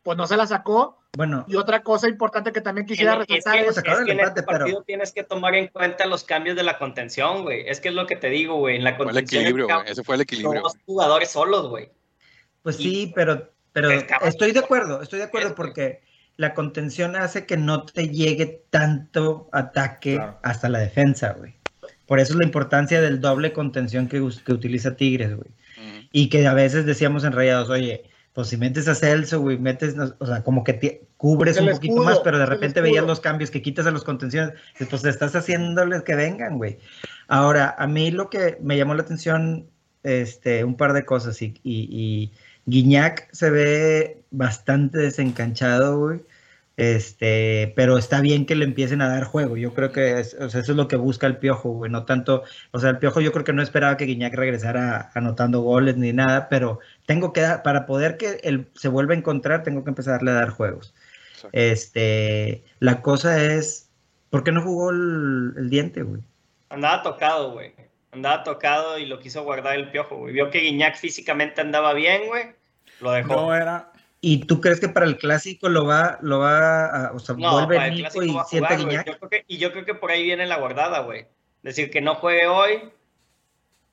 pues 0.03 0.17
no 0.17 0.27
se 0.27 0.35
la 0.35 0.45
sacó. 0.47 0.99
Bueno, 1.15 1.45
Y 1.47 1.55
otra 1.55 1.81
cosa 1.83 2.09
importante 2.09 2.51
que 2.51 2.59
también 2.59 2.85
quisiera 2.87 3.13
Es 3.13 3.27
que- 3.27 3.35
resaltar 3.35 3.65
es, 3.65 3.81
que 3.81 3.89
el 3.91 4.09
en 4.09 4.19
empate, 4.19 4.39
este 4.39 4.43
partido 4.43 4.77
pero- 4.79 4.83
tienes 4.83 5.11
que 5.13 5.23
tomar 5.23 5.53
en 5.55 5.67
cuenta 5.67 6.05
los 6.07 6.23
cambios 6.23 6.55
de 6.57 6.63
la 6.63 6.77
contención, 6.79 7.43
güey. 7.43 7.67
Es 7.69 7.79
que 7.79 7.89
es 7.89 7.93
lo 7.95 8.05
que 8.07 8.15
te 8.15 8.29
digo, 8.29 8.55
güey. 8.57 8.77
En 8.77 8.83
la 8.83 8.95
Fue 8.95 9.05
el 9.05 9.11
contención 9.11 9.41
equilibrio, 9.43 9.69
en 9.69 9.75
güey. 9.75 9.91
Ese 9.91 10.03
fue 10.03 10.15
el 10.15 10.21
equilibrio. 10.21 10.61
dos 10.61 10.73
jugadores 10.85 11.29
solos, 11.31 11.69
güey. 11.69 11.89
pues 12.63 12.79
Y- 12.79 12.83
sí, 12.83 13.11
pero, 13.15 13.49
pero 13.73 13.91
estoy 13.91 14.51
de 14.53 14.59
acuerdo, 14.59 15.01
estoy 15.01 15.19
de 15.19 15.25
acuerdo 15.25 15.49
Es- 15.49 15.53
porque 15.53 16.01
la 16.37 16.53
contención 16.53 17.15
hace 17.17 17.45
que 17.45 17.57
no 17.57 17.85
te 17.85 18.07
llegue 18.09 18.65
tanto 18.69 19.49
ataque 19.51 20.15
Claro. 20.15 20.39
hasta 20.43 20.69
la 20.69 20.79
defensa, 20.79 21.33
güey. 21.33 21.55
Por 22.05 22.19
eso 22.19 22.33
es 22.33 22.39
la 22.39 22.45
importancia 22.45 23.01
del 23.01 23.21
doble 23.21 23.53
contención 23.53 24.07
que, 24.07 24.21
que 24.45 24.53
utiliza 24.53 24.95
Tigres, 24.95 25.35
güey. 25.35 25.49
Y 26.11 26.29
que 26.29 26.45
a 26.47 26.53
veces 26.53 26.85
decíamos 26.85 27.23
en 27.23 27.31
Rayados, 27.33 27.69
oye, 27.69 28.03
pues 28.33 28.47
si 28.49 28.57
metes 28.57 28.87
a 28.87 28.95
Celso, 28.95 29.39
güey, 29.41 29.57
metes, 29.57 29.95
no- 29.95 30.13
o 30.19 30.25
sea, 30.25 30.43
como 30.43 30.63
que 30.63 30.73
te- 30.73 31.01
cubres 31.17 31.57
un 31.59 31.67
poquito 31.69 31.93
escudo, 31.93 32.05
más, 32.05 32.19
pero 32.19 32.37
de 32.37 32.45
repente 32.45 32.81
veías 32.81 33.05
los 33.07 33.19
cambios 33.19 33.49
que 33.51 33.61
quitas 33.61 33.85
a 33.85 33.91
los 33.91 34.03
contenciones, 34.03 34.53
y 34.79 34.85
pues 34.85 35.05
estás 35.05 35.35
haciéndoles 35.35 36.01
que 36.03 36.15
vengan, 36.15 36.57
güey. 36.57 36.77
Ahora, 37.27 37.73
a 37.77 37.87
mí 37.87 38.11
lo 38.11 38.29
que 38.29 38.57
me 38.61 38.75
llamó 38.77 38.93
la 38.95 39.03
atención, 39.03 39.67
este, 40.03 40.63
un 40.65 40.75
par 40.75 40.93
de 40.93 41.05
cosas, 41.05 41.41
y, 41.41 41.53
y, 41.63 41.87
y 41.89 42.31
Guiñac 42.65 43.29
se 43.31 43.49
ve 43.49 44.21
bastante 44.31 44.97
desencanchado, 44.97 45.97
güey. 45.99 46.21
Este, 46.75 47.71
pero 47.75 47.97
está 47.99 48.19
bien 48.19 48.45
que 48.47 48.55
le 48.55 48.65
empiecen 48.65 49.01
a 49.01 49.07
dar 49.09 49.25
juego. 49.25 49.57
Yo 49.57 49.73
creo 49.75 49.91
que 49.91 50.19
es- 50.19 50.33
o 50.39 50.49
sea, 50.49 50.61
eso 50.61 50.71
es 50.71 50.77
lo 50.77 50.87
que 50.87 50.95
busca 50.95 51.27
el 51.27 51.37
Piojo, 51.37 51.69
güey. 51.69 51.91
No 51.91 52.05
tanto, 52.05 52.43
o 52.71 52.79
sea, 52.79 52.89
el 52.89 52.97
Piojo 52.97 53.21
yo 53.21 53.31
creo 53.31 53.43
que 53.43 53.53
no 53.53 53.61
esperaba 53.61 53.95
que 53.97 54.05
Guiñac 54.05 54.33
regresara 54.33 55.11
anotando 55.13 55.61
goles 55.61 55.97
ni 55.97 56.13
nada, 56.13 56.49
pero 56.49 56.79
tengo 57.05 57.31
que 57.31 57.41
dar, 57.41 57.61
para 57.63 57.85
poder 57.85 58.17
que 58.17 58.39
él 58.43 58.67
se 58.73 58.87
vuelva 58.89 59.13
a 59.13 59.17
encontrar, 59.17 59.61
tengo 59.63 59.83
que 59.83 59.91
empezar 59.91 60.19
a 60.27 60.31
dar 60.33 60.49
juegos. 60.49 60.93
Este, 61.51 62.63
la 62.79 63.01
cosa 63.01 63.41
es, 63.43 63.89
¿por 64.29 64.43
qué 64.43 64.51
no 64.51 64.61
jugó 64.63 64.89
el, 64.91 65.53
el 65.57 65.69
diente, 65.69 66.01
güey? 66.03 66.21
Andaba 66.69 67.03
tocado, 67.03 67.51
güey. 67.51 67.73
Andaba 68.11 68.43
tocado 68.43 68.97
y 68.97 69.05
lo 69.05 69.19
quiso 69.19 69.43
guardar 69.43 69.75
el 69.75 69.89
piojo, 69.91 70.17
güey. 70.17 70.33
Vio 70.33 70.49
que 70.49 70.59
Guiñac 70.59 70.97
físicamente 70.97 71.61
andaba 71.61 71.93
bien, 71.93 72.27
güey. 72.27 72.43
Lo 72.99 73.11
dejó. 73.11 73.35
No 73.35 73.55
era. 73.55 73.92
¿Y 74.25 74.45
tú 74.45 74.61
crees 74.61 74.79
que 74.79 74.87
para 74.87 75.05
el 75.05 75.17
clásico 75.17 75.67
lo 75.67 75.85
va, 75.85 76.17
lo 76.21 76.39
va, 76.39 76.85
a, 76.85 77.11
o 77.11 77.19
sea, 77.19 77.35
No, 77.35 77.51
vuelve 77.51 77.75
para 77.75 77.87
el 77.89 77.95
Nico 77.95 78.09
clásico 78.19 78.23
y 78.23 78.59
güey. 78.61 78.77
Guiñac? 78.77 79.05
Yo 79.05 79.17
creo 79.17 79.29
que- 79.29 79.43
y 79.49 79.57
yo 79.57 79.73
creo 79.73 79.83
que 79.83 79.95
por 79.95 80.11
ahí 80.11 80.23
viene 80.23 80.47
la 80.47 80.57
guardada, 80.59 80.99
güey. 80.99 81.27
Decir 81.61 81.91
que 81.91 81.99
no 81.99 82.15
juegue 82.15 82.47
hoy, 82.47 82.89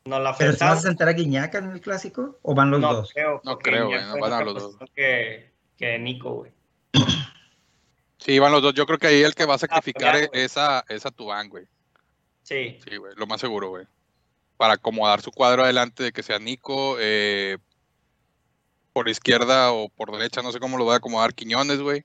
no 0.04 0.20
la 0.20 0.36
¿Pero 0.36 0.52
vas 0.52 0.62
a 0.62 0.76
sentar 0.76 1.08
a 1.08 1.14
Guiñac 1.14 1.52
en 1.56 1.72
el 1.72 1.80
clásico? 1.80 2.38
¿O 2.42 2.54
van 2.54 2.70
los 2.70 2.78
No 2.80 2.94
dos? 2.94 3.10
creo. 3.12 3.40
No 3.44 3.58
creo, 3.58 3.88
güey, 3.88 4.00
no 4.04 4.18
van 4.20 4.32
a 4.32 4.44
los 4.44 4.54
dos. 4.54 4.76
Que, 4.94 5.50
que 5.76 5.98
Nico, 5.98 6.30
güey. 6.34 6.52
Sí, 8.18 8.38
van 8.38 8.52
los 8.52 8.62
dos. 8.62 8.74
Yo 8.74 8.86
creo 8.86 8.98
que 8.98 9.06
ahí 9.08 9.22
el 9.22 9.34
que 9.34 9.46
va 9.46 9.54
a 9.54 9.58
sacrificar 9.58 10.12
pelear, 10.12 10.28
güey. 10.28 10.42
es 10.44 10.56
a, 10.58 10.84
es 10.88 11.06
a 11.06 11.10
Tubán, 11.10 11.48
güey. 11.48 11.64
Sí. 12.42 12.78
Sí, 12.88 12.96
güey, 12.98 13.14
lo 13.16 13.26
más 13.26 13.40
seguro, 13.40 13.70
güey. 13.70 13.86
Para 14.58 14.74
acomodar 14.74 15.22
su 15.22 15.32
cuadro 15.32 15.64
adelante 15.64 16.02
de 16.04 16.12
que 16.12 16.22
sea 16.22 16.38
Nico, 16.38 16.96
eh, 17.00 17.56
por 18.92 19.08
izquierda 19.08 19.72
o 19.72 19.88
por 19.88 20.10
derecha, 20.12 20.42
no 20.42 20.52
sé 20.52 20.58
cómo 20.60 20.78
lo 20.78 20.86
va 20.86 20.94
a 20.94 20.96
acomodar 20.98 21.34
Quiñones, 21.34 21.80
güey. 21.80 22.04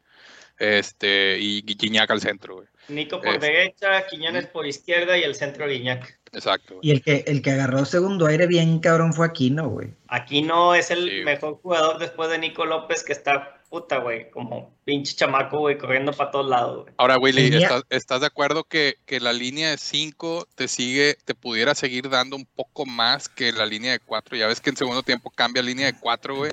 Este, 0.58 1.38
y 1.39 1.62
Guiñac 1.63 2.10
al 2.12 2.21
centro, 2.21 2.56
güey. 2.56 2.67
Nico 2.88 3.19
por 3.19 3.36
Es- 3.36 3.41
derecha, 3.41 4.06
Quiñones 4.08 4.45
por 4.48 4.65
izquierda 4.65 5.17
y 5.17 5.24
el 5.24 5.36
centro 5.36 5.67
Guiñac. 5.67 6.19
Exacto, 6.32 6.76
güey. 6.76 6.88
Y 6.88 6.91
el 6.91 7.02
que, 7.02 7.24
el 7.28 7.41
que 7.41 7.52
agarró 7.52 7.84
segundo 7.86 8.28
aire 8.28 8.48
bien 8.48 8.80
cabrón 8.80 9.12
fue 9.13 9.26
Aquino, 9.26 9.69
güey. 9.69 9.89
Aquí 10.08 10.41
no 10.41 10.76
es 10.76 10.91
el 10.91 11.10
Sí, 11.10 11.24
mejor 11.26 11.60
jugador 11.62 11.98
después 12.00 12.30
de 12.30 12.38
Nico 12.38 12.65
López, 12.65 13.04
que 13.04 13.12
está 13.13 13.62
puta, 13.69 13.98
güey, 13.98 14.30
como 14.32 14.74
pinche 14.86 15.15
chamaco, 15.15 15.60
güey, 15.60 15.78
corriendo 15.78 16.13
para 16.13 16.32
todos 16.32 16.48
lados, 16.50 16.84
güey. 16.84 16.93
Ahora, 16.98 17.17
Willy, 17.17 17.54
¿estás, 17.62 17.84
estás 17.89 18.21
de 18.21 18.28
acuerdo 18.28 18.63
que, 18.63 18.95
que 19.06 19.19
la 19.19 19.34
línea 19.34 19.71
de 19.71 19.78
5 19.78 20.48
te 20.56 20.67
sigue, 20.69 21.17
te 21.26 21.36
pudiera 21.36 21.76
seguir 21.76 22.10
dando 22.10 22.36
un 22.38 22.45
poco 22.45 22.86
más 22.86 23.28
que 23.28 23.52
la 23.52 23.65
línea 23.65 23.91
de 23.93 24.00
4? 24.00 24.38
Ya 24.38 24.48
ves 24.48 24.62
que 24.62 24.69
en 24.69 24.78
segundo 24.78 25.04
tiempo 25.04 25.30
cambia 25.32 25.62
línea 25.63 25.88
de 25.88 25.99
4, 25.99 26.36
güey. 26.36 26.51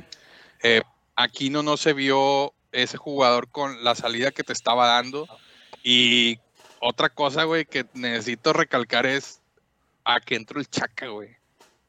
Eh, 0.63 0.83
Aquino 1.17 1.63
no 1.63 1.77
se 1.77 1.93
vio 1.93 2.53
ese 2.73 2.97
jugador 2.97 3.49
con 3.51 3.85
la 3.85 3.95
salida 3.95 4.31
que 4.31 4.45
te 4.45 4.53
estaba 4.53 4.87
dando. 4.87 5.29
Y 5.83 6.39
otra 6.81 7.09
cosa, 7.11 7.45
güey, 7.45 7.65
que 7.65 7.87
necesito 7.95 8.53
recalcar 8.53 9.07
es 9.07 9.41
a 10.05 10.21
que 10.21 10.35
entró 10.37 10.59
el 10.59 10.69
Chaca, 10.69 11.09
güey. 11.09 11.37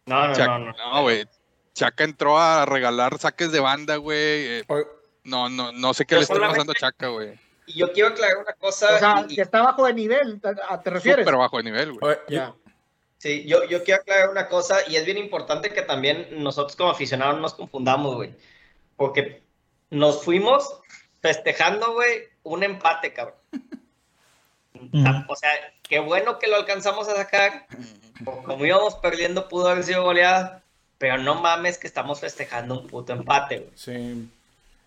No, 0.05 0.27
no, 0.27 0.33
Chaca- 0.35 0.59
no, 0.59 0.65
no. 0.71 0.93
No, 0.95 1.01
güey. 1.03 1.25
Chaca 1.73 2.03
entró 2.03 2.37
a 2.37 2.65
regalar 2.65 3.17
saques 3.17 3.51
de 3.51 3.59
banda, 3.59 3.95
güey. 3.95 4.17
Eh, 4.59 4.63
no, 5.23 5.49
no, 5.49 5.71
no 5.71 5.93
sé 5.93 6.05
qué 6.05 6.15
Yo 6.15 6.19
le 6.19 6.23
está 6.23 6.33
solamente- 6.35 6.57
pasando 6.57 6.71
a 6.73 6.75
Chaca, 6.75 7.07
güey. 7.07 7.39
Y 7.65 7.79
yo 7.79 7.91
quiero 7.93 8.09
aclarar 8.09 8.37
una 8.37 8.53
cosa. 8.53 8.95
o 8.95 8.99
sea, 8.99 9.25
y- 9.29 9.35
que 9.35 9.41
está 9.41 9.61
bajo 9.61 9.85
de 9.85 9.93
nivel, 9.93 10.41
¿te, 10.41 10.89
refieres? 10.89 11.23
Súper 11.25 11.37
bajo 11.39 11.57
de 11.57 11.63
nivel, 11.63 11.93
güey. 11.93 12.17
Sí, 13.17 13.45
yo, 13.47 13.63
yo 13.63 13.81
quiero 13.85 14.01
aclarar 14.01 14.29
una 14.29 14.49
cosa 14.49 14.79
y 14.85 14.97
es 14.97 15.05
bien 15.05 15.17
importante 15.17 15.69
que 15.73 15.81
también 15.81 16.27
nosotros 16.43 16.75
como 16.75 16.89
aficionados 16.91 17.35
no 17.35 17.41
nos 17.41 17.53
confundamos, 17.53 18.15
güey. 18.15 18.35
Porque 18.95 19.41
nos 19.89 20.23
fuimos 20.23 20.79
festejando, 21.21 21.93
güey, 21.93 22.23
un 22.43 22.63
empate, 22.63 23.13
cabrón. 23.13 23.37
Ujú. 24.75 25.03
O 25.27 25.35
sea, 25.35 25.51
qué 25.81 25.99
bueno 25.99 26.39
que 26.39 26.47
lo 26.47 26.55
alcanzamos 26.57 27.07
a 27.07 27.15
sacar. 27.15 27.67
Como 28.25 28.65
íbamos 28.65 28.95
perdiendo, 28.95 29.47
pudo 29.47 29.69
haber 29.69 29.83
sido 29.83 30.03
goleada. 30.03 30.63
Pero 30.97 31.17
no 31.17 31.35
mames 31.35 31.77
que 31.77 31.87
estamos 31.87 32.19
festejando 32.19 32.79
un 32.79 32.87
puto 32.87 33.13
empate, 33.13 33.59
güey. 33.59 33.71
sí. 33.75 34.29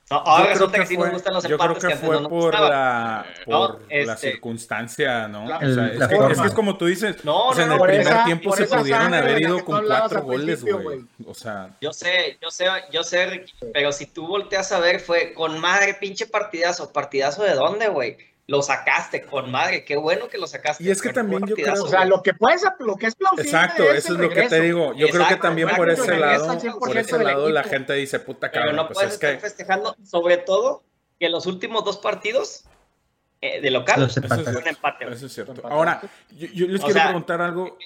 No, 0.09 0.19
ahora 0.19 0.45
Yo 0.45 0.51
resulta 0.51 0.73
que, 0.75 0.81
que 0.83 0.87
sí 0.87 0.95
fue- 0.95 1.07
nos 1.07 1.15
gustan 1.15 1.35
los 1.35 1.43
yo 1.43 1.59
creo 1.59 1.69
empates 1.73 1.85
que, 1.85 2.01
que 2.01 2.07
fue 2.07 2.21
no 2.21 2.29
por 2.29 2.55
la, 2.55 3.27
No, 3.47 3.69
por 3.73 3.81
la 3.91 4.13
este- 4.15 4.31
circunstancia, 4.31 5.27
¿no? 5.27 5.49
La- 5.49 5.57
O 5.57 5.61
sea, 5.61 5.67
El- 5.69 5.77
la 5.77 5.87
es, 5.87 5.99
que, 6.09 6.15
es 6.15 6.21
forma. 6.21 6.43
que 6.43 6.49
es 6.49 6.55
como 6.55 6.77
tú 6.79 6.87
dices, 6.87 7.25
No, 7.25 7.49
o 7.49 7.55
sea, 7.55 7.67
no, 7.67 7.67
en 7.67 7.69
no, 7.71 7.75
el 7.75 7.79
por 7.81 7.89
primer 7.89 8.07
esa- 8.07 8.25
tiempo 8.25 8.57
se 8.57 8.67
pudieron 8.67 9.15
haber 9.15 9.33
la 9.33 9.41
ido 9.49 9.65
con 9.65 9.85
cuatro 9.85 10.23
goles, 10.23 10.63
güey. 10.63 10.75
güey. 10.83 11.01
O 11.27 11.35
sea, 11.35 11.71
Yo 11.81 11.93
sé, 11.93 12.39
yo 12.41 12.51
sé, 12.53 12.67
yo 12.93 13.03
sé, 13.03 13.27
Ricky, 13.27 13.53
pero 13.75 13.91
si 13.91 14.07
tú 14.07 14.29
volteas 14.29 14.71
a 14.71 14.79
ver, 14.79 15.01
fue 15.01 15.35
con 15.35 15.59
madre, 15.59 15.95
pinche 15.95 16.27
partidazo. 16.27 16.93
¿Partidazo 16.93 17.43
de 17.43 17.55
dónde, 17.55 17.89
güey? 17.89 18.17
Lo 18.49 18.63
sacaste 18.63 19.23
con 19.23 19.51
madre, 19.51 19.85
qué 19.85 19.97
bueno 19.97 20.29
que 20.29 20.39
lo 20.39 20.47
sacaste. 20.47 20.85
Y 20.85 20.91
es 20.91 21.03
que 21.03 21.09
pero 21.09 21.23
también 21.23 21.45
yo 21.47 21.57
creo- 21.57 21.83
O 21.83 21.89
sea, 21.89 22.05
lo 22.05 22.23
que 22.23 22.33
puedes, 22.33 22.63
lo 22.79 22.95
que 22.97 23.07
es 23.07 23.17
plausible 23.17 23.43
exacto, 23.51 23.83
es 23.83 24.05
eso 24.05 24.13
es 24.13 24.21
lo 24.21 24.29
que 24.29 24.35
te 24.37 24.41
regreso. 24.43 24.63
digo. 24.63 24.93
Yo 24.95 25.09
creo 25.09 25.11
que 25.11 25.17
Exacto, 25.35 25.43
también 25.43 25.69
por 25.75 25.91
exacto, 25.91 26.13
ese 26.13 26.21
lado, 26.21 26.47
por 26.47 26.61
100% 26.61 26.99
ese 27.01 27.25
lado 27.25 27.49
la 27.51 27.65
gente 27.65 27.93
dice, 27.95 28.21
puta 28.21 28.49
Pero 28.51 28.53
cabrón, 28.63 28.77
no 28.77 28.87
pues 28.87 28.95
puedes 28.95 29.09
es 29.09 29.15
estar 29.15 29.35
que 29.35 29.41
festejando, 29.41 29.97
sobre 30.05 30.37
todo 30.37 30.85
que 31.19 31.29
los 31.29 31.47
últimos 31.47 31.85
dos 31.85 31.99
partidos 31.99 32.65
eh, 33.41 33.61
de 33.61 33.71
local. 33.71 34.05
Eso 34.05 34.21
es. 34.21 34.57
Un 34.57 34.69
empate. 34.69 35.07
Eso 35.13 35.27
es 35.27 35.33
cierto. 35.33 35.53
Empate. 35.53 35.75
Ahora, 35.75 36.01
yo, 36.31 36.47
yo 36.47 36.67
les 36.69 36.81
O 36.81 36.85
quiero 36.85 37.01
sea, 37.01 37.05
preguntar 37.09 37.41
algo. 37.43 37.77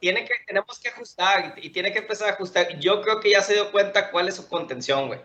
Tiene 0.00 0.24
que, 0.24 0.34
tenemos 0.46 0.78
que 0.78 0.88
ajustar 0.88 1.54
y 1.56 1.70
tiene 1.70 1.92
que 1.92 1.98
empezar 2.00 2.28
a 2.28 2.32
ajustar. 2.32 2.78
Yo 2.78 3.00
creo 3.02 3.20
que 3.20 3.30
ya 3.30 3.40
se 3.42 3.54
dio 3.54 3.70
cuenta 3.72 4.10
cuál 4.10 4.28
es 4.28 4.36
su 4.36 4.48
contención, 4.48 5.08
güey. 5.08 5.20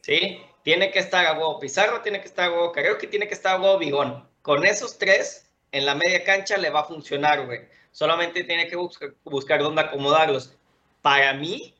¿Sí? 0.00 0.40
Tiene 0.66 0.90
que 0.90 0.98
estar 0.98 1.24
a 1.24 1.34
huevo 1.34 1.60
Pizarro, 1.60 2.00
tiene 2.00 2.20
que 2.20 2.26
estar 2.26 2.46
a 2.46 2.50
huevo 2.50 2.72
Creo 2.72 2.98
que 2.98 3.06
tiene 3.06 3.28
que 3.28 3.34
estar 3.34 3.54
a 3.54 3.62
huevo 3.62 3.78
Bigón. 3.78 4.28
Con 4.42 4.66
esos 4.66 4.98
tres, 4.98 5.48
en 5.70 5.86
la 5.86 5.94
media 5.94 6.24
cancha 6.24 6.56
le 6.56 6.70
va 6.70 6.80
a 6.80 6.84
funcionar, 6.84 7.46
güey. 7.46 7.60
Solamente 7.92 8.42
tiene 8.42 8.66
que 8.66 8.74
buscar, 8.74 9.14
buscar 9.22 9.62
dónde 9.62 9.82
acomodarlos. 9.82 10.56
Para 11.02 11.34
mí, 11.34 11.76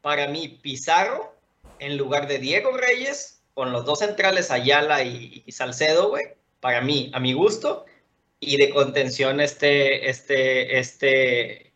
para 0.00 0.26
mí, 0.26 0.48
Pizarro, 0.48 1.32
en 1.78 1.96
lugar 1.96 2.26
de 2.26 2.40
Diego 2.40 2.76
Reyes, 2.76 3.40
con 3.54 3.70
los 3.70 3.84
dos 3.84 4.00
centrales 4.00 4.50
Ayala 4.50 5.04
y, 5.04 5.44
y 5.46 5.52
Salcedo, 5.52 6.08
güey. 6.08 6.24
Para 6.58 6.80
mí, 6.80 7.12
a 7.14 7.20
mi 7.20 7.34
gusto. 7.34 7.84
Y 8.40 8.56
de 8.56 8.70
contención 8.70 9.38
este, 9.38 10.10
este, 10.10 10.80
este, 10.80 11.72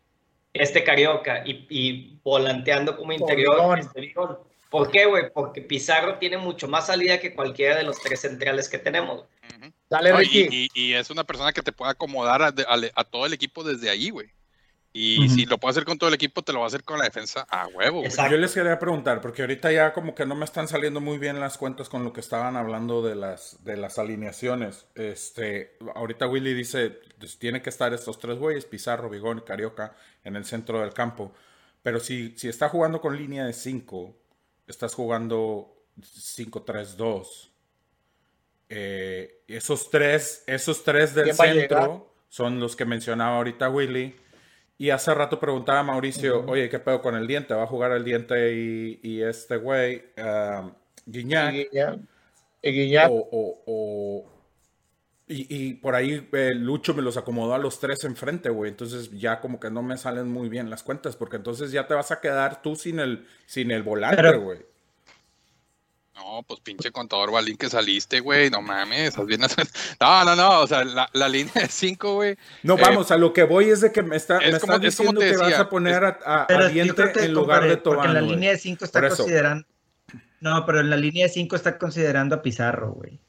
este 0.51 0.83
Carioca. 0.83 1.41
Y, 1.45 1.65
y 1.69 2.19
volanteando 2.21 2.97
como 2.97 3.13
interior 3.13 3.79
este 3.79 4.01
Bigón. 4.01 4.48
¿Por 4.69 4.91
qué, 4.91 5.05
güey? 5.05 5.31
Porque 5.33 5.61
Pizarro 5.61 6.17
tiene 6.19 6.37
mucho 6.37 6.67
más 6.67 6.87
salida 6.87 7.19
que 7.19 7.33
cualquiera 7.33 7.75
de 7.75 7.83
los 7.83 7.99
tres 8.01 8.21
centrales 8.21 8.69
que 8.69 8.77
tenemos. 8.77 9.21
Ujú. 9.21 9.71
Dale, 9.89 10.11
No, 10.11 10.21
y, 10.21 10.25
Ricky. 10.25 10.69
y- 10.75 10.81
y 10.89 10.93
es 10.93 11.09
una 11.09 11.23
persona 11.23 11.51
que 11.53 11.63
te 11.63 11.71
puede 11.71 11.91
acomodar 11.91 12.41
a, 12.43 12.47
a- 12.47 12.79
a 12.95 13.03
todo 13.03 13.25
el 13.25 13.33
equipo 13.33 13.63
desde 13.63 13.89
ahí, 13.89 14.09
güey. 14.11 14.29
Y 14.91 15.29
si 15.29 15.45
lo 15.45 15.59
puede 15.59 15.71
hacer 15.71 15.85
con 15.85 15.99
todo 15.99 16.07
el 16.07 16.15
equipo, 16.15 16.41
te 16.41 16.51
lo 16.51 16.59
va 16.59 16.65
a 16.65 16.67
hacer 16.67 16.83
con 16.83 16.97
la 16.97 17.05
defensa 17.05 17.45
a 17.51 17.67
huevo. 17.67 18.03
Yo 18.03 18.37
les 18.37 18.53
quería 18.55 18.79
preguntar, 18.79 19.21
porque 19.21 19.43
ahorita 19.43 19.71
ya 19.71 19.93
como 19.93 20.15
que 20.15 20.25
no 20.25 20.33
me 20.33 20.45
están 20.45 20.67
saliendo 20.67 20.99
muy 20.99 21.19
bien 21.19 21.39
las 21.39 21.59
cuentas 21.59 21.89
con 21.89 22.03
lo 22.03 22.11
que 22.11 22.19
estaban 22.19 22.55
hablando 22.57 23.03
de 23.03 23.13
las, 23.15 23.63
de 23.63 23.77
las 23.77 23.99
alineaciones. 23.99 24.87
Este, 24.95 25.77
ahorita 25.93 26.25
Willy 26.27 26.55
dice, 26.55 26.99
pues, 27.19 27.37
tiene 27.37 27.61
que 27.61 27.69
estar 27.69 27.93
estos 27.93 28.17
tres 28.17 28.39
güeyes, 28.39 28.65
Pizarro, 28.65 29.11
Bigón 29.11 29.37
y 29.37 29.41
Carioca, 29.41 29.95
en 30.23 30.35
el 30.35 30.43
centro 30.45 30.81
del 30.81 30.91
campo. 30.93 31.33
Pero 31.83 31.99
si, 31.99 32.35
si 32.35 32.49
está 32.49 32.67
jugando 32.67 32.99
con 32.99 33.15
línea 33.15 33.45
de 33.45 33.53
5, 33.53 34.17
estás 34.69 34.93
jugando 34.93 35.75
5-3-2. 36.01 37.49
Eh, 38.69 39.41
esos 39.47 39.89
tres, 39.89 40.43
esos 40.47 40.83
tres 40.83 41.15
del 41.15 41.27
centro 41.59 42.13
son 42.29 42.59
los 42.59 42.75
que 42.75 42.85
mencionaba 42.85 43.37
ahorita 43.37 43.69
Willy. 43.69 44.15
Y 44.77 44.91
hace 44.91 45.13
rato 45.13 45.39
preguntaba 45.39 45.79
a 45.79 45.83
Mauricio, 45.83 46.45
oye, 46.47 46.69
¿qué 46.69 46.79
pedo 46.79 47.01
con 47.01 47.15
el 47.15 47.27
diente? 47.27 47.53
¿Va 47.53 47.63
a 47.63 47.67
jugar 47.67 47.91
el 47.91 48.05
diente 48.05 48.53
y, 48.53 48.99
y 49.03 49.21
este 49.21 49.57
güey, 49.57 50.03
Guiñac? 51.05 51.53
Y 51.53 51.67
Guiñac. 51.69 51.99
Y 52.61 52.71
Guiñac. 52.71 53.11
O, 53.11 53.15
o- 53.31 53.63
o- 53.65 54.38
y, 55.29 55.45
y 55.55 55.73
por 55.75 55.95
ahí 55.95 56.27
eh, 56.33 56.51
Lucho 56.55 56.93
me 56.93 57.01
los 57.03 57.15
acomodó 57.15 57.53
a 57.53 57.59
los 57.59 57.79
tres 57.79 58.03
enfrente, 58.03 58.49
güey. 58.49 58.71
Entonces 58.71 59.11
ya 59.11 59.39
como 59.39 59.59
que 59.59 59.69
no 59.69 59.81
me 59.83 59.95
salen 59.97 60.27
muy 60.29 60.49
bien 60.49 60.69
las 60.69 60.83
cuentas, 60.83 61.15
porque 61.15 61.37
entonces 61.37 61.71
ya 61.71 61.87
te 61.87 61.93
vas 61.93 62.11
a 62.11 62.19
quedar 62.19 62.61
tú 62.61 62.75
sin 62.75 62.99
el, 62.99 63.25
sin 63.45 63.71
el 63.71 63.83
volante, 63.83 64.17
Pero- 64.21 64.41
güey. 64.41 64.59
No, 66.15 66.43
pues 66.45 66.59
pinche 66.59 66.91
contador 66.91 67.31
balín 67.31 67.55
que 67.55 67.69
saliste, 67.69 68.19
güey. 68.19 68.49
No 68.49 68.61
mames, 68.61 69.09
estás 69.09 69.25
bien. 69.25 69.39
No, 70.01 70.25
no, 70.25 70.35
no. 70.35 70.59
O 70.61 70.67
sea, 70.67 70.83
la, 70.83 71.09
la 71.13 71.29
línea 71.29 71.53
de 71.55 71.67
5, 71.69 72.13
güey. 72.15 72.35
No, 72.63 72.77
Eh, 72.77 72.81
vamos, 72.81 73.09
a 73.11 73.17
lo 73.17 73.31
que 73.31 73.43
voy 73.43 73.69
es 73.69 73.79
de 73.79 73.91
que 73.93 74.03
me, 74.03 74.17
está, 74.17 74.37
es 74.39 74.53
me 74.53 74.59
como- 74.59 74.73
estás 74.73 74.85
es 74.89 74.97
como 74.97 75.11
diciendo 75.13 75.21
que 75.21 75.37
vas 75.51 75.59
a 75.59 75.69
poner 75.69 76.03
a, 76.03 76.47
Diente 76.73 77.03
en 77.23 77.33
lugar 77.33 77.63
de 77.63 77.69
compadre, 77.69 77.77
porque 77.77 77.83
Tobán, 77.83 78.07
en 78.07 78.13
la 78.15 78.21
línea 78.21 78.51
de 78.51 78.57
5 78.57 78.83
está 78.83 79.07
considerando. 79.07 79.65
No, 80.41 80.65
pero 80.65 80.81
en 80.81 80.89
la 80.89 80.97
línea 80.97 81.25
de 81.27 81.31
5 81.31 81.55
está 81.55 81.77
considerando 81.77 82.35
a 82.35 82.41
Pizarro, 82.41 82.91
güey. 82.91 83.19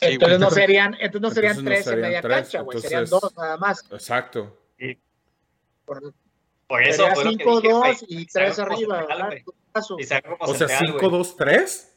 Entonces 0.00 0.38
no 0.40 0.50
serían, 0.50 0.94
entonces 1.00 1.20
no 1.22 1.30
serían 1.30 1.58
Entonces 1.58 1.64
no 1.64 1.70
tres 1.70 1.86
en 1.86 2.00
media 2.00 2.20
tres, 2.20 2.34
cancha, 2.36 2.60
güey. 2.60 2.80
Serían 2.80 3.04
dos 3.06 3.36
nada 3.36 3.56
más. 3.56 3.84
Exacto. 3.90 4.58
Por, 5.84 6.14
Por 6.66 6.82
eso 6.82 7.02
sería 7.02 7.14
fue 7.14 7.24
lo 7.24 7.30
que 7.30 7.36
5, 7.44 7.60
dije, 7.60 7.72
güey. 7.74 7.92
2 7.92 8.04
y 8.08 8.16
Pizarro 8.24 8.46
3 8.46 8.56
como 8.56 8.72
arriba. 8.94 9.06
como 9.44 9.98
O 9.98 10.54
sea, 10.54 10.68
central, 10.68 10.92
güey. 10.92 11.04
5-2-3. 11.10 11.88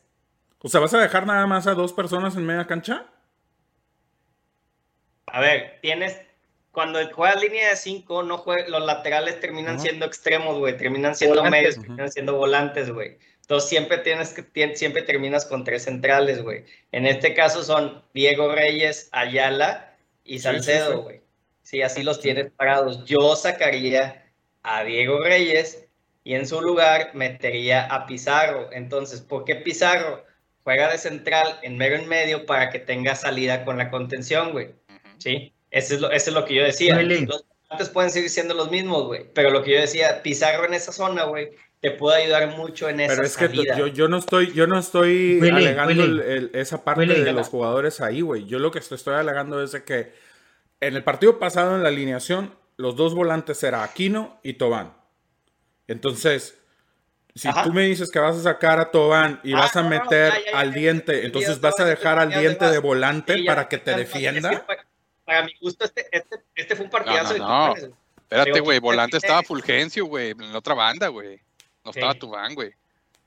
O 0.59 0.69
sea, 0.69 0.79
¿vas 0.81 0.93
a 0.93 0.99
dejar 0.99 1.25
nada 1.27 1.45
más 1.47 1.67
a 1.67 1.73
dos 1.73 1.93
personas 1.93 2.35
en 2.35 2.45
media 2.45 2.65
cancha? 2.67 3.05
A 5.27 5.39
ver, 5.41 5.79
tienes. 5.81 6.19
Cuando 6.71 6.99
juegas 7.11 7.41
línea 7.41 7.69
de 7.69 7.75
5, 7.75 8.23
no 8.23 8.43
jue- 8.43 8.67
los 8.67 8.85
laterales 8.85 9.39
terminan 9.39 9.79
siendo 9.79 10.05
extremos, 10.05 10.57
güey. 10.59 10.77
Terminan 10.77 11.15
siendo 11.15 11.37
Volantes. 11.37 11.59
medios, 11.59 11.75
terminan 11.81 12.11
siendo 12.11 12.35
volantes, 12.35 12.91
güey. 12.91 13.17
Entonces 13.47 13.69
siempre 13.69 13.99
tienes 13.99 14.33
que 14.33 14.75
siempre 14.75 15.03
terminas 15.03 15.45
con 15.45 15.63
tres 15.63 15.83
centrales, 15.83 16.43
güey. 16.43 16.65
En 16.91 17.05
este 17.05 17.33
caso 17.33 17.63
son 17.63 18.03
Diego 18.13 18.53
Reyes, 18.53 19.07
Ayala 19.13 19.95
y 20.25 20.39
Salcedo, 20.39 20.91
sí. 20.91 20.97
güey. 20.97 21.21
Sí, 21.61 21.81
así 21.81 22.03
los 22.03 22.19
tienes 22.19 22.51
parados. 22.51 23.05
Yo 23.05 23.37
sacaría 23.37 24.25
a 24.63 24.83
Diego 24.83 25.23
Reyes 25.23 25.87
y 26.25 26.33
en 26.33 26.45
su 26.45 26.59
lugar 26.59 27.11
metería 27.13 27.85
a 27.85 28.05
Pizarro. 28.05 28.69
Entonces, 28.73 29.21
¿por 29.21 29.45
qué 29.45 29.55
Pizarro? 29.55 30.25
Juega 30.65 30.91
de 30.91 30.97
central 30.97 31.57
en 31.61 31.77
mero 31.77 31.95
en 31.95 32.09
medio 32.09 32.45
para 32.45 32.69
que 32.69 32.79
tenga 32.79 33.15
salida 33.15 33.63
con 33.63 33.77
la 33.77 33.89
contención, 33.89 34.51
güey. 34.51 34.75
Sí, 35.19 35.53
eso 35.71 35.95
es 35.95 36.01
lo, 36.01 36.11
eso 36.11 36.31
es 36.31 36.33
lo 36.33 36.43
que 36.43 36.55
yo 36.55 36.63
decía. 36.65 37.01
Los 37.01 37.45
volantes 37.69 37.89
pueden 37.93 38.11
seguir 38.11 38.29
siendo 38.29 38.53
los 38.53 38.69
mismos, 38.69 39.05
güey. 39.05 39.25
Pero 39.33 39.51
lo 39.51 39.63
que 39.63 39.71
yo 39.71 39.79
decía, 39.79 40.21
Pizarro 40.21 40.65
en 40.65 40.73
esa 40.73 40.91
zona, 40.91 41.23
güey, 41.23 41.51
te 41.79 41.91
puede 41.91 42.23
ayudar 42.23 42.55
mucho 42.57 42.89
en 42.89 42.99
esa 42.99 43.13
Pero 43.15 43.27
es 43.27 43.37
que 43.37 43.49
yo, 43.77 43.87
yo 43.87 44.07
no 44.07 44.17
estoy, 44.17 44.51
yo 44.53 44.65
no 44.67 44.79
estoy 44.79 45.39
Willy, 45.39 45.49
alegando 45.67 46.03
Willy. 46.03 46.03
el- 46.03 46.21
el- 46.21 46.51
esa 46.53 46.83
parte 46.83 47.01
Willy. 47.01 47.21
de 47.21 47.33
los 47.33 47.47
jugadores 47.49 48.01
ahí, 48.01 48.21
güey. 48.21 48.45
Yo 48.45 48.57
lo 48.59 48.71
que 48.71 48.79
estoy, 48.79 48.95
estoy 48.95 49.15
alegando 49.15 49.61
es 49.63 49.71
de 49.73 49.83
que 49.83 50.11
en 50.79 50.95
el 50.95 51.03
partido 51.03 51.37
pasado 51.39 51.75
en 51.75 51.83
la 51.83 51.89
alineación, 51.89 52.55
los 52.77 52.95
dos 52.95 53.13
volantes 53.15 53.61
eran 53.63 53.81
Aquino 53.83 54.39
y 54.43 54.53
Tobán. 54.53 54.93
Entonces, 55.87 56.59
si 57.35 57.47
Ajá. 57.47 57.63
tú 57.63 57.71
me 57.73 57.83
dices 57.85 58.09
que 58.11 58.19
vas 58.19 58.35
a 58.37 58.41
sacar 58.43 58.79
a 58.79 58.91
Tobán 58.91 59.39
y 59.43 59.53
Ah, 59.53 59.57
vas 59.59 59.75
a 59.75 59.83
no, 59.83 59.89
no, 59.89 60.01
meter 60.03 60.33
ya, 60.33 60.39
ya, 60.45 60.51
ya, 60.51 60.59
al 60.59 60.69
ya, 60.73 60.79
diente, 60.79 61.19
ya, 61.19 61.25
entonces 61.25 61.61
vas 61.61 61.79
a 61.79 61.85
dejar 61.85 62.19
al 62.19 62.29
diente 62.31 62.65
de 62.65 62.79
volante 62.79 63.35
Sí, 63.35 63.43
ya, 63.43 63.51
para 63.51 63.67
que 63.69 63.77
te 63.77 63.91
ya, 63.91 63.97
ya, 63.97 64.03
es 64.03 64.09
que 64.11 64.19
defienda. 64.19 64.65
para, 64.65 64.87
para 65.25 65.43
mi 65.45 65.53
gusto, 65.61 65.85
este, 65.85 66.07
este, 66.11 66.37
este 66.55 66.75
fue 66.75 66.85
un 66.85 66.91
partidazo 66.91 67.33
de 67.33 67.39
no. 67.39 67.73
Espérate, 68.29 68.59
güey. 68.59 68.79
Volante 68.79 69.17
estaba 69.17 69.41
Fulgencio, 69.43 70.05
güey. 70.05 70.31
En 70.31 70.51
la 70.51 70.57
otra 70.57 70.73
banda, 70.73 71.07
güey. 71.07 71.39
No 71.87 71.91
estaba 71.91 72.13
Sí. 72.13 72.19
Tubán, 72.19 72.53
güey. 72.53 72.71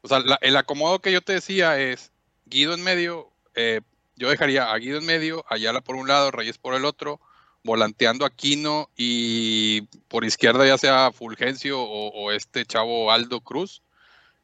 O 0.02 0.08
sea, 0.08 0.18
la- 0.20 0.38
el 0.42 0.56
acomodo 0.56 0.98
que 1.00 1.12
yo 1.12 1.20
te 1.22 1.32
decía 1.32 1.78
es 1.80 2.12
Guido 2.46 2.74
en 2.74 2.82
medio. 2.82 3.28
eh, 3.54 3.80
yo 4.16 4.28
dejaría 4.30 4.70
a 4.70 4.76
Guido 4.78 4.98
en 4.98 5.06
medio, 5.06 5.44
Ayala 5.48 5.80
por 5.80 5.96
un 5.96 6.06
lado, 6.06 6.30
Reyes 6.30 6.56
por 6.58 6.74
el 6.74 6.84
otro, 6.84 7.20
volanteando 7.64 8.24
a 8.26 8.30
Quino 8.30 8.88
y 8.96 9.82
por 10.08 10.24
izquierda 10.24 10.66
ya 10.66 10.78
sea 10.78 11.10
Fulgencio 11.10 11.80
o, 11.80 12.08
o 12.10 12.30
este 12.32 12.64
chavo 12.66 13.10
Aldo 13.10 13.40
Cruz. 13.40 13.82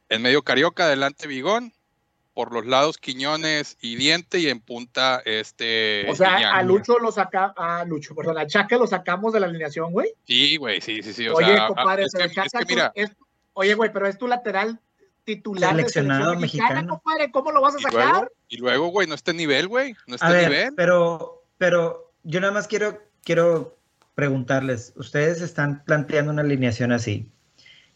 En 0.08 0.22
medio 0.22 0.42
Carioca, 0.42 0.84
adelante 0.84 1.26
Vigón. 1.26 1.72
Por 2.34 2.52
los 2.52 2.66
lados 2.66 2.98
Quiñones 2.98 3.78
y 3.80 3.96
Diente 3.96 4.38
y 4.40 4.48
en 4.50 4.60
punta 4.60 5.22
este. 5.24 6.06
O 6.10 6.14
sea, 6.14 6.36
a 6.54 6.62
Lucho 6.62 6.98
lo 6.98 7.10
saca, 7.10 7.54
a 7.56 7.82
Lucho, 7.86 8.14
perdón, 8.14 8.36
a 8.36 8.46
Chaca 8.46 8.76
lo 8.76 8.86
sacamos 8.86 9.32
de 9.32 9.40
la 9.40 9.46
alineación, 9.46 9.90
güey. 9.92 10.12
Sí, 10.26 10.58
güey, 10.58 10.82
sí, 10.82 11.02
sí, 11.02 11.14
sí. 11.14 11.28
O 11.28 11.34
Oye, 11.34 11.46
sea, 11.54 11.64
a- 11.64 11.68
compadre, 11.68 12.04
es 12.04 12.12
que- 12.12 12.24
es 12.24 12.52
que 12.52 12.64
mira, 12.68 12.92
es- 12.94 13.10
oye, 13.56 13.74
güey, 13.74 13.92
pero 13.92 14.06
es 14.06 14.16
tu 14.18 14.26
lateral 14.28 14.78
titular 15.24 15.70
Seleccionado 15.70 16.30
de 16.32 16.36
mexicano. 16.38 16.88
compadre, 17.00 17.30
¿cómo 17.32 17.50
lo 17.50 17.60
vas 17.60 17.74
a 17.74 17.78
Y 17.78 17.82
sacar? 17.82 18.08
luego, 18.12 18.28
y 18.48 18.56
luego, 18.58 18.86
güey, 18.88 19.08
no 19.08 19.14
está 19.14 19.32
en 19.32 19.38
nivel, 19.38 19.66
güey. 19.68 19.94
No 20.06 20.14
está 20.14 20.28
A 20.28 20.32
ver, 20.32 20.48
nivel. 20.50 20.74
pero, 20.76 21.42
pero 21.58 22.12
yo 22.22 22.40
nada 22.40 22.52
más 22.52 22.68
quiero, 22.68 23.00
quiero 23.24 23.76
preguntarles, 24.14 24.92
ustedes 24.96 25.40
están 25.40 25.82
planteando 25.84 26.30
una 26.32 26.42
alineación 26.42 26.92
así 26.92 27.28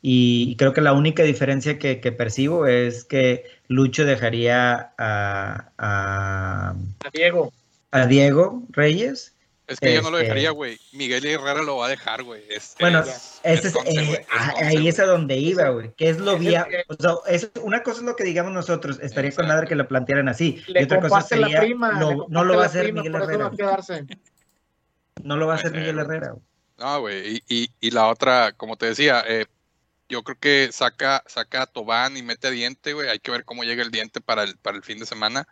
y 0.02 0.56
creo 0.56 0.72
que 0.72 0.80
la 0.80 0.92
única 0.94 1.22
diferencia 1.22 1.78
que, 1.78 2.00
que 2.00 2.11
percibo 2.11 2.66
es 2.66 3.04
que 3.04 3.44
Lucho 3.68 4.04
dejaría 4.06 4.92
a, 4.98 5.70
a, 5.78 6.70
A 6.70 7.11
Diego. 7.12 7.52
a 7.92 8.06
Diego 8.06 8.62
Reyes. 8.70 9.36
Es 9.71 9.81
que 9.81 9.95
yo 9.95 10.03
no 10.03 10.11
lo 10.11 10.18
este- 10.18 10.25
dejaría, 10.29 10.51
güey. 10.51 10.79
Miguel 10.93 11.25
Herrera 11.25 11.62
lo 11.62 11.77
va 11.77 11.87
a 11.87 11.89
dejar, 11.89 12.23
güey. 12.25 12.43
Es- 12.51 12.75
Bueno, 12.81 13.01
es- 13.01 13.41
ese 13.43 13.68
es, 13.68 13.75
eh, 13.77 13.81
es 14.21 14.27
ah, 14.31 14.55
ahí 14.59 14.89
es 14.89 14.99
a 14.99 15.07
donde 15.07 15.37
iba, 15.37 15.68
güey, 15.71 15.93
que 15.97 16.11
es 16.11 16.18
lo 16.18 16.37
vía, 16.39 16.66
que- 16.68 16.85
o 16.89 16.95
sea, 16.99 17.14
es, 17.35 17.51
una 17.62 17.83
cosa 17.83 18.01
es 18.01 18.05
lo 18.05 18.16
que 18.16 18.25
digamos 18.25 18.53
nosotros, 18.53 18.99
estaría 19.01 19.33
con 19.33 19.47
madre 19.47 19.66
que 19.66 19.77
lo 19.77 19.87
plantearan 19.89 20.29
así, 20.29 20.62
Le 20.66 20.81
y 20.81 20.85
otra 20.85 21.01
cosa 21.01 21.16
la 21.16 21.23
sería, 21.23 21.61
prima. 21.61 21.93
lo- 21.93 22.11
le 22.11 22.16
no 22.16 22.23
comparte 22.25 22.47
lo 22.49 22.57
va 22.57 22.62
a 22.62 22.66
hacer 22.66 22.83
prima, 22.83 23.03
Miguel 23.03 23.14
Herrera, 23.23 23.45
va 23.45 23.47
a 23.47 23.57
quedarse. 23.57 24.07
no 25.23 25.37
lo 25.37 25.47
va 25.47 25.53
a 25.55 25.57
hacer 25.57 25.73
Miguel. 25.73 25.99
Herrera. 25.99 26.31
güey. 26.31 26.43
No, 26.79 27.01
güey. 27.01 27.37
Y, 27.37 27.43
y, 27.49 27.71
y 27.81 27.91
la 27.91 28.09
otra, 28.09 28.53
como 28.53 28.77
te 28.77 28.87
decía, 28.87 29.23
eh, 29.29 29.47
yo 30.09 30.23
creo 30.23 30.37
que 30.41 30.71
saca, 30.73 31.23
saca 31.27 31.62
a 31.62 31.66
Tobán 31.66 32.16
y 32.16 32.23
mete 32.23 32.49
a 32.49 32.51
Diente, 32.51 32.95
güey. 32.95 33.09
Hay 33.09 33.18
que 33.21 33.31
ver 33.31 33.45
cómo 33.45 33.62
llega 33.64 33.83
el 33.83 33.91
Diente 33.91 34.21
para 34.21 34.43
el, 34.45 34.57
para 34.57 34.77
el 34.77 34.83
fin 34.83 34.99
de 34.99 35.07
semana. 35.07 35.47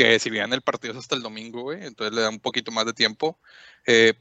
Que 0.00 0.18
si 0.18 0.30
bien 0.30 0.50
el 0.54 0.62
partido 0.62 0.94
es 0.94 0.98
hasta 0.98 1.14
el 1.14 1.20
domingo, 1.20 1.60
güey, 1.60 1.84
entonces 1.84 2.14
le 2.14 2.22
da 2.22 2.30
un 2.30 2.40
poquito 2.40 2.72
más 2.72 2.86
de 2.86 2.94
tiempo. 2.94 3.38
Eh, 3.86 4.14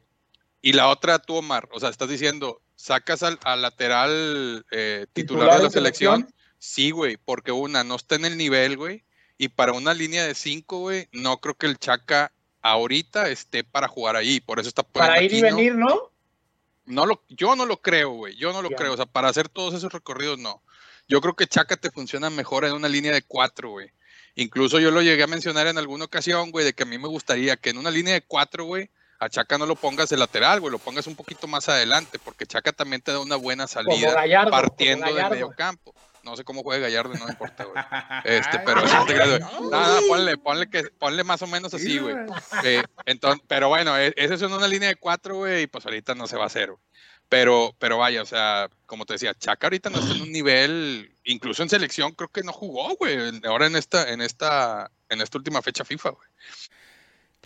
y 0.62 0.74
la 0.74 0.90
otra, 0.90 1.20
tú, 1.20 1.36
Omar, 1.36 1.70
o 1.72 1.80
sea, 1.80 1.88
estás 1.88 2.10
diciendo, 2.10 2.62
sacas 2.76 3.24
al, 3.24 3.40
al 3.46 3.62
lateral 3.62 4.66
eh, 4.72 5.06
titular, 5.14 5.46
Titular 5.46 5.58
de 5.58 5.64
la 5.64 5.70
selección. 5.70 6.16
selección. 6.16 6.40
Sí, 6.58 6.92
güey, 6.92 7.16
porque 7.16 7.54
una, 7.54 7.86
no 7.86 7.96
está 7.96 8.16
en 8.16 8.26
el 8.26 8.38
nivel, 8.38 8.76
güey. 8.76 9.06
Y 9.38 9.48
para 9.48 9.72
una 9.72 9.94
línea 9.94 10.26
de 10.26 10.36
cinco, 10.36 10.80
güey, 10.80 11.08
no 11.14 11.38
creo 11.38 11.56
que 11.56 11.68
el 11.68 11.80
Chaca 11.80 12.34
ahorita 12.62 13.30
esté 13.30 13.64
para 13.64 13.88
jugar 13.88 14.18
ahí. 14.18 14.42
Por 14.42 14.60
eso 14.60 14.68
está 14.68 14.84
Para 14.84 15.24
ir 15.24 15.34
y 15.34 15.42
venir, 15.42 15.76
¿no? 15.76 16.12
No 16.84 17.06
lo, 17.06 17.24
yo 17.30 17.56
no 17.56 17.66
lo 17.66 17.82
creo, 17.82 18.10
güey. 18.10 18.36
Yo 18.36 18.52
no 18.52 18.62
lo 18.62 18.70
creo. 18.72 18.92
O 18.92 18.98
sea, 18.98 19.06
para 19.06 19.30
hacer 19.30 19.48
todos 19.48 19.74
esos 19.76 19.94
recorridos, 19.94 20.38
no. 20.40 20.62
Yo 21.08 21.22
creo 21.22 21.38
que 21.38 21.48
Chaca 21.48 21.78
te 21.78 21.90
funciona 21.90 22.30
mejor 22.30 22.66
en 22.66 22.74
una 22.74 22.90
línea 22.90 23.14
de 23.14 23.22
cuatro, 23.22 23.70
güey. 23.70 23.94
Incluso 24.36 24.80
yo 24.80 24.92
lo 24.92 25.02
llegué 25.02 25.24
a 25.24 25.28
mencionar 25.28 25.68
en 25.68 25.78
alguna 25.78 26.06
ocasión, 26.06 26.52
güey, 26.52 26.66
de 26.66 26.74
que 26.74 26.84
a 26.84 26.86
mí 26.86 26.98
me 26.98 27.08
gustaría 27.08 27.58
que 27.58 27.72
en 27.72 27.78
una 27.78 27.92
línea 27.92 28.14
de 28.14 28.22
cuatro, 28.22 28.66
güey, 28.66 28.90
a 29.20 29.28
Chaca 29.28 29.58
no 29.58 29.66
lo 29.66 29.76
pongas 29.76 30.08
de 30.10 30.18
lateral, 30.18 30.62
güey, 30.62 30.72
lo 30.72 30.80
pongas 30.80 31.06
un 31.08 31.16
poquito 31.16 31.46
más 31.48 31.68
adelante, 31.68 32.20
porque 32.24 32.46
Chaca 32.46 32.72
también 32.72 33.02
te 33.02 33.12
da 33.12 33.20
una 33.20 33.36
buena 33.36 33.68
salida 33.68 34.14
Gallardo. 34.14 34.52
partiendo 34.52 35.06
del 35.14 35.30
medio 35.30 35.50
campo. 35.52 35.94
No 36.24 36.36
sé 36.36 36.44
cómo 36.44 36.64
juega 36.64 36.84
Gallardo, 36.88 37.14
no 37.16 37.26
me 37.26 37.32
importa, 37.32 37.64
güey. 37.66 37.76
Este, 38.26 38.60
pero 38.60 38.82
no 38.82 39.06
te 39.06 39.14
creas, 39.14 39.30
güey. 39.30 39.70
No, 39.70 40.02
no, 40.02 40.08
ponle, 40.08 40.38
ponle, 40.38 40.70
que, 40.70 40.84
ponle 40.84 41.24
más 41.24 41.42
o 41.42 41.48
menos 41.48 41.74
así, 41.74 41.98
güey. 41.98 42.16
Eh, 42.64 42.84
entonces, 43.06 43.42
pero 43.48 43.68
bueno, 43.70 43.98
e- 43.98 44.14
esa 44.16 44.34
es 44.36 44.42
una 44.42 44.68
línea 44.68 44.90
de 44.90 44.96
cuatro, 44.96 45.36
güey, 45.38 45.64
y 45.64 45.68
pues 45.68 45.86
ahorita 45.86 46.16
no 46.16 46.28
se 46.28 46.38
va 46.38 46.44
a 46.44 46.48
hacer, 46.48 46.72
güey. 46.72 46.80
Pero, 47.30 47.76
pero 47.78 48.00
vaya, 48.00 48.24
o 48.24 48.26
sea, 48.26 48.70
como 48.88 49.06
te 49.06 49.14
decía, 49.14 49.34
Chaca 49.36 49.68
ahorita 49.68 49.90
no 49.92 50.00
está 50.00 50.14
en 50.16 50.22
un 50.24 50.32
nivel, 50.32 51.12
incluso 51.26 51.62
en 51.62 51.70
selección 51.70 52.12
creo 52.14 52.30
que 52.30 52.42
no 52.42 52.52
jugó, 52.52 52.96
güey. 52.96 53.40
Ahora 53.46 53.68
en 53.68 53.76
esta, 53.76 54.12
en 54.12 54.22
esta, 54.22 54.90
en 55.10 55.22
esta 55.22 55.38
última 55.38 55.62
fecha 55.62 55.86
FIFA, 55.86 56.10
güey. 56.10 56.28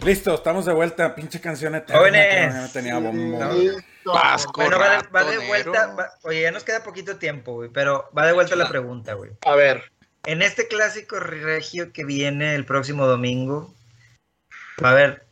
Listo, 0.06 0.34
estamos 0.34 0.66
de 0.66 0.74
vuelta. 0.74 1.14
Pinche 1.14 1.40
canción 1.40 1.76
eterna. 1.76 2.00
Jóvenes. 2.00 2.74
tenía. 2.74 3.00
No. 3.00 3.54
Listo. 3.54 3.82
Vasco. 4.06 4.54
Bueno, 4.62 4.80
va 4.80 5.02
de, 5.02 5.08
va 5.10 5.24
de 5.24 5.38
vuelta. 5.48 5.88
va- 5.94 6.10
oye, 6.24 6.42
ya 6.42 6.52
nos 6.52 6.64
queda 6.64 6.84
poquito 6.84 7.18
tiempo, 7.18 7.54
güey, 7.54 7.70
pero 7.70 8.10
va 8.18 8.26
de 8.26 8.34
vuelta 8.34 8.56
la 8.56 8.68
pregunta, 8.68 9.14
güey. 9.14 9.32
A 9.46 9.56
ver, 9.56 9.92
En 10.26 10.42
este 10.42 10.68
clásico 10.68 11.20
regio 11.20 11.92
que 11.94 12.06
viene 12.06 12.56
el 12.56 12.66
próximo 12.66 13.06
domingo, 13.06 13.74
va 14.84 14.90
a 14.90 14.92
haber 14.94 15.26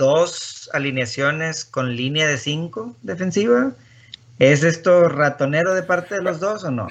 dos 0.00 0.70
alineaciones 0.72 1.64
con 1.66 1.94
línea 1.94 2.26
de 2.26 2.38
cinco 2.38 2.96
defensiva. 3.02 3.72
¿Es 4.38 4.64
esto 4.64 5.08
ratonero 5.10 5.74
de 5.74 5.82
parte 5.82 6.14
de 6.14 6.22
los 6.22 6.40
dos 6.40 6.64
o 6.64 6.70
no? 6.70 6.88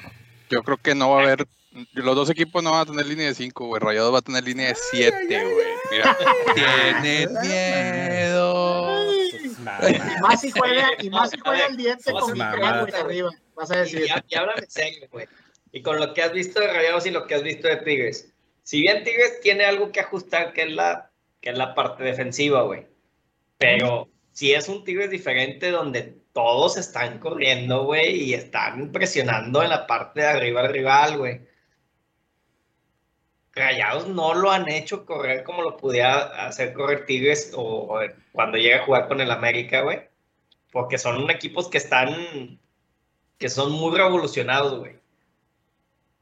Yo 0.48 0.62
creo 0.62 0.76
que 0.76 0.94
no 0.94 1.10
va 1.10 1.20
a 1.20 1.24
haber, 1.24 1.46
los 1.94 2.14
dos 2.14 2.30
equipos 2.30 2.62
no 2.62 2.70
van 2.70 2.82
a 2.82 2.86
tener 2.86 3.06
línea 3.06 3.26
de 3.26 3.34
5, 3.34 3.66
güey. 3.66 3.80
Rayados 3.80 4.14
va 4.14 4.18
a 4.18 4.22
tener 4.22 4.44
línea 4.44 4.68
de 4.68 4.76
7, 4.76 5.26
güey. 5.28 5.66
Mira, 5.90 6.16
tiene 6.54 7.26
miedo. 7.42 9.12
y 9.12 10.20
más 10.22 10.40
si 10.40 10.50
juega, 10.52 10.88
y 11.00 11.10
más 11.10 11.30
si 11.30 11.38
juega 11.40 11.66
el 11.66 11.76
diente 11.76 12.12
con 12.12 12.32
mi 12.32 12.40
arriba. 12.40 13.30
Vas 13.56 13.70
a 13.72 13.76
Y, 13.76 13.78
decir. 13.80 14.06
ya- 14.06 14.24
y 14.28 14.34
háblame 14.36 14.66
serio, 14.68 15.08
güey. 15.10 15.26
Y 15.72 15.82
con 15.82 15.98
lo 15.98 16.14
que 16.14 16.22
has 16.22 16.32
visto 16.32 16.60
de 16.60 16.72
Rayados 16.72 17.06
y 17.06 17.10
lo 17.10 17.26
que 17.26 17.34
has 17.34 17.42
visto 17.42 17.66
de 17.68 17.76
Tigres. 17.78 18.28
Si 18.62 18.80
bien 18.80 19.02
Tigres 19.04 19.40
tiene 19.40 19.64
algo 19.64 19.90
que 19.92 20.00
ajustar, 20.00 20.52
que 20.52 20.62
es 20.62 20.70
la, 20.72 21.10
que 21.40 21.50
es 21.50 21.58
la 21.58 21.74
parte 21.74 22.04
defensiva, 22.04 22.62
güey. 22.62 22.86
Pero 23.60 24.08
si 24.32 24.54
es 24.54 24.70
un 24.70 24.84
Tigres 24.84 25.10
diferente 25.10 25.70
donde 25.70 26.16
todos 26.32 26.78
están 26.78 27.18
corriendo, 27.18 27.84
güey, 27.84 28.24
y 28.24 28.32
están 28.32 28.90
presionando 28.90 29.62
en 29.62 29.68
la 29.68 29.86
parte 29.86 30.22
de 30.22 30.28
arriba 30.28 30.62
al 30.62 30.72
rival, 30.72 31.18
güey. 31.18 31.42
Rayados 33.52 34.08
no 34.08 34.32
lo 34.32 34.50
han 34.50 34.66
hecho 34.70 35.04
correr 35.04 35.44
como 35.44 35.60
lo 35.60 35.76
pudiera 35.76 36.46
hacer 36.46 36.72
correr 36.72 37.04
Tigres 37.04 37.52
o 37.54 38.00
cuando 38.32 38.56
llega 38.56 38.78
a 38.78 38.84
jugar 38.86 39.08
con 39.08 39.20
el 39.20 39.30
América, 39.30 39.82
güey. 39.82 40.08
Porque 40.72 40.96
son 40.96 41.28
equipos 41.30 41.68
que 41.68 41.76
están, 41.76 42.58
que 43.36 43.50
son 43.50 43.72
muy 43.72 43.94
revolucionados, 43.94 44.78
güey. 44.78 44.94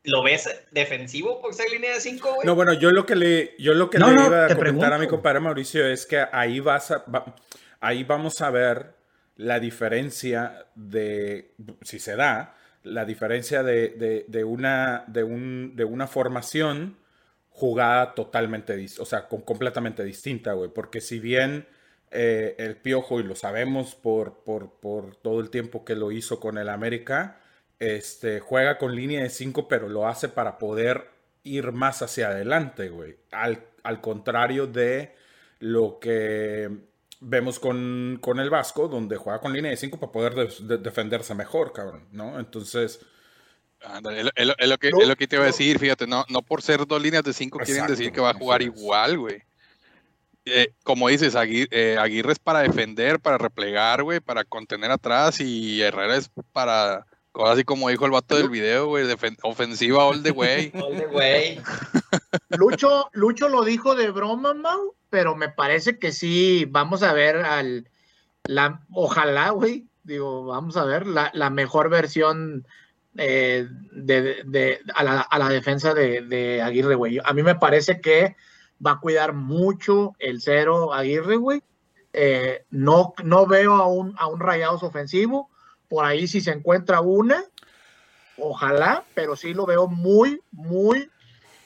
¿Lo 0.04 0.22
ves 0.22 0.48
defensivo 0.70 1.40
por 1.42 1.54
ser 1.54 1.70
línea 1.70 1.92
de 1.94 2.00
5, 2.00 2.34
güey? 2.36 2.46
No, 2.46 2.54
bueno, 2.54 2.72
yo 2.72 2.90
lo 2.90 3.04
que 3.04 3.16
le, 3.16 3.54
yo 3.58 3.74
lo 3.74 3.90
que 3.90 3.98
No, 3.98 4.08
le 4.10 4.14
no, 4.16 4.26
iba 4.26 4.46
a 4.46 4.54
comentar 4.54 4.92
a 4.92 4.98
mi 4.98 5.06
compadre 5.06 5.40
Mauricio 5.40 5.86
es 5.86 6.06
que 6.06 6.24
ahí 6.32 6.60
vas 6.60 6.90
a, 6.92 6.98
va- 7.12 7.34
ahí 7.80 8.04
vamos 8.04 8.40
a 8.40 8.50
ver 8.50 8.94
la 9.36 9.60
diferencia 9.60 10.66
de, 10.74 11.52
si 11.82 11.98
se 11.98 12.16
da, 12.16 12.54
la 12.84 13.04
diferencia 13.04 13.62
de, 13.62 13.90
de- 13.90 14.24
de 14.28 14.44
una, 14.44 15.04
de, 15.08 15.24
un, 15.24 15.76
de 15.76 15.84
una 15.84 16.06
formación 16.06 16.96
jugada 17.50 18.14
totalmente, 18.14 18.86
o 19.00 19.04
sea, 19.04 19.26
con- 19.28 19.42
completamente 19.42 20.04
distinta, 20.04 20.52
güey. 20.52 20.70
Porque 20.72 21.00
si 21.00 21.18
bien 21.18 21.66
eh, 22.10 22.54
el 22.58 22.76
Piojo, 22.76 23.20
y 23.20 23.24
lo 23.24 23.34
sabemos 23.34 23.94
por, 23.94 24.42
por, 24.44 24.78
por 24.80 25.16
todo 25.16 25.40
el 25.40 25.50
tiempo 25.50 25.84
que 25.84 25.96
lo 25.96 26.12
hizo 26.12 26.40
con 26.40 26.56
el 26.56 26.68
América, 26.68 27.40
este, 27.78 28.40
juega 28.40 28.78
con 28.78 28.94
línea 28.94 29.22
de 29.22 29.30
5, 29.30 29.68
pero 29.68 29.88
lo 29.88 30.06
hace 30.08 30.28
para 30.28 30.58
poder 30.58 31.10
ir 31.44 31.72
más 31.72 32.02
hacia 32.02 32.28
adelante, 32.28 32.88
güey. 32.88 33.16
Al, 33.30 33.62
al 33.82 34.00
contrario 34.00 34.66
de 34.66 35.14
lo 35.60 35.98
que 36.00 36.68
vemos 37.20 37.58
con, 37.58 38.18
con 38.20 38.38
el 38.40 38.50
Vasco, 38.50 38.88
donde 38.88 39.16
juega 39.16 39.40
con 39.40 39.52
línea 39.52 39.70
de 39.70 39.76
5 39.76 39.98
para 39.98 40.12
poder 40.12 40.34
de- 40.34 40.66
de- 40.76 40.78
defenderse 40.82 41.34
mejor, 41.34 41.72
cabrón, 41.72 42.06
¿no? 42.12 42.38
Entonces, 42.38 43.00
Ándale, 43.80 44.18
Es 44.18 44.24
lo- 44.24 44.54
es 44.58 44.78
que, 44.78 44.90
No, 44.90 45.00
es 45.00 45.06
lo 45.08 45.14
que 45.14 45.28
te 45.28 45.36
iba 45.36 45.44
a 45.44 45.46
no. 45.46 45.52
decir, 45.52 45.78
fíjate, 45.78 46.06
no, 46.08 46.24
no 46.28 46.42
por 46.42 46.62
ser 46.62 46.84
dos 46.84 47.00
líneas 47.00 47.22
de 47.22 47.32
5 47.32 47.60
quieren 47.60 47.86
decir 47.86 48.10
que 48.10 48.20
va 48.20 48.30
a 48.30 48.34
jugar 48.34 48.60
igual, 48.60 49.18
güey. 49.18 49.42
Eh, 50.44 50.72
como 50.82 51.08
dices, 51.08 51.34
eh, 51.36 51.96
Aguirre, 52.00 52.32
es 52.32 52.38
para 52.40 52.60
defender, 52.60 53.20
para 53.20 53.38
replegar, 53.38 54.02
güey, 54.02 54.18
para 54.18 54.42
contener 54.44 54.90
atrás 54.90 55.40
y 55.40 55.80
Herrera 55.82 56.16
es 56.16 56.28
para, 56.52 57.06
así 57.46 57.64
como 57.64 57.88
dijo 57.88 58.04
el 58.04 58.10
vato 58.10 58.36
del 58.36 58.48
video, 58.50 58.86
güey, 58.86 59.06
ofensiva 59.42 60.04
all 60.04 60.22
the 60.22 60.30
way. 60.30 60.72
Ole, 60.82 61.06
güey. 61.06 61.60
Lucho, 62.50 63.08
Lucho 63.12 63.48
lo 63.48 63.64
dijo 63.64 63.94
de 63.94 64.10
broma, 64.10 64.54
Mau, 64.54 64.94
pero 65.10 65.36
me 65.36 65.48
parece 65.48 65.98
que 65.98 66.12
sí, 66.12 66.64
vamos 66.68 67.02
a 67.02 67.12
ver 67.12 67.36
al, 67.36 67.88
la, 68.44 68.80
ojalá, 68.92 69.50
güey, 69.50 69.86
digo, 70.02 70.44
vamos 70.46 70.76
a 70.76 70.84
ver 70.84 71.06
la, 71.06 71.30
la 71.34 71.50
mejor 71.50 71.90
versión 71.90 72.66
eh, 73.16 73.68
de, 73.92 74.42
de- 74.44 74.80
a, 74.94 75.04
la, 75.04 75.20
a 75.20 75.38
la 75.38 75.48
defensa 75.48 75.94
de, 75.94 76.22
de 76.22 76.62
Aguirre, 76.62 76.94
güey. 76.94 77.18
A 77.24 77.32
mí 77.32 77.42
me 77.42 77.54
parece 77.54 78.00
que 78.00 78.36
va 78.84 78.92
a 78.92 79.00
cuidar 79.00 79.32
mucho 79.32 80.14
el 80.18 80.40
cero 80.40 80.92
Aguirre, 80.94 81.36
güey. 81.36 81.62
Eh, 82.12 82.64
no, 82.70 83.14
no 83.22 83.46
veo 83.46 83.74
a 83.74 83.86
un, 83.86 84.14
a 84.18 84.26
un 84.28 84.40
Rayados 84.40 84.82
ofensivo. 84.82 85.50
Por 85.88 86.04
ahí 86.04 86.26
si 86.26 86.40
se 86.40 86.52
encuentra 86.52 87.00
una, 87.00 87.42
ojalá, 88.36 89.04
pero 89.14 89.36
sí 89.36 89.54
lo 89.54 89.66
veo 89.66 89.88
muy, 89.88 90.40
muy 90.52 91.08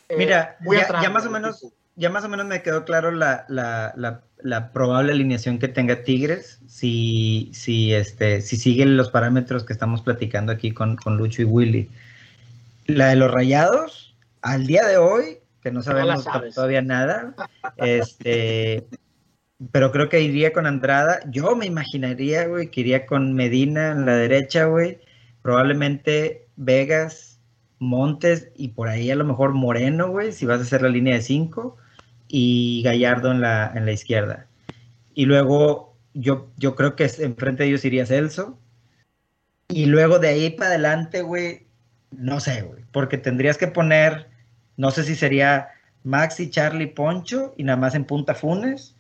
eh, 0.08 0.16
Mira, 0.16 0.56
muy 0.60 0.76
ya, 0.76 1.10
más 1.10 1.26
o 1.26 1.30
menos, 1.30 1.66
ya 1.96 2.10
más 2.10 2.24
o 2.24 2.28
menos 2.28 2.46
me 2.46 2.62
quedó 2.62 2.84
claro 2.84 3.10
la, 3.10 3.44
la, 3.48 3.92
la, 3.96 4.22
la 4.42 4.72
probable 4.72 5.12
alineación 5.12 5.58
que 5.58 5.68
tenga 5.68 6.02
Tigres 6.02 6.60
si, 6.66 7.50
si, 7.54 7.94
este, 7.94 8.40
si 8.40 8.56
siguen 8.56 8.96
los 8.96 9.10
parámetros 9.10 9.64
que 9.64 9.72
estamos 9.72 10.02
platicando 10.02 10.52
aquí 10.52 10.72
con, 10.72 10.96
con 10.96 11.16
Lucho 11.16 11.42
y 11.42 11.46
Willy. 11.46 11.90
La 12.86 13.08
de 13.08 13.16
los 13.16 13.30
rayados, 13.30 14.14
al 14.42 14.66
día 14.66 14.86
de 14.86 14.98
hoy, 14.98 15.38
que 15.62 15.70
no 15.70 15.82
sabemos 15.82 16.26
todavía 16.54 16.82
nada, 16.82 17.34
este, 17.76 18.84
pero 19.70 19.92
creo 19.92 20.08
que 20.08 20.20
iría 20.20 20.52
con 20.52 20.66
Andrada. 20.66 21.20
Yo 21.30 21.54
me 21.54 21.66
imaginaría, 21.66 22.46
güey, 22.46 22.70
que 22.70 22.80
iría 22.80 23.06
con 23.06 23.34
Medina 23.34 23.92
en 23.92 24.06
la 24.06 24.16
derecha, 24.16 24.64
güey. 24.64 24.98
Probablemente 25.42 26.48
Vegas, 26.56 27.40
Montes 27.78 28.50
y 28.56 28.68
por 28.68 28.88
ahí 28.88 29.10
a 29.10 29.16
lo 29.16 29.24
mejor 29.24 29.52
Moreno, 29.52 30.08
güey, 30.08 30.32
si 30.32 30.46
vas 30.46 30.60
a 30.60 30.62
hacer 30.62 30.82
la 30.82 30.88
línea 30.88 31.14
de 31.14 31.22
5 31.22 31.76
y 32.28 32.82
Gallardo 32.84 33.30
en 33.30 33.40
la, 33.40 33.72
en 33.74 33.84
la 33.84 33.92
izquierda. 33.92 34.46
Y 35.14 35.26
luego 35.26 35.96
yo, 36.14 36.50
yo 36.56 36.74
creo 36.74 36.96
que 36.96 37.10
enfrente 37.18 37.62
de 37.62 37.68
ellos 37.70 37.84
iría 37.84 38.06
Celso. 38.06 38.58
Y 39.68 39.86
luego 39.86 40.18
de 40.18 40.28
ahí 40.28 40.50
para 40.50 40.70
adelante, 40.70 41.22
güey, 41.22 41.66
no 42.10 42.40
sé, 42.40 42.62
güey, 42.62 42.84
porque 42.92 43.18
tendrías 43.18 43.58
que 43.58 43.68
poner, 43.68 44.28
no 44.76 44.90
sé 44.90 45.02
si 45.04 45.16
sería 45.16 45.68
Maxi, 46.04 46.50
Charlie, 46.50 46.88
Poncho 46.88 47.54
y 47.56 47.64
nada 47.64 47.78
más 47.78 47.94
en 47.94 48.04
punta 48.04 48.34
Funes. 48.34 48.94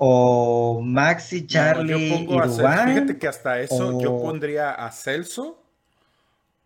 O 0.00 0.80
Maxi, 0.80 1.46
Charlie 1.46 1.92
No, 1.92 1.98
yo 1.98 2.04
y 2.04 2.10
pongo 2.26 2.40
a 2.40 2.46
Cel- 2.46 2.56
Dubán. 2.56 2.88
Fíjate 2.94 3.18
que 3.18 3.26
hasta 3.28 3.60
eso 3.60 4.00
yo 4.00 4.14
o- 4.14 4.22
pondría 4.22 4.70
a 4.72 4.90
Celso 4.92 5.60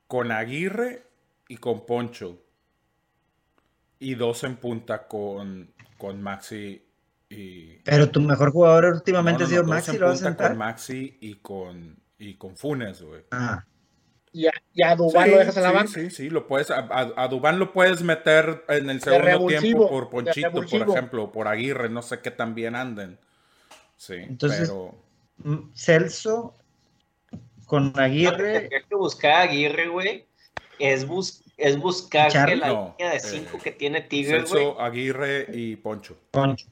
con 0.07 0.31
Aguirre 0.31 1.07
y 1.49 1.57
con 1.57 1.87
Poncho. 1.87 2.39
Y 3.99 4.15
dos 4.17 4.45
en 4.45 4.57
punta 4.57 5.07
con, 5.09 5.73
con 5.97 6.21
Maxi 6.23 6.85
y. 7.31 7.77
Pero 7.85 8.11
tu 8.11 8.21
mejor 8.21 8.53
jugador 8.53 8.85
últimamente 8.95 9.45
No, 9.45 9.49
no, 9.49 9.49
ha 9.49 9.51
sido 9.51 9.65
Maxi, 9.65 9.91
en 9.93 10.01
¿lo 10.01 10.07
vas 10.09 10.21
a 10.23 10.25
sentar? 10.27 10.49
con 10.49 10.59
Maxi 10.59 11.19
y 11.21 11.35
con, 11.37 11.97
y 12.19 12.35
con 12.35 12.57
Funes, 12.57 13.01
güey. 13.03 13.23
Ah, 13.31 13.65
Y 14.35 14.47
a, 14.47 14.53
y 14.73 14.83
a 14.83 14.97
Dubán 14.97 15.25
Sí, 15.27 15.31
lo 15.31 15.39
dejas 15.39 15.57
en 15.59 15.63
la 15.63 15.69
sí, 15.71 15.75
banca. 15.77 15.89
Sí, 15.93 16.11
sí, 16.11 16.31
lo 16.31 16.47
puedes, 16.47 16.71
a, 16.71 16.87
a- 17.17 17.29
Dubán 17.29 17.59
lo 17.59 17.73
puedes 17.73 18.03
meter 18.03 18.65
en 18.69 18.89
el 18.89 19.03
segundo 19.03 19.47
tiempo 19.47 19.91
por 19.91 20.09
Ponchito, 20.09 20.51
por 20.53 20.65
ejemplo, 20.65 21.25
o 21.25 21.33
por 21.33 21.49
Aguirre, 21.49 21.91
no 21.91 22.01
sé 22.01 22.21
qué 22.21 22.31
tan 22.31 22.55
bien 22.55 22.75
anden. 22.75 23.19
Sí, 23.97 24.15
Entonces- 24.15 24.61
pero 24.71 24.95
mm, 25.39 25.73
Celso 25.75 26.57
con 27.67 27.93
Aguirre. 28.01 28.61
Tendría 28.61 28.83
que 28.83 28.95
buscar 28.95 29.33
a 29.33 29.41
Aguirre, 29.43 29.89
güey. 29.89 30.25
Es, 30.79 31.07
bus 31.07 31.43
es 31.59 31.79
buscar 31.79 32.33
que 32.33 32.57
la 32.57 32.69
No, 32.69 32.95
línea 32.99 33.13
de 33.13 33.19
eh, 33.19 33.21
5 33.21 33.59
que 33.63 33.71
tiene 33.73 34.01
Tigres, 34.01 34.51
güey. 34.51 34.65
Celso, 34.65 34.81
Aguirre 34.81 35.47
y 35.53 35.77
Poncho. 35.77 36.17
Poncho. 36.31 36.67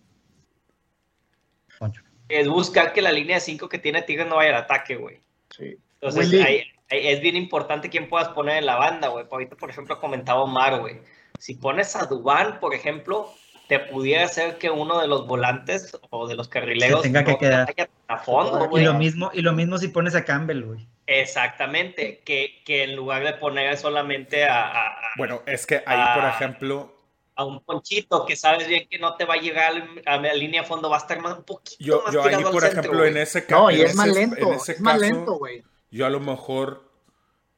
es 2.28 2.48
buscar 2.48 2.92
que 2.92 3.02
la 3.02 3.12
línea 3.12 3.36
de 3.36 3.40
5 3.40 3.68
que 3.68 3.78
tiene 3.78 4.02
Tigres 4.02 4.26
no 4.26 4.36
vaya 4.36 4.50
al 4.50 4.62
ataque, 4.64 4.96
güey. 4.96 5.20
Sí. 5.56 5.76
Entonces, 6.00 6.30
Willy. 6.30 6.42
ahí 6.42 6.62
es 6.91 7.20
bien 7.20 7.36
importante 7.36 7.88
quién 7.88 8.09
puedas 8.09 8.28
poner 8.28 8.59
en 8.59 8.66
la 8.66 8.76
banda, 8.76 9.09
güey. 9.09 9.24
Ahorita, 9.30 9.57
por 9.57 9.70
ejemplo, 9.70 9.99
comentaba 10.01 10.43
Omar, 10.43 10.80
güey. 10.80 11.01
Si 11.38 11.55
pones 11.55 11.95
a 11.97 12.07
Dubán, 12.07 12.61
por 12.61 12.74
ejemplo, 12.74 13.32
te 13.68 13.78
pudiera 13.78 14.24
hacer 14.24 14.59
que 14.59 14.68
uno 14.70 15.01
de 15.01 15.07
los 15.07 15.26
volantes 15.26 15.97
o 16.11 16.26
de 16.26 16.34
los 16.34 16.49
carrileros 16.49 17.03
Se 17.03 17.09
tenga 17.09 17.24
que 17.24 17.32
no 17.32 17.38
quedar. 17.38 17.74
a 18.09 18.18
fondo, 18.18 18.64
Y 18.64 18.68
güey. 18.68 18.84
lo 18.84 18.95
mismo, 18.95 19.30
y 19.32 19.43
lo 19.43 19.53
mismo 19.53 19.78
si 19.78 19.88
pones 19.88 20.14
a 20.16 20.24
Campbell, 20.24 20.64
güey. 20.64 20.86
Exactamente, 21.07 22.20
que, 22.24 22.62
que 22.64 22.82
en 22.84 22.97
lugar 22.97 23.22
de 23.24 23.32
poner 23.34 23.76
solamente 23.76 24.45
a, 24.45 24.62
a- 24.62 24.86
a- 24.88 24.93
Bueno, 25.16 25.43
es 25.47 25.66
que 25.66 25.82
ahí, 25.86 26.18
por 26.20 26.28
ejemplo, 26.28 26.97
a 27.36 27.45
un 27.45 27.61
ponchito 27.64 28.26
que 28.26 28.36
sabes 28.36 28.66
bien 28.66 28.86
que 28.88 28.99
no 28.99 29.14
te 29.16 29.24
va 29.24 29.34
a 29.34 29.38
llegar 29.38 29.72
a 30.07 30.16
la 30.18 30.34
línea 30.34 30.62
de 30.62 30.66
fondo, 30.68 30.91
va 30.91 30.97
a 30.97 31.01
estar 31.01 31.20
más 31.20 31.38
un 31.38 31.45
poquito 31.45 31.76
yo, 31.78 32.03
más 32.05 32.12
yo 32.12 32.22
ahí, 32.24 32.43
por 32.43 32.61
centro, 32.62 32.80
ejemplo, 32.80 33.05
en 33.07 33.16
ese 33.16 33.47
caso, 33.47 33.62
No, 33.62 33.70
y 33.70 33.80
es 33.80 33.95
más 33.95 34.09
lento, 34.09 34.53
es 34.68 34.80
más 34.80 34.99
lento, 35.01 35.34
güey. 35.34 35.62
Yo 35.91 36.07
a 36.07 36.11
lo 36.11 36.20
mejor, 36.20 36.91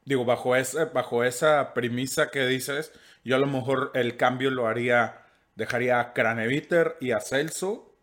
digo, 0.05 0.25
bajo 0.25 0.55
esa, 0.55 0.85
bajo 0.85 1.23
esa 1.23 1.73
premisa 1.73 2.29
que 2.29 2.45
dices, 2.47 2.91
yo 3.23 3.35
a 3.35 3.39
lo 3.39 3.47
mejor 3.47 3.91
el 3.95 4.17
cambio 4.17 4.49
lo 4.51 4.67
haría, 4.67 5.21
dejaría 5.55 5.99
a 5.99 6.13
Craneviter 6.13 6.97
y 6.99 7.11
a 7.11 7.19
Celso 7.19 7.95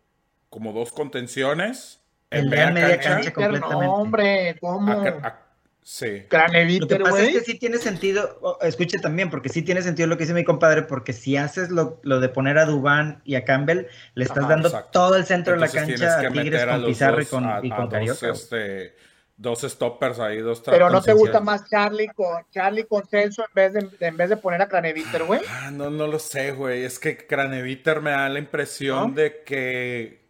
como 0.49 0.73
dos 0.73 0.91
contenciones 0.91 2.01
en 2.29 2.49
media 2.49 2.71
media 2.71 2.89
cancha. 2.99 3.09
cancha. 3.15 3.33
completamente. 3.33 3.85
No, 3.85 3.93
hombre, 3.95 4.57
¿cómo? 4.59 4.91
A 4.91 5.03
Cra- 5.03 5.25
a- 5.25 5.39
sí. 5.83 6.05
Lo 6.07 6.11
que 6.21 6.27
Craneviter, 6.29 7.03
pasa 7.03 7.21
es 7.23 7.29
que 7.33 7.39
sí 7.41 7.59
tiene 7.59 7.77
sentido, 7.77 8.57
escuche 8.61 8.97
también, 8.99 9.29
porque 9.29 9.49
sí 9.49 9.61
tiene 9.61 9.81
sentido 9.81 10.07
lo 10.07 10.17
que 10.17 10.23
dice 10.23 10.33
mi 10.33 10.43
compadre, 10.45 10.83
porque 10.83 11.11
si 11.13 11.35
haces 11.37 11.69
lo, 11.69 11.99
lo 12.03 12.19
de 12.21 12.29
poner 12.29 12.57
a 12.57 12.65
Dubán 12.65 13.21
y 13.25 13.35
a 13.35 13.43
Campbell, 13.45 13.87
le 14.15 14.23
estás 14.23 14.39
Ajá, 14.39 14.47
dando 14.49 14.69
exacto. 14.69 14.89
todo 14.91 15.15
el 15.17 15.25
centro 15.25 15.53
Entonces 15.55 15.73
de 15.73 15.79
la 15.81 15.87
cancha 15.87 16.19
a 16.19 16.31
Tigres 16.31 16.65
con 16.65 16.85
Pizarro 16.85 17.21
y 17.21 17.25
con, 17.25 17.45
a- 17.45 17.59
y 17.63 17.69
con 17.69 17.89
Carioca. 17.89 18.29
este, 18.31 18.95
dos 19.41 19.61
stoppers 19.61 20.19
ahí, 20.19 20.37
dos 20.37 20.61
Pero 20.61 20.89
no 20.89 21.01
te 21.01 21.13
gusta 21.13 21.39
más 21.39 21.67
Charlie 21.67 22.09
con 22.09 22.45
Charlie 22.51 22.85
con 22.85 23.05
Celso 23.07 23.43
en 23.43 23.53
vez 23.55 23.73
de, 23.73 24.07
en 24.07 24.15
vez 24.15 24.29
de 24.29 24.37
poner 24.37 24.61
a 24.61 24.67
Craneviter, 24.67 25.23
güey. 25.23 25.41
Ah, 25.49 25.71
no, 25.71 25.89
no 25.89 26.05
lo 26.05 26.19
sé, 26.19 26.51
güey. 26.51 26.83
Es 26.83 26.99
que 26.99 27.17
Craneviter 27.25 28.01
me 28.01 28.11
da 28.11 28.29
la 28.29 28.39
impresión 28.39 29.09
¿No? 29.09 29.15
de 29.15 29.41
que 29.43 30.21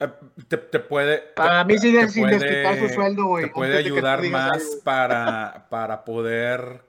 eh, 0.00 0.08
te, 0.48 0.56
te 0.56 0.80
puede. 0.80 1.18
Para 1.18 1.66
te- 1.66 1.72
mí 1.72 1.78
sigue 1.78 2.08
sin 2.08 2.28
desquitar 2.28 2.78
su 2.78 2.88
sueldo, 2.88 3.26
güey, 3.26 3.44
Te 3.46 3.50
puede 3.50 3.76
ayudar 3.76 4.22
más 4.24 4.52
algo. 4.52 4.82
para, 4.82 5.66
para 5.70 6.04
poder 6.04 6.80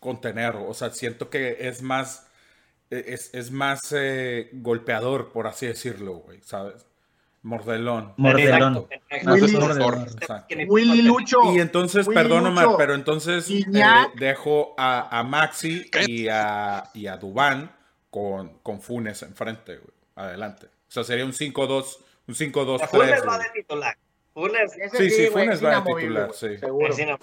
contenerlo. 0.00 0.66
O 0.68 0.74
sea, 0.74 0.90
siento 0.90 1.28
que 1.28 1.68
es 1.68 1.82
más. 1.82 2.26
Es, 2.90 3.34
es 3.34 3.50
más 3.50 3.92
eh, 3.96 4.50
golpeador, 4.52 5.32
por 5.32 5.46
así 5.48 5.66
decirlo, 5.66 6.14
güey, 6.14 6.40
¿sabes? 6.42 6.86
Mordelón. 7.44 8.14
Mordelón. 8.16 8.88
Willy-. 9.26 9.56
Exacto. 9.56 10.56
Willy 10.66 11.02
Lucho. 11.02 11.38
Y 11.54 11.60
entonces, 11.60 12.06
Willy 12.06 12.22
perdón, 12.22 12.46
Omar, 12.46 12.64
Lucho, 12.64 12.78
pero 12.78 12.94
entonces 12.94 13.50
eh, 13.50 13.62
dejo 14.14 14.74
a, 14.78 15.18
a 15.18 15.22
Maxi 15.22 15.88
y 16.08 16.28
a, 16.28 16.84
y 16.94 17.06
a 17.06 17.18
Dubán 17.18 17.70
con, 18.08 18.58
con 18.62 18.80
Funes 18.80 19.22
enfrente, 19.22 19.76
güey. 19.76 19.94
Adelante. 20.16 20.66
O 20.66 20.90
sea, 20.90 21.04
sería 21.04 21.26
un 21.26 21.32
5-2, 21.32 21.98
un 22.28 22.34
5-2-3. 22.34 22.88
Funes 22.88 23.28
va 23.28 23.38
de 23.38 23.50
titular. 23.54 23.98
Funes 24.32 24.72
Sí, 24.96 25.10
sí, 25.10 25.28
güey, 25.28 25.44
Funes 25.44 25.56
es 25.56 25.64
va 25.64 25.80
de 25.80 25.94
titular, 25.94 26.30
sí. 26.32 26.56
Seguro. 26.56 27.18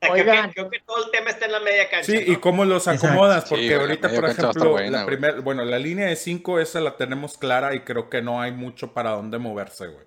Creo, 0.00 0.14
que, 0.14 0.52
creo 0.52 0.70
que 0.70 0.80
todo 0.80 1.04
el 1.04 1.10
tema 1.10 1.30
está 1.30 1.46
en 1.46 1.52
la 1.52 1.60
media 1.60 1.88
cancha. 1.88 2.06
Sí, 2.06 2.24
¿no? 2.26 2.32
y 2.32 2.36
cómo 2.36 2.64
los 2.64 2.88
acomodas, 2.88 3.44
porque 3.48 3.74
ahorita, 3.74 4.08
por 4.08 4.28
ejemplo, 4.28 4.70
buena, 4.70 5.00
la 5.00 5.06
primer, 5.06 5.40
bueno, 5.40 5.64
la 5.64 5.78
línea 5.78 6.06
de 6.06 6.16
5, 6.16 6.60
esa 6.60 6.80
la 6.80 6.96
tenemos 6.96 7.38
clara 7.38 7.74
y 7.74 7.80
creo 7.80 8.08
que 8.08 8.22
no 8.22 8.40
hay 8.40 8.52
mucho 8.52 8.92
para 8.92 9.10
dónde 9.10 9.38
moverse, 9.38 9.88
güey. 9.88 10.06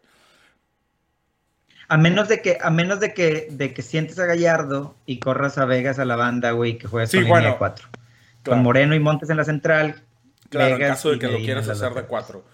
A 1.88 1.98
menos 1.98 2.30
de 2.30 2.42
que, 2.42 2.58
a 2.62 2.70
menos 2.70 3.02
de 3.02 3.14
que, 3.14 3.48
de 3.50 3.74
que 3.74 3.82
sientes 3.82 4.18
a 4.18 4.26
Gallardo 4.26 4.96
y 5.06 5.20
corras 5.20 5.58
a 5.58 5.66
Vegas 5.66 6.00
a 6.00 6.06
la 6.06 6.16
banda, 6.16 6.52
güey, 6.52 6.78
que 6.78 6.88
juegues 6.88 7.12
Sí, 7.12 7.18
con 7.18 7.28
bueno, 7.28 7.40
línea 7.40 7.52
de 7.52 7.58
cuatro. 7.58 7.88
Claro. 7.92 8.58
Con 8.58 8.64
Moreno 8.64 8.96
y 8.96 9.00
Montes 9.00 9.30
en 9.30 9.38
la 9.38 9.44
central. 9.44 10.02
Claro, 10.50 10.76
en 10.76 10.80
Vegas 10.80 10.98
caso 10.98 11.12
de 11.12 11.20
que 11.20 11.28
lo 11.28 11.38
quieras 11.40 11.66
en 11.66 11.72
hacer 11.72 11.90
de 11.90 12.02
laterales. 12.02 12.10
4. 12.10 12.46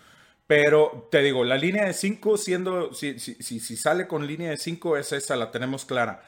Pero 0.47 1.07
te 1.11 1.21
digo, 1.21 1.43
la 1.43 1.57
línea 1.57 1.85
de 1.85 1.93
5 1.93 2.37
siendo, 2.37 2.93
si, 2.93 3.19
si, 3.19 3.35
si, 3.35 3.59
si 3.59 3.75
sale 3.75 4.07
con 4.07 4.25
línea 4.25 4.49
de 4.49 4.57
5 4.57 4.97
es 4.97 5.11
esa, 5.11 5.35
la 5.35 5.51
tenemos 5.51 5.85
clara. 5.85 6.23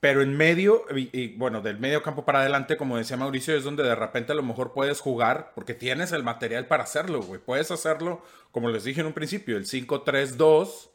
Pero 0.00 0.22
en 0.22 0.34
medio, 0.34 0.86
y, 0.94 1.36
bueno, 1.36 1.60
del 1.60 1.78
medio 1.78 2.02
campo 2.02 2.24
para 2.24 2.40
adelante, 2.40 2.78
como 2.78 2.96
decía 2.96 3.18
Mauricio, 3.18 3.54
es 3.54 3.64
donde 3.64 3.82
de 3.82 3.94
repente 3.94 4.32
a 4.32 4.34
lo 4.34 4.42
mejor 4.42 4.72
puedes 4.72 4.98
jugar, 5.00 5.52
porque 5.54 5.74
tienes 5.74 6.12
el 6.12 6.22
material 6.22 6.66
para 6.66 6.84
hacerlo, 6.84 7.20
güey. 7.20 7.38
Puedes 7.38 7.70
hacerlo, 7.70 8.22
como 8.50 8.70
les 8.70 8.84
dije 8.84 9.02
en 9.02 9.08
un 9.08 9.12
principio, 9.12 9.58
el 9.58 9.66
5-3-2 9.66 10.88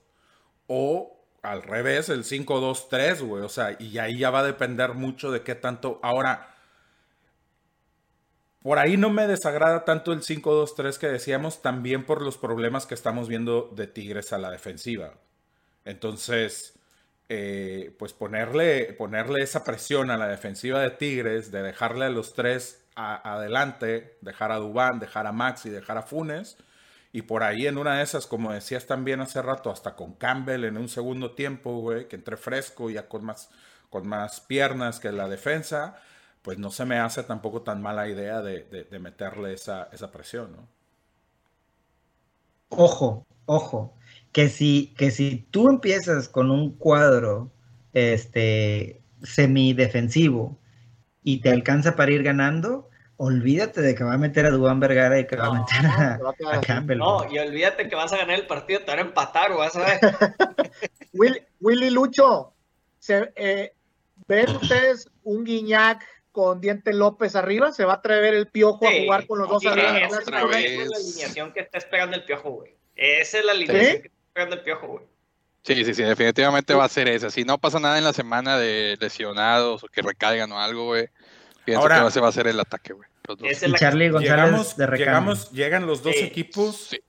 o 0.66 1.24
al 1.44 1.62
revés, 1.62 2.10
el 2.10 2.24
5-2-3, 2.24 3.22
güey. 3.22 3.44
O 3.44 3.50
sea, 3.50 3.78
y 3.80 4.00
ahí 4.00 4.18
ya 4.18 4.32
va 4.32 4.40
a 4.40 4.44
depender 4.44 4.96
mucho 4.96 5.32
de 5.32 5.44
qué 5.44 5.54
tanto. 5.54 6.00
Ahora, 6.02 6.56
por 8.64 8.80
ahí 8.80 8.98
no 8.98 9.12
me 9.12 9.28
desagrada 9.28 9.86
tanto 9.86 10.14
el 10.14 10.22
5-2-3 10.22 10.98
que 10.98 11.08
decíamos, 11.08 11.62
también 11.62 12.04
por 12.08 12.24
los 12.24 12.40
problemas 12.40 12.88
que 12.88 12.96
estamos 12.96 13.28
viendo 13.28 13.72
de 13.76 13.86
Tigres 13.86 14.34
a 14.34 14.40
la 14.40 14.50
defensiva. 14.50 15.14
Entonces, 15.84 16.75
eh, 17.30 17.96
pues 18.00 18.14
ponerle, 18.14 18.94
ponerle 18.94 19.42
esa 19.44 19.64
presión 19.64 20.12
a 20.12 20.18
la 20.18 20.28
defensiva 20.28 20.80
de 20.82 20.92
Tigres, 20.92 21.52
de 21.52 21.62
dejarle 21.64 22.06
a 22.06 22.10
los 22.10 22.34
tres 22.34 22.84
adelante, 22.96 24.18
dejar 24.22 24.52
a 24.52 24.58
Dubán, 24.58 25.00
dejar 25.00 25.28
a 25.28 25.32
Max 25.34 25.66
y 25.66 25.70
dejar 25.70 25.98
a 25.98 26.02
Funes. 26.04 26.58
Y 27.12 27.24
por 27.24 27.44
ahí 27.44 27.68
en 27.68 27.78
una 27.78 27.98
de 27.98 28.04
esas, 28.04 28.28
como 28.28 28.52
decías 28.54 28.86
también 28.88 29.22
hace 29.22 29.42
rato, 29.42 29.72
hasta 29.72 29.96
con 29.96 30.14
Campbell 30.16 30.66
en 30.66 30.78
un 30.78 30.90
segundo 30.90 31.32
tiempo, 31.32 31.80
güey, 31.80 32.08
que 32.08 32.16
entre 32.18 32.38
fresco, 32.38 32.90
ya 32.90 33.08
con 33.08 33.24
más, 33.26 33.50
con 33.90 34.08
más 34.08 34.42
piernas 34.42 35.00
que 35.00 35.12
la 35.12 35.28
defensa, 35.30 35.96
pues 36.42 36.58
no 36.60 36.72
se 36.72 36.86
me 36.86 37.00
hace 37.00 37.24
tampoco 37.24 37.62
tan 37.64 37.82
mala 37.82 38.08
idea 38.08 38.42
de, 38.42 38.64
de- 38.66 38.84
de 38.86 39.00
meterle 39.00 39.54
esa, 39.54 39.90
esa 39.94 40.12
presión, 40.12 40.52
¿no? 40.54 40.68
Ojo, 42.70 43.26
ojo, 43.48 43.96
que 44.36 44.50
si, 44.50 44.94
que 44.98 45.12
si 45.12 45.48
tú 45.50 45.70
empiezas 45.70 46.28
con 46.28 46.52
un 46.52 46.76
cuadro 46.78 47.54
este, 47.94 49.02
semidefensivo 49.24 50.60
y 51.24 51.40
te 51.40 51.52
alcanza 51.52 51.96
para 51.96 52.12
ir 52.12 52.22
ganando, 52.22 52.90
olvídate 53.16 53.80
de 53.80 53.96
que 53.96 54.04
va 54.04 54.16
a 54.16 54.18
meter 54.18 54.46
a 54.46 54.50
Dubán 54.50 54.82
Vergara 54.82 55.18
y 55.22 55.26
que 55.26 55.38
va 55.38 55.46
a 55.46 55.54
meter 55.54 55.86
a. 55.86 56.60
Campbell. 56.60 56.98
No, 56.98 57.32
y 57.32 57.40
olvídate 57.40 57.88
que 57.88 57.96
vas 57.96 58.12
a 58.12 58.18
ganar 58.18 58.38
el 58.38 58.46
partido, 58.46 58.82
te 58.82 58.88
van 58.88 59.00
a 59.00 59.04
empatar, 59.04 59.54
vas 59.56 59.74
a 59.78 59.86
ver. 59.86 60.00
Willy, 61.14 61.40
Willy 61.62 61.90
Lucho, 61.90 62.52
se, 63.00 63.32
eh, 63.38 63.74
¿ven 64.28 64.50
ustedes 64.50 65.08
un 65.24 65.46
Guiñac 65.46 66.06
con 66.34 66.60
Diente 66.60 66.92
López 66.92 67.38
arriba? 67.38 67.72
¿Se 67.72 67.86
va 67.86 67.94
a 67.94 67.96
atrever 67.96 68.34
el 68.34 68.48
piojo 68.48 68.86
a 68.86 68.92
jugar 68.92 69.28
con 69.28 69.40
los 69.40 69.48
dos 69.48 69.66
arriba? 69.66 69.98
esa 69.98 70.20
es 70.20 70.28
otra 70.28 70.42
la- 70.42 70.48
vez. 70.48 70.66
esa 70.66 70.82
es 70.84 70.90
la 70.90 70.98
alineación 70.98 71.54
que 71.54 71.62
está 71.62 71.78
esperando 71.78 72.18
el 72.18 72.26
piojo, 72.26 72.52
güey. 72.52 72.76
Esa 72.98 73.40
es 73.40 73.46
la 73.46 73.52
alineación 73.54 73.96
¿Sí? 73.96 74.02
que 74.02 74.15
está 74.36 74.42
esperando 74.44 74.56
el 74.56 74.62
piojo, 74.62 74.88
güey. 74.88 75.06
Sí, 75.64 75.84
sí, 75.84 75.94
sí, 75.96 76.04
definitivamente 76.04 76.74
va 76.76 76.86
a 76.86 76.90
ser 76.90 77.08
esa. 77.08 77.32
Si 77.32 77.44
no 77.44 77.58
pasa 77.58 77.80
nada 77.80 77.98
en 77.98 78.04
la 78.04 78.14
semana 78.14 78.58
de 78.58 78.98
lesionados 79.00 79.84
o 79.84 79.88
que 79.88 80.02
recaigan 80.04 80.52
o 80.52 80.60
algo, 80.60 80.86
güey, 80.86 81.10
pienso 81.66 81.82
Ahora- 81.82 81.96
que 81.96 82.02
va 82.04 82.08
a 82.08 82.12
ser- 82.12 82.24
va 82.24 82.28
a 82.28 82.32
ser 82.34 82.48
el 82.48 82.60
ataque, 82.60 82.94
güey. 82.94 83.10
Y 83.42 83.56
Charlie 83.74 84.10
González 84.10 84.46
Llegamos, 84.46 84.78
de 84.78 84.98
llegamos, 84.98 85.52
llegan 85.52 85.88
los 85.88 86.04
dos 86.04 86.14
Sí, 86.16 86.24
equipos 86.24 86.76
sí. 86.92 87.00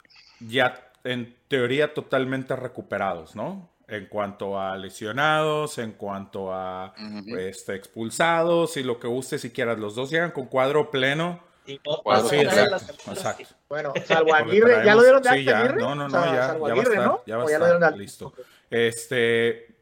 ya 0.41 0.91
en 1.05 1.37
teoría 1.49 1.93
totalmente 1.93 2.57
recuperados, 2.57 3.37
¿no? 3.37 3.71
En 3.89 4.07
cuanto 4.07 4.59
a 4.59 4.77
lesionados, 4.79 5.77
en 5.77 5.93
cuanto 5.93 6.53
a 6.55 6.95
este, 7.39 7.75
expulsados 7.77 8.79
y 8.79 8.83
lo 8.83 8.99
que 8.99 9.07
guste 9.07 9.39
si 9.39 9.51
quieras. 9.51 9.79
Los 9.79 9.95
dos 9.95 10.11
llegan 10.11 10.31
con 10.31 10.47
cuadro 10.47 10.91
pleno. 10.91 11.45
Y 11.67 11.79
Cuadro 11.79 12.33
exacto. 12.33 13.45
Bueno, 13.69 13.93
salvo 14.07 14.35
Aguirre, 14.35 14.85
¿ya 14.85 14.95
lo 14.95 15.03
dieron 15.03 15.23
de 15.23 15.31
sí, 15.31 15.45
ya. 15.45 15.59
Aguirre? 15.61 15.81
No, 15.81 15.95
no, 15.95 16.05
O 16.05 16.09
no, 16.09 16.23
sea, 16.23 16.33
ya, 16.33 16.33
ya 16.33 16.59
va 16.59 16.69
a 16.69 16.73
Aguirre, 16.73 16.91
estar, 16.91 17.07
¿no? 17.07 17.23
ya 17.27 17.37
va 17.37 17.43
a 17.43 17.47
¿O 17.47 17.51
ya 17.51 17.59
lo 17.59 17.67
estar, 17.67 17.97
listo. 17.97 18.35
Este, 18.71 19.77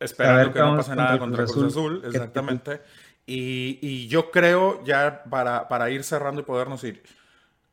esperando 0.00 0.38
ver 0.38 0.52
que 0.52 0.58
no 0.58 0.76
pase 0.76 0.96
nada 0.96 1.18
contra 1.18 1.44
Cruz 1.46 1.64
Azul, 1.72 2.02
exactamente. 2.04 2.80
Y, 3.26 3.78
y 3.80 4.08
yo 4.08 4.30
creo, 4.30 4.82
ya 4.84 5.24
para, 5.30 5.68
para 5.68 5.90
ir 5.90 6.04
cerrando 6.04 6.40
y 6.40 6.44
podernos 6.44 6.84
ir, 6.84 7.02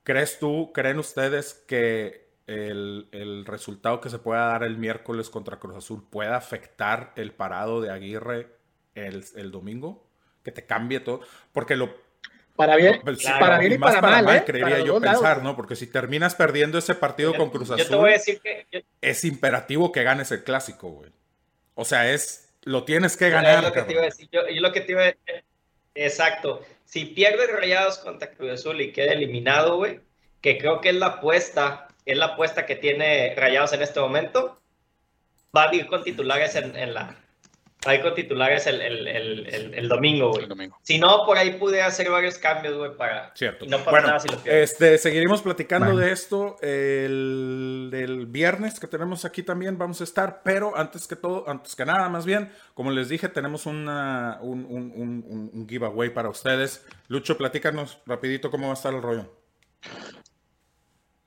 ¿crees 0.04 0.40
tú, 0.40 0.72
creen 0.74 1.00
ustedes 1.00 1.54
que 1.68 2.30
el, 2.48 3.10
el 3.12 3.46
resultado 3.46 4.00
que 4.02 4.10
se 4.10 4.20
pueda 4.20 4.46
dar 4.46 4.64
el 4.64 4.78
miércoles 4.78 5.30
contra 5.30 5.60
Cruz 5.60 5.76
Azul 5.78 6.08
pueda 6.10 6.38
afectar 6.38 7.12
el 7.16 7.34
parado 7.34 7.82
de 7.82 7.92
Aguirre 7.92 8.56
el, 8.96 9.26
el 9.36 9.52
domingo? 9.52 10.08
Que 10.44 10.52
te 10.52 10.66
cambie 10.66 11.02
todo. 11.02 11.22
Porque 11.52 11.76
lo, 11.76 11.94
Para 12.66 12.76
bien, 12.78 13.02
sí, 13.16 13.16
Claro. 13.26 13.40
para 13.40 13.58
bien 13.60 13.74
y 13.74 13.78
más 13.78 13.96
para 13.96 14.22
mal, 14.22 14.36
¿eh? 14.38 14.44
creería 14.46 14.76
Para 14.76 14.86
yo 14.86 15.00
lados. 15.00 15.20
pensar, 15.22 15.44
¿no? 15.44 15.56
Porque 15.56 15.76
si 15.76 15.88
terminas 15.88 16.36
perdiendo 16.36 16.78
ese 16.78 16.96
partido 16.96 17.32
Yo- 17.34 17.38
con 17.40 17.50
Cruz 17.50 17.70
Yo 17.70 17.76
te 17.76 17.82
Azul, 17.84 17.98
voy 17.98 18.10
a 18.10 18.14
decir 18.14 18.40
que 18.42 18.66
yo- 18.72 18.80
es 19.02 19.24
imperativo 19.26 19.92
que 19.92 20.04
ganes 20.04 20.32
el 20.32 20.44
clásico, 20.44 20.90
güey. 20.90 21.12
O 21.76 21.86
sea, 21.86 22.12
es, 22.12 22.50
lo 22.64 22.84
tienes 22.84 23.18
que 23.18 23.28
Es 23.28 23.34
ganar. 23.34 23.64
lo 23.64 23.72
que 23.74 23.82
te 23.82 23.92
iba 23.94 24.02
a 24.02 24.06
cabrón. 24.06 24.10
decir. 24.10 24.30
Yo, 24.32 24.48
yo 24.48 24.62
lo 24.62 24.72
que 24.72 24.82
te 24.82 24.92
iba 24.92 25.02
a 25.02 25.06
decir. 25.06 25.44
Exacto. 25.96 26.62
Si 26.86 27.06
pierdes 27.06 27.52
rayados 27.52 27.98
contra 28.00 28.30
Cruz 28.32 28.52
Azul 28.52 28.80
y 28.82 28.92
queda 28.92 29.14
eliminado, 29.14 29.78
güey, 29.78 30.00
que 30.42 30.58
creo 30.58 30.82
que 30.82 30.90
es 30.90 30.96
la 30.96 31.08
apuesta 31.08 31.88
es 32.06 32.18
la 32.18 32.26
apuesta 32.28 32.66
que 32.66 32.76
tiene 32.76 33.36
Rayados 33.38 33.74
en 33.74 33.82
este 33.84 34.00
momento. 34.00 34.60
Va 35.56 35.70
a 35.70 35.76
ir 35.76 35.86
con 35.86 36.04
titulares 36.04 36.56
en, 36.56 36.76
en 36.76 36.94
la, 36.96 37.16
Va 37.86 37.92
a 37.92 37.96
ir 37.96 38.02
con 38.04 38.14
titulares 38.14 38.68
el, 38.68 38.80
el, 38.80 39.08
el, 39.08 39.74
el 39.74 39.90
domingo, 39.90 40.30
güey. 40.30 40.48
Si 40.84 41.00
no, 41.00 41.26
por 41.26 41.38
ahí 41.38 41.54
pude 41.54 41.82
hacer 41.82 42.12
varios 42.12 42.38
cambios, 42.38 42.78
güey, 42.78 42.96
para... 42.96 43.36
Cierto. 43.36 43.66
Y 43.66 43.70
no 43.70 43.80
bueno, 43.80 44.08
nada 44.08 44.20
si 44.20 44.28
lo 44.28 44.38
este, 44.46 45.00
seguiremos 45.00 45.42
platicando 45.42 45.88
bueno. 45.88 46.06
de 46.06 46.12
esto 46.12 46.58
el, 46.62 47.90
el, 47.92 48.28
viernes 48.28 48.80
que 48.80 48.86
tenemos 48.86 49.26
aquí 49.26 49.42
también, 49.42 49.80
vamos 49.80 50.00
a 50.00 50.04
estar, 50.04 50.42
pero 50.44 50.78
antes 50.78 51.08
que 51.08 51.16
todo, 51.16 51.50
antes 51.50 51.76
que 51.76 51.84
nada, 51.84 52.08
más 52.08 52.24
bien, 52.26 52.52
como 52.76 52.92
les 52.92 53.10
dije, 53.10 53.30
tenemos 53.30 53.66
una, 53.66 54.38
un, 54.42 54.64
un, 54.66 54.94
un, 54.96 55.52
un 55.52 55.68
giveaway 55.68 56.12
para 56.12 56.30
ustedes. 56.30 56.86
Lucho, 57.08 57.36
platícanos 57.36 57.98
rapidito 58.06 58.52
cómo 58.52 58.68
va 58.68 58.74
a 58.74 58.76
estar 58.76 58.94
el 58.94 59.02
rollo. 59.02 59.28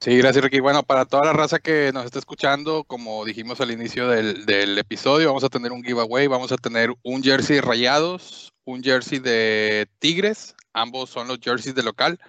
Sí, 0.05 0.19
gracias 0.19 0.45
Ricky. 0.45 0.61
Bueno, 0.61 0.83
para 0.83 1.07
toda 1.07 1.25
la 1.25 1.33
raza 1.33 1.61
que 1.61 1.91
nos 1.95 2.05
está 2.05 2.19
escuchando, 2.19 2.85
como 2.85 3.25
dijimos 3.25 3.63
al 3.63 3.71
inicio 3.71 4.07
del, 4.07 4.45
del, 4.45 4.79
episodio, 4.79 5.29
vamos 5.29 5.45
a 5.45 5.49
tener 5.49 5.73
un 5.73 5.83
giveaway, 5.83 6.27
vamos 6.27 6.53
a 6.53 6.59
tener 6.59 6.91
un 7.03 7.23
jersey 7.23 7.57
de 7.57 7.63
rayados, 7.63 8.53
un 8.65 8.83
jersey 8.83 9.19
de 9.19 9.89
tigres, 10.01 10.57
ambos 10.75 11.09
son 11.09 11.27
los 11.27 11.39
jerseys 11.41 11.75
de 11.75 11.83
local, 11.83 12.21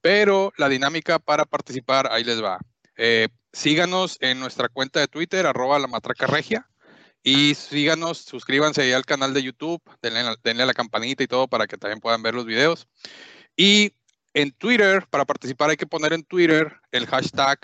pero 0.00 0.52
la 0.56 0.68
dinámica 0.68 1.18
para 1.18 1.44
participar, 1.44 2.08
ahí 2.12 2.22
les 2.22 2.40
va. 2.40 2.60
Eh, 2.96 3.26
síganos 3.52 4.18
en 4.20 4.38
nuestra 4.38 4.68
cuenta 4.68 5.00
de 5.00 5.08
Twitter, 5.08 5.46
arroba 5.46 5.80
la 5.80 5.88
matraca 5.88 6.28
regia, 6.28 6.68
y 7.24 7.56
síganos, 7.56 8.18
suscríbanse 8.18 8.94
al 8.94 9.04
canal 9.04 9.34
de 9.34 9.42
YouTube, 9.42 9.82
denle, 10.00 10.36
denle 10.44 10.62
a 10.62 10.66
la 10.66 10.74
campanita 10.74 11.24
y 11.24 11.26
todo 11.26 11.48
para 11.48 11.66
que 11.66 11.76
también 11.76 11.98
puedan 11.98 12.22
ver 12.22 12.36
los 12.36 12.46
videos. 12.46 12.86
Y 13.56 13.94
en 14.36 14.52
Twitter, 14.52 15.06
para 15.08 15.24
participar 15.24 15.70
hay 15.70 15.78
que 15.78 15.86
poner 15.86 16.12
en 16.12 16.22
Twitter 16.22 16.78
el 16.92 17.06
hashtag 17.06 17.58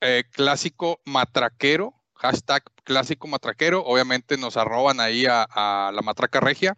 eh, 0.00 0.24
clásico 0.32 1.00
matraquero, 1.04 1.94
hashtag 2.16 2.64
clásico 2.82 3.28
matraquero, 3.28 3.84
obviamente 3.84 4.36
nos 4.36 4.56
arroban 4.56 4.98
ahí 4.98 5.26
a, 5.26 5.46
a, 5.48 5.92
la 5.92 6.02
matraca 6.02 6.40
regia 6.40 6.76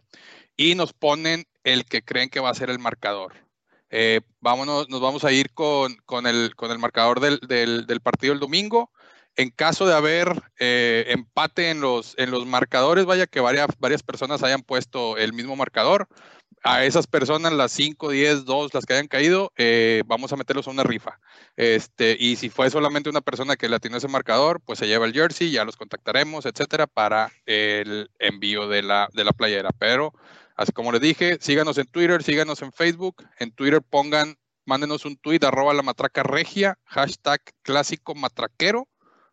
y 0.59 0.75
nos 0.75 0.93
ponen 0.93 1.47
el 1.65 1.87
que 1.87 2.03
creen 2.03 2.29
que 2.29 2.41
va 2.41 2.51
a 2.51 2.55
ser 2.55 2.69
el 2.69 2.79
marcador. 2.79 3.33
Eh, 3.89 4.21
nos 4.43 5.01
vamos 5.01 5.25
a 5.25 5.33
ir 5.33 5.55
con, 5.55 5.97
con, 6.05 6.27
el, 6.27 6.55
con 6.55 6.71
el 6.71 6.79
marcador 6.79 7.21
del, 7.21 7.41
del, 7.49 7.87
del, 7.87 8.03
partido 8.03 8.35
el 8.35 8.41
domingo. 8.41 8.93
En 9.37 9.49
caso 9.49 9.87
de 9.87 9.95
haber 9.95 10.43
eh, 10.59 11.07
empate 11.09 11.71
en 11.71 11.81
los, 11.81 12.15
en 12.19 12.31
los 12.31 12.45
marcadores, 12.45 13.07
vaya 13.07 13.27
que 13.27 13.41
varias, 13.41 13.69
varias 13.79 14.03
personas 14.03 14.43
hayan 14.43 14.61
puesto 14.61 15.17
el 15.17 15.33
mismo 15.33 15.57
marcador, 15.57 16.09
a 16.63 16.85
esas 16.85 17.07
personas, 17.07 17.53
las 17.53 17.73
5, 17.73 18.11
10, 18.11 18.45
2, 18.45 18.75
las 18.75 18.85
que 18.85 18.95
hayan 18.95 19.09
caído, 19.09 19.53
eh, 19.57 20.03
vamos 20.07 20.33
a 20.33 20.37
meterlos 20.37 20.67
a 20.67 20.71
una 20.71 20.83
rifa. 20.83 21.21
Este, 21.57 22.17
y 22.19 22.37
si 22.37 22.49
fue 22.49 22.71
solamente 22.71 23.11
una 23.11 23.21
persona 23.21 23.57
que 23.57 23.69
le 23.69 23.81
tiene 23.81 23.99
ese 23.99 24.09
marcador, 24.09 24.61
pues 24.65 24.79
se 24.79 24.87
lleva 24.87 25.07
el 25.07 25.13
jersey, 25.13 25.51
ya 25.51 25.65
los 25.65 25.77
contactaremos, 25.77 26.47
etcétera, 26.47 26.87
para 26.87 27.31
el 27.47 28.11
envío 28.19 28.69
de 28.69 28.83
la, 28.83 29.09
de 29.13 29.25
la 29.25 29.33
playera. 29.33 29.71
Pero, 29.79 30.13
así 30.57 30.73
como 30.73 30.93
les 30.93 31.01
dije, 31.01 31.39
síganos 31.41 31.79
en 31.79 31.87
Twitter, 31.87 32.23
síganos 32.23 32.63
en 32.63 32.73
Facebook. 32.73 33.25
En 33.39 33.53
Twitter 33.53 33.83
pongan, 33.83 34.37
mándenos 34.65 35.05
un 35.05 35.17
tweet, 35.17 35.41
arroba 35.45 35.75
la 35.75 35.83
matraca 35.83 36.23
regia, 36.23 36.79
hashtag 36.85 37.41
clásico 37.63 38.15
matraquero, 38.15 38.89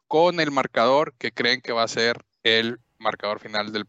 con 0.07 0.39
el 0.39 0.51
marcador 0.51 1.13
que 1.17 1.31
creen 1.31 1.61
que 1.61 1.73
va 1.73 1.83
a 1.83 1.87
ser 1.87 2.23
el 2.43 2.79
marcador 2.99 3.39
final 3.39 3.71
del, 3.71 3.85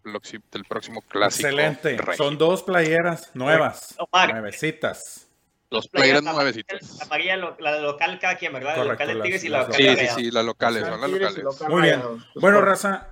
del 0.52 0.64
próximo 0.64 1.02
clásico. 1.02 1.48
Excelente. 1.48 1.96
Rey. 1.96 2.16
Son 2.16 2.36
dos 2.38 2.62
playeras 2.62 3.30
nuevas, 3.34 3.94
Omar. 3.98 4.32
nuevecitas. 4.32 5.28
Dos 5.70 5.88
playeras 5.88 6.22
nuevecitas. 6.22 6.98
La 7.00 7.07
María, 7.07 7.36
la 7.36 7.80
local 7.80 8.18
cada 8.20 8.36
quien, 8.36 8.52
¿verdad? 8.52 8.76
Correcto, 8.76 9.04
la 9.04 9.14
local 9.14 9.16
de 9.16 9.22
Tigres 9.22 9.44
y 9.44 9.48
la 9.48 9.59
local 9.61 9.74
Sí, 9.74 9.96
sí, 9.96 10.07
sí, 10.14 10.30
las 10.30 10.44
locales, 10.44 10.86
son 10.86 11.00
las 11.00 11.11
locales. 11.11 11.44
Muy 11.68 11.82
bien. 11.82 12.02
Bueno, 12.36 12.61
Raza. 12.61 13.09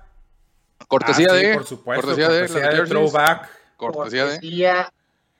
Cortesía 0.87 1.27
ah, 1.31 1.33
de. 1.33 1.51
Sí, 1.51 1.53
por 1.53 1.65
supuesto. 1.65 2.07
Cortesía, 2.07 2.27
cortesía 2.27 2.69
de, 2.69 2.81
de 2.81 2.87
Throwback. 2.87 3.49
Cortesía 3.77 4.25
de. 4.25 4.87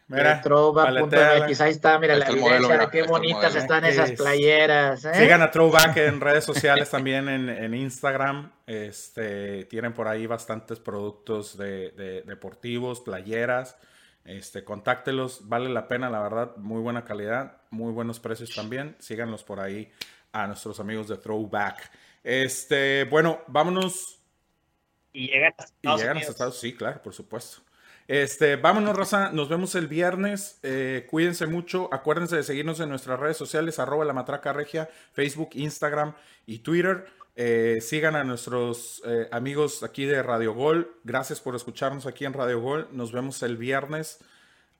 Mira, 0.07 0.39
Trova.mx, 0.39 1.61
ahí 1.61 1.71
está, 1.71 1.97
mira 1.97 2.15
la 2.15 2.27
evidencia 2.27 2.59
modelo, 2.59 2.77
de 2.77 2.89
qué 2.91 3.03
bonitas 3.03 3.55
están 3.55 3.85
esas 3.85 4.11
playeras. 4.11 5.03
¿eh? 5.03 5.15
Sigan 5.15 5.41
a 5.41 5.49
Throwback 5.49 5.97
en 5.97 6.21
redes 6.21 6.43
sociales 6.43 6.91
también 6.91 7.27
en, 7.27 7.49
en, 7.49 7.73
Instagram. 7.73 8.51
Este, 8.67 9.65
tienen 9.65 9.93
por 9.93 10.07
ahí 10.07 10.27
bastantes 10.27 10.79
productos 10.79 11.57
de, 11.57 11.89
de, 11.91 12.21
deportivos, 12.21 13.01
playeras. 13.01 13.77
Este, 14.25 14.63
contáctelos, 14.63 15.47
vale 15.49 15.69
la 15.69 15.87
pena, 15.87 16.09
la 16.09 16.21
verdad, 16.21 16.55
muy 16.57 16.81
buena 16.81 17.03
calidad, 17.03 17.57
muy 17.71 17.91
buenos 17.91 18.19
precios 18.19 18.53
también. 18.53 18.95
Síganlos 18.99 19.43
por 19.43 19.59
ahí 19.59 19.91
a 20.33 20.45
nuestros 20.45 20.79
amigos 20.79 21.07
de 21.07 21.17
Throwback. 21.17 21.91
Este, 22.23 23.05
bueno, 23.05 23.41
vámonos. 23.47 24.19
Y 25.13 25.27
llegan 25.27 25.53
a 25.57 25.63
Estados, 25.63 25.99
y 25.99 26.01
llegan 26.01 26.17
a 26.17 26.19
Estados 26.19 26.59
sí, 26.59 26.75
claro, 26.75 27.01
por 27.01 27.13
supuesto. 27.13 27.64
Este, 28.07 28.55
vámonos, 28.55 28.95
Rosa. 28.95 29.31
Nos 29.31 29.49
vemos 29.49 29.73
el 29.75 29.87
viernes. 29.87 30.59
Eh, 30.61 31.07
cuídense 31.09 31.47
mucho. 31.47 31.89
Acuérdense 31.91 32.35
de 32.35 32.43
seguirnos 32.43 32.79
en 32.79 32.89
nuestras 32.89 33.19
redes 33.19 33.37
sociales, 33.37 33.79
arroba 33.79 34.05
la 34.05 34.13
matraca 34.13 34.53
regia, 34.53 34.89
Facebook, 35.13 35.49
Instagram 35.53 36.13
y 36.45 36.59
Twitter. 36.59 37.07
Eh, 37.35 37.79
sigan 37.81 38.15
a 38.15 38.23
nuestros 38.23 39.01
eh, 39.05 39.27
amigos 39.31 39.81
aquí 39.83 40.05
de 40.05 40.21
Radio 40.21 40.53
Gol. 40.53 40.99
Gracias 41.03 41.41
por 41.41 41.55
escucharnos 41.55 42.05
aquí 42.05 42.25
en 42.25 42.33
Radio 42.33 42.61
Gol. 42.61 42.87
Nos 42.91 43.11
vemos 43.11 43.41
el 43.41 43.57
viernes 43.57 44.19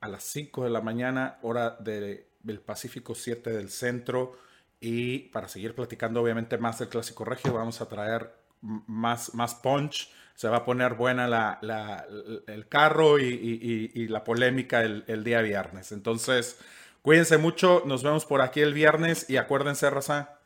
a 0.02 0.08
las 0.08 0.24
5 0.24 0.64
de 0.64 0.70
la 0.70 0.82
mañana, 0.82 1.40
hora 1.42 1.72
de, 1.80 2.28
del 2.44 2.62
Pacífico 2.62 3.16
7 3.16 3.50
del 3.50 3.70
centro. 3.70 4.38
Y 4.80 5.30
para 5.30 5.48
seguir 5.48 5.74
platicando, 5.74 6.22
obviamente, 6.22 6.60
más 6.60 6.78
del 6.78 6.90
Clásico 6.90 7.26
Regio, 7.26 7.54
vamos 7.54 7.82
a 7.82 7.90
traer 7.90 8.32
más, 8.62 9.34
más 9.34 9.56
punch 9.56 10.12
se 10.36 10.50
va 10.50 10.58
a 10.58 10.66
poner 10.66 10.94
buena 10.96 11.28
la, 11.28 11.58
la, 11.62 12.06
el 12.48 12.68
carro 12.68 13.18
y, 13.20 13.24
y, 13.26 13.92
y 13.94 14.08
la 14.08 14.24
polémica 14.24 14.84
el, 14.84 15.06
el, 15.08 15.24
día 15.24 15.42
viernes. 15.42 15.94
Entonces, 15.94 16.60
cuídense 17.02 17.38
mucho, 17.38 17.84
nos 17.86 18.04
vemos 18.04 18.26
por 18.26 18.42
aquí 18.42 18.60
el 18.60 18.74
viernes 18.74 19.30
y 19.30 19.38
acuérdense, 19.38 19.90
Raza. 19.90 20.38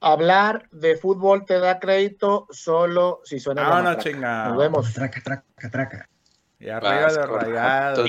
Hablar 0.00 0.68
de 0.70 0.96
fútbol 0.96 1.44
te 1.44 1.58
da 1.58 1.78
crédito 1.78 2.46
solo 2.50 3.20
si 3.24 3.38
suena 3.38 3.78
ah, 3.78 3.82
no, 3.82 3.94
chinga. 3.94 4.48
Nos 4.48 4.58
vemos. 4.58 4.92
Traca, 4.92 5.20
traca, 5.22 5.70
traca. 5.70 6.08
Y 6.58 6.68
arriba 6.68 7.12
de 7.12 7.26
rayado. 7.26 8.04